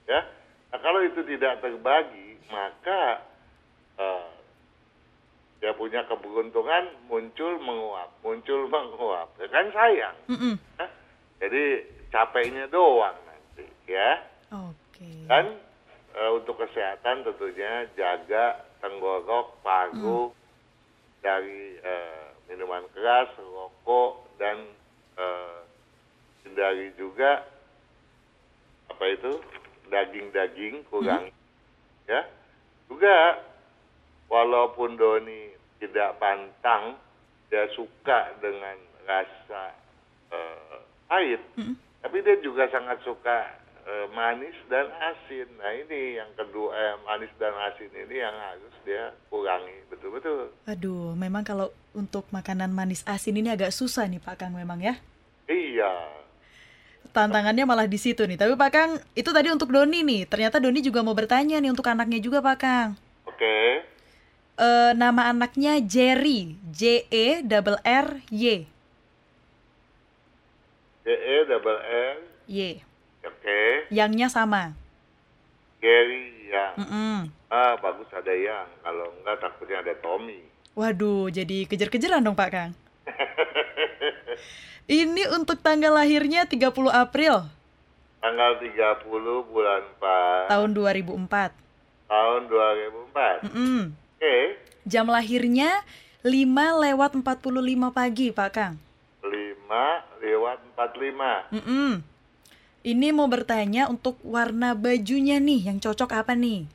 ya 0.04 0.20
nah, 0.68 0.78
kalau 0.84 1.00
itu 1.00 1.24
tidak 1.24 1.64
terbagi 1.64 2.36
maka 2.52 3.24
eh, 3.96 4.28
dia 5.56 5.72
punya 5.72 6.04
keberuntungan 6.04 6.92
muncul 7.08 7.56
menguap 7.64 8.12
muncul 8.20 8.68
menguap 8.68 9.32
ya 9.40 9.48
kan 9.48 9.66
sayang 9.72 10.16
Mm-mm. 10.28 10.54
ya. 10.76 10.86
Jadi 11.40 11.84
capeknya 12.08 12.64
doang 12.72 13.16
nanti 13.26 13.66
ya. 13.88 14.22
Oke. 14.46 15.26
dan 15.26 15.58
eh, 16.16 16.30
untuk 16.32 16.56
kesehatan 16.62 17.26
tentunya 17.26 17.84
jaga 17.98 18.64
tenggorok 18.80 19.58
paru 19.60 20.32
dari 21.20 21.76
eh, 21.82 22.26
minuman 22.48 22.86
keras 22.94 23.28
rokok 23.36 24.24
dan 24.38 24.64
eh, 25.18 25.58
hindari 26.46 26.94
juga 26.94 27.42
apa 28.86 29.04
itu 29.12 29.32
daging-daging 29.90 30.86
kurang 30.88 31.28
ya. 32.06 32.22
Juga 32.86 33.42
walaupun 34.30 34.94
Doni 34.94 35.50
tidak 35.82 36.16
pantang 36.22 36.96
dia 37.50 37.66
suka 37.74 38.34
dengan 38.38 38.78
rasa 39.06 39.74
eh, 40.30 40.78
pahit 41.06 41.40
tapi 42.02 42.16
dia 42.22 42.36
juga 42.38 42.70
sangat 42.70 42.98
suka 43.02 43.50
eh, 43.86 44.06
manis 44.14 44.54
dan 44.70 44.86
asin 44.90 45.48
nah 45.58 45.72
ini 45.74 46.18
yang 46.18 46.30
kedua 46.34 46.70
eh, 46.74 46.94
manis 47.02 47.32
dan 47.38 47.54
asin 47.70 47.90
ini 47.90 48.16
yang 48.18 48.34
harus 48.34 48.74
dia 48.86 49.10
kurangi 49.30 49.86
betul-betul 49.90 50.50
Aduh, 50.66 51.14
memang 51.14 51.42
kalau 51.42 51.70
untuk 51.94 52.26
makanan 52.30 52.70
manis 52.70 53.02
asin 53.06 53.38
ini 53.38 53.50
agak 53.50 53.72
susah 53.72 54.06
nih 54.06 54.20
Pak 54.22 54.36
Kang 54.42 54.54
memang 54.54 54.78
ya. 54.82 54.98
iya 55.46 55.92
Tantangannya 57.14 57.64
malah 57.64 57.88
di 57.88 57.96
situ 57.96 58.28
nih. 58.28 58.36
Tapi 58.36 58.60
Pak 58.60 58.70
Kang, 58.76 59.00
itu 59.16 59.32
tadi 59.32 59.48
untuk 59.48 59.72
Doni 59.72 60.04
nih. 60.04 60.28
Ternyata 60.28 60.60
Doni 60.60 60.84
juga 60.84 61.00
mau 61.00 61.16
bertanya 61.16 61.56
nih 61.56 61.72
untuk 61.72 61.88
anaknya 61.88 62.20
juga 62.20 62.44
Pak 62.44 62.56
Kang. 62.60 62.88
oke 63.24 63.56
Eh, 64.56 64.92
nama 64.96 65.28
anaknya 65.28 65.76
Jerry, 65.84 66.56
J 66.72 67.04
E 67.12 67.26
double 67.44 67.76
R 67.84 68.24
Y. 68.32 68.64
D 71.06 71.14
E 71.14 71.36
double 71.46 71.78
L 71.78 72.18
Y. 72.46 72.82
oke 73.22 73.60
Yangnya 73.88 74.26
sama. 74.26 74.74
Gary 75.78 76.50
yang 76.50 76.74
Mm-mm. 76.76 77.16
ah 77.46 77.78
bagus 77.78 78.10
ada 78.10 78.32
yang 78.32 78.66
kalau 78.80 79.06
enggak 79.16 79.38
takutnya 79.38 79.78
ada 79.80 79.94
Tommy 79.96 80.42
Waduh, 80.74 81.30
jadi 81.30 81.64
kejar-kejaran 81.64 82.20
dong 82.20 82.34
Pak 82.34 82.50
Kang. 82.52 82.72
Ini 84.86 85.32
untuk 85.32 85.56
tanggal 85.58 85.90
lahirnya 85.90 86.44
30 86.44 86.60
April 86.88 87.46
tanggal 88.18 88.58
30 88.58 89.06
bulan 89.46 89.82
4 90.02 90.50
tahun 90.50 90.70
2004. 90.74 91.54
tahun 92.06 92.40
2004 92.46 93.46
Mm-mm. 93.46 93.80
oke 93.94 94.36
Jam 94.82 95.06
lahirnya 95.06 95.82
5 96.22 96.30
lewat 96.80 97.10
45 97.14 97.42
pagi, 97.92 98.30
Pak 98.30 98.50
Kang. 98.50 98.74
5 99.66 100.22
lewat 100.22 100.58
45 100.78 101.54
Mm-mm. 101.58 101.92
Ini 102.86 103.10
mau 103.10 103.26
bertanya 103.26 103.90
untuk 103.90 104.14
warna 104.22 104.70
bajunya 104.78 105.42
nih, 105.42 105.66
yang 105.66 105.82
cocok 105.82 106.22
apa 106.22 106.38
nih? 106.38 106.70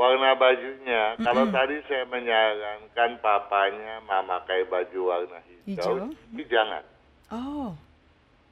warna 0.00 0.32
bajunya. 0.32 1.12
Kalau 1.20 1.44
tadi 1.52 1.76
saya 1.84 2.08
menyarankan 2.08 3.20
papanya 3.20 4.00
memakai 4.00 4.64
baju 4.64 5.00
warna 5.12 5.38
hijau, 5.44 6.08
Hijau. 6.08 6.08
ini 6.32 6.44
jangan. 6.48 6.82
Oh, 7.28 7.76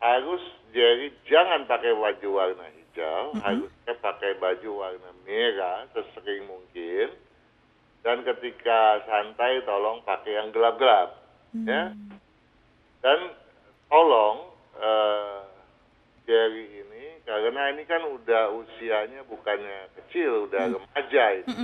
harus 0.04 0.44
Jerry 0.76 1.09
jangan 1.24 1.64
pakai 1.64 1.96
baju 1.96 2.28
warna 2.36 2.68
hijau 2.68 3.32
harusnya 3.40 3.94
pakai 4.04 4.36
baju 4.36 4.70
warna 4.76 5.11
merah 5.24 5.88
sesering 5.96 6.44
mungkin. 6.44 7.16
Dan 8.04 8.22
ketika 8.28 9.02
santai 9.09 9.64
tolong 9.64 10.04
pakai 10.04 10.36
yang 10.36 10.52
gelap-gelap 10.52 11.16
ya. 11.64 11.96
Dan 13.00 13.18
tolong 13.89 14.36
eh, 14.76 15.39
Jerry 16.28 16.84
ini 16.84 17.05
karena 17.24 17.72
ini 17.72 17.82
kan 17.89 18.05
udah 18.05 18.53
usianya 18.53 19.24
bukannya 19.24 19.89
kecil 19.97 20.49
udah 20.49 20.76
remaja 20.76 21.24
itu 21.41 21.57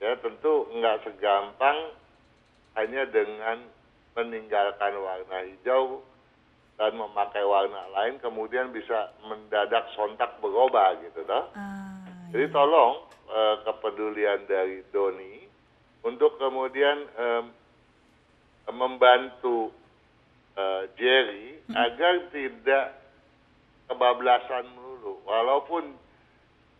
ya 0.00 0.16
tentu 0.20 0.68
nggak 0.72 1.04
segampang 1.04 1.92
hanya 2.76 3.08
dengan 3.08 3.64
meninggalkan 4.16 4.92
warna 5.00 5.44
hijau 5.44 6.00
dan 6.76 6.92
memakai 6.92 7.44
warna 7.44 7.88
lain 7.92 8.20
kemudian 8.20 8.68
bisa 8.68 9.12
mendadak 9.24 9.88
sontak 9.96 10.36
berubah 10.44 11.00
gitu 11.00 11.24
toh. 11.24 11.48
ah, 11.56 11.96
Jadi 12.32 12.52
tolong 12.52 13.00
eh, 13.28 13.56
kepedulian 13.64 14.44
dari 14.44 14.84
Doni 14.92 15.48
untuk 16.04 16.36
kemudian 16.36 17.08
em, 17.16 17.44
membantu 18.70 19.72
eh, 20.56 20.82
Jerry 20.96 21.60
agar 21.76 22.32
tidak 22.32 22.86
kebablasan 23.92 24.64
melulu. 24.74 25.20
Walaupun 25.28 25.94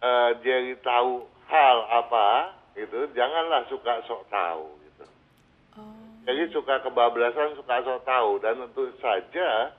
eh, 0.02 0.30
Jerry 0.42 0.74
tahu 0.82 1.28
hal 1.46 1.78
apa 2.04 2.56
gitu, 2.74 3.08
janganlah 3.14 3.68
suka 3.70 4.02
sok 4.08 4.26
tahu 4.32 4.66
gitu. 4.82 5.04
oh, 5.78 5.94
Jadi 6.26 6.42
suka 6.50 6.82
kebablasan, 6.82 7.54
suka 7.60 7.84
sok 7.84 8.02
tahu 8.02 8.42
dan 8.42 8.58
tentu 8.58 8.90
saja 8.98 9.72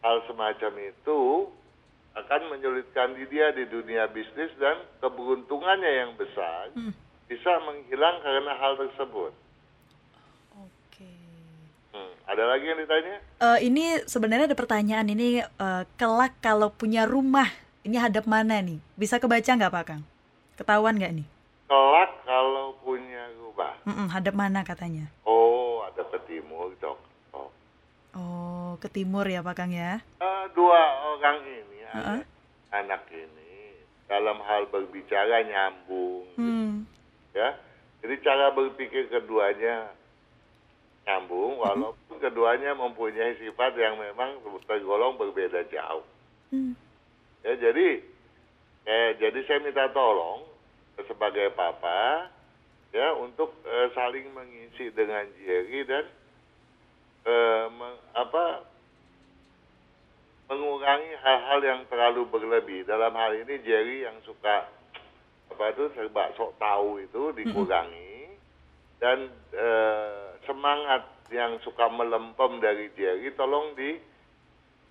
hal 0.00 0.16
semacam 0.30 0.72
itu 0.80 1.50
akan 2.14 2.40
menyulitkan 2.46 3.18
di 3.18 3.26
dia 3.26 3.50
di 3.50 3.66
dunia 3.66 4.06
bisnis 4.06 4.54
dan 4.62 4.78
keberuntungannya 5.02 5.92
yang 5.98 6.12
besar 6.14 6.70
bisa 7.26 7.52
menghilang 7.66 8.22
karena 8.22 8.52
hal 8.54 8.78
tersebut. 8.78 9.32
Ada 12.24 12.40
lagi 12.46 12.64
yang 12.64 12.80
ditanya? 12.80 13.16
Eh, 13.38 13.58
ini 13.68 13.84
sebenarnya 14.04 14.48
ada 14.48 14.56
pertanyaan 14.56 15.06
ini 15.06 15.40
eh, 15.40 15.82
kelak 15.94 16.40
kalau 16.40 16.72
punya 16.72 17.04
rumah, 17.04 17.48
ini 17.82 17.96
hadap 17.96 18.24
mana 18.24 18.58
nih? 18.58 18.80
Bisa 18.94 19.20
kebaca 19.20 19.44
nggak 19.46 19.68
Pak 19.70 19.84
Kang? 19.84 20.02
Ketahuan 20.56 20.96
nggak 20.96 21.14
nih? 21.14 21.26
Kelak 21.68 22.10
kalau 22.24 22.76
punya 22.80 23.28
rumah, 23.36 23.76
Mm-mm, 23.84 24.08
hadap 24.08 24.32
mana 24.32 24.64
katanya? 24.64 25.08
oh 25.24 25.84
ada 25.84 26.00
ke 26.02 26.18
timur 26.24 26.72
dok. 26.78 26.96
Oh. 27.30 27.48
Oh, 28.14 28.70
ke 28.78 28.88
timur 28.88 29.28
ya 29.28 29.44
Pak 29.44 29.54
Kang 29.54 29.68
ya? 29.68 30.00
Eh, 30.18 30.42
kedua 30.48 30.80
orang 31.12 31.44
ini, 31.44 31.78
Uh-uh. 31.92 32.20
anak 32.72 33.04
ini, 33.12 33.84
dalam 34.08 34.40
hal 34.40 34.64
berbicara 34.66 35.44
nyambung, 35.44 36.24
Hmm. 36.40 36.88
ya. 37.32 37.52
Jadi 38.00 38.16
cara 38.20 38.48
berpikir 38.50 39.08
keduanya 39.08 39.92
nyambung, 41.04 41.60
walaupun 41.60 42.16
keduanya 42.16 42.72
mempunyai 42.72 43.36
sifat 43.36 43.76
yang 43.76 44.00
memang 44.00 44.40
tergolong 44.64 45.20
berbeda 45.20 45.68
jauh. 45.68 46.04
Hmm. 46.48 46.72
Ya, 47.44 47.60
jadi, 47.60 48.00
eh, 48.88 49.10
jadi 49.20 49.38
saya 49.44 49.60
minta 49.60 49.92
tolong 49.92 50.48
sebagai 51.04 51.52
papa, 51.52 52.32
ya, 52.96 53.12
untuk 53.20 53.52
eh, 53.68 53.92
saling 53.92 54.32
mengisi 54.32 54.88
dengan 54.96 55.28
Jerry 55.44 55.84
dan 55.84 56.04
eh, 57.28 57.64
meng- 57.68 58.04
apa 58.16 58.64
mengurangi 60.48 61.12
hal-hal 61.24 61.60
yang 61.64 61.80
terlalu 61.88 62.28
berlebih. 62.28 62.84
Dalam 62.84 63.12
hal 63.16 63.32
ini 63.32 63.60
Jerry 63.64 64.04
yang 64.04 64.16
suka 64.24 64.68
apa 65.52 65.64
itu 65.72 65.88
serba 65.92 66.32
sok 66.36 66.56
tahu 66.56 67.00
itu 67.00 67.32
dikurangi 67.36 68.13
dan 69.04 69.28
eh, 69.52 70.32
semangat 70.48 71.04
yang 71.28 71.60
suka 71.60 71.92
melempem 71.92 72.56
dari 72.64 72.88
Jerry 72.96 73.36
tolong 73.36 73.76
di 73.76 74.00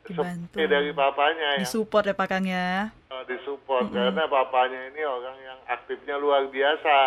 Dibantu. 0.06 0.60
dari 0.60 0.94
papanya 0.94 1.58
yang 1.58 1.66
Disupport 1.66 2.06
ya 2.06 2.14
Pak 2.14 2.28
Kang 2.30 2.46
ya. 2.46 2.92
uh, 3.08 3.24
disupport 3.24 3.88
karena 3.90 4.28
papanya 4.28 4.92
ini 4.92 5.02
orang 5.02 5.38
yang 5.40 5.60
aktifnya 5.66 6.20
luar 6.20 6.46
biasa. 6.52 6.98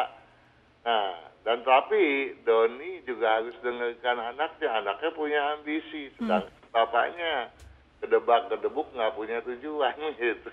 Nah, 0.87 1.13
dan 1.45 1.61
tapi 1.61 2.33
Doni 2.43 3.05
juga 3.05 3.39
harus 3.39 3.53
dengarkan 3.61 4.17
anaknya. 4.33 4.81
Anaknya 4.81 5.11
punya 5.13 5.41
ambisi, 5.61 6.09
sedang 6.17 6.49
bapaknya 6.73 7.53
kedebak 8.01 8.49
kedebuk 8.49 8.89
nggak 8.97 9.13
punya 9.13 9.45
tujuan 9.45 9.93
gitu. 10.17 10.51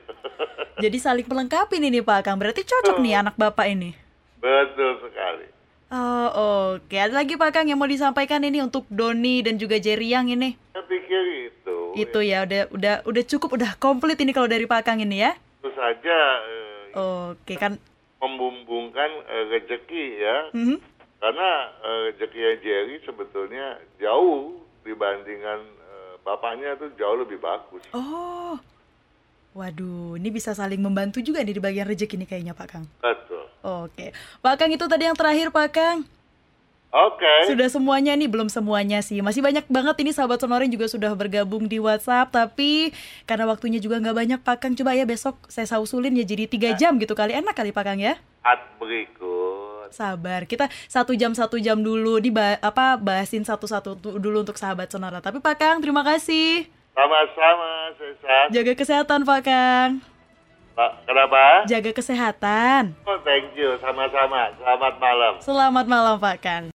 Jadi 0.84 0.98
saling 1.00 1.24
melengkapi 1.24 1.80
nih 1.80 2.04
Pak 2.04 2.28
Kang. 2.28 2.36
Berarti 2.36 2.68
cocok 2.68 3.00
nih 3.00 3.24
anak 3.24 3.40
Bapak 3.40 3.72
ini. 3.72 3.96
Betul 4.44 5.00
sekali. 5.00 5.53
Oh, 5.94 6.28
oke. 6.74 6.98
Ada 6.98 7.14
lagi 7.14 7.38
Pak 7.38 7.54
Kang 7.54 7.70
yang 7.70 7.78
mau 7.78 7.86
disampaikan 7.86 8.42
ini 8.42 8.66
untuk 8.66 8.90
Doni 8.90 9.46
dan 9.46 9.62
juga 9.62 9.78
Jerry 9.78 10.10
yang 10.10 10.26
ini. 10.26 10.58
Saya 10.74 10.82
pikir 10.90 11.54
itu. 11.54 11.78
Itu 11.94 12.20
ya, 12.26 12.50
udah 12.50 12.74
udah 12.74 12.96
udah 13.06 13.24
cukup, 13.30 13.62
udah 13.62 13.78
komplit 13.78 14.18
ini 14.18 14.34
kalau 14.34 14.50
dari 14.50 14.66
Pak 14.66 14.90
Kang 14.90 15.06
ini 15.06 15.22
ya. 15.22 15.38
Itu 15.62 15.70
saja 15.78 16.18
eh, 16.50 16.98
Oke 16.98 17.54
kan. 17.62 17.78
membumbungkan 18.18 19.10
eh, 19.30 19.46
rezeki 19.54 20.06
ya. 20.18 20.38
Mhm. 20.58 20.82
Karena 21.22 21.50
eh, 21.86 22.00
rezekinya 22.10 22.54
Jerry 22.66 22.98
sebetulnya 23.06 23.78
jauh 24.02 24.66
dibandingkan 24.82 25.62
eh, 25.62 26.14
bapaknya 26.26 26.74
itu 26.74 26.90
jauh 26.98 27.22
lebih 27.22 27.38
bagus. 27.38 27.86
Oh. 27.94 28.58
Waduh, 29.54 30.18
ini 30.18 30.34
bisa 30.34 30.58
saling 30.58 30.82
membantu 30.82 31.22
juga 31.22 31.46
nih 31.46 31.54
di 31.54 31.62
bagian 31.62 31.86
rezeki 31.86 32.18
ini 32.18 32.26
kayaknya 32.26 32.58
Pak 32.58 32.68
Kang. 32.74 32.90
Betul. 32.98 33.43
Oke. 33.64 34.12
Pak 34.44 34.60
Kang 34.60 34.72
itu 34.76 34.84
tadi 34.86 35.08
yang 35.08 35.16
terakhir 35.16 35.48
Pak 35.50 35.70
Kang. 35.72 35.98
Oke. 36.94 37.50
Sudah 37.50 37.66
semuanya 37.74 38.14
nih, 38.14 38.30
belum 38.30 38.54
semuanya 38.54 39.02
sih. 39.02 39.18
Masih 39.26 39.42
banyak 39.42 39.66
banget 39.66 40.06
ini 40.06 40.14
sahabat 40.14 40.38
sonorin 40.38 40.70
juga 40.70 40.86
sudah 40.86 41.10
bergabung 41.18 41.66
di 41.66 41.82
WhatsApp. 41.82 42.30
Tapi 42.30 42.94
karena 43.26 43.50
waktunya 43.50 43.82
juga 43.82 43.98
nggak 43.98 44.14
banyak 44.14 44.40
Pak 44.46 44.58
Kang. 44.62 44.78
Coba 44.78 44.94
ya 44.94 45.02
besok 45.08 45.42
saya 45.50 45.66
sausulin 45.66 46.14
ya 46.14 46.22
jadi 46.22 46.46
tiga 46.46 46.70
jam 46.78 46.94
gitu 47.02 47.18
kali. 47.18 47.34
Enak 47.34 47.58
kali 47.58 47.74
Pak 47.74 47.82
Kang 47.82 47.98
ya? 47.98 48.22
Saat 48.46 48.62
berikut. 48.78 49.90
Sabar, 49.90 50.46
kita 50.46 50.70
satu 50.90 51.18
jam 51.18 51.34
satu 51.34 51.58
jam 51.58 51.82
dulu 51.82 52.18
di 52.22 52.30
apa 52.62 52.98
bahasin 52.98 53.46
satu-satu 53.46 53.98
tu- 53.98 54.18
dulu 54.22 54.46
untuk 54.46 54.58
sahabat 54.58 54.90
sonora. 54.90 55.18
Tapi 55.18 55.42
Pak 55.42 55.56
Kang, 55.58 55.78
terima 55.82 56.06
kasih. 56.06 56.70
Sama-sama. 56.94 57.90
Jaga 58.54 58.74
kesehatan 58.78 59.26
Pak 59.26 59.42
Kang. 59.42 60.13
Pak, 60.74 61.06
kenapa? 61.06 61.70
Jaga 61.70 61.92
kesehatan. 61.94 62.98
Oh, 63.06 63.22
thank 63.22 63.54
you. 63.54 63.78
Sama-sama. 63.78 64.50
Selamat 64.58 64.94
malam. 64.98 65.34
Selamat 65.38 65.86
malam 65.86 66.16
Pak 66.18 66.38
Kang. 66.42 66.66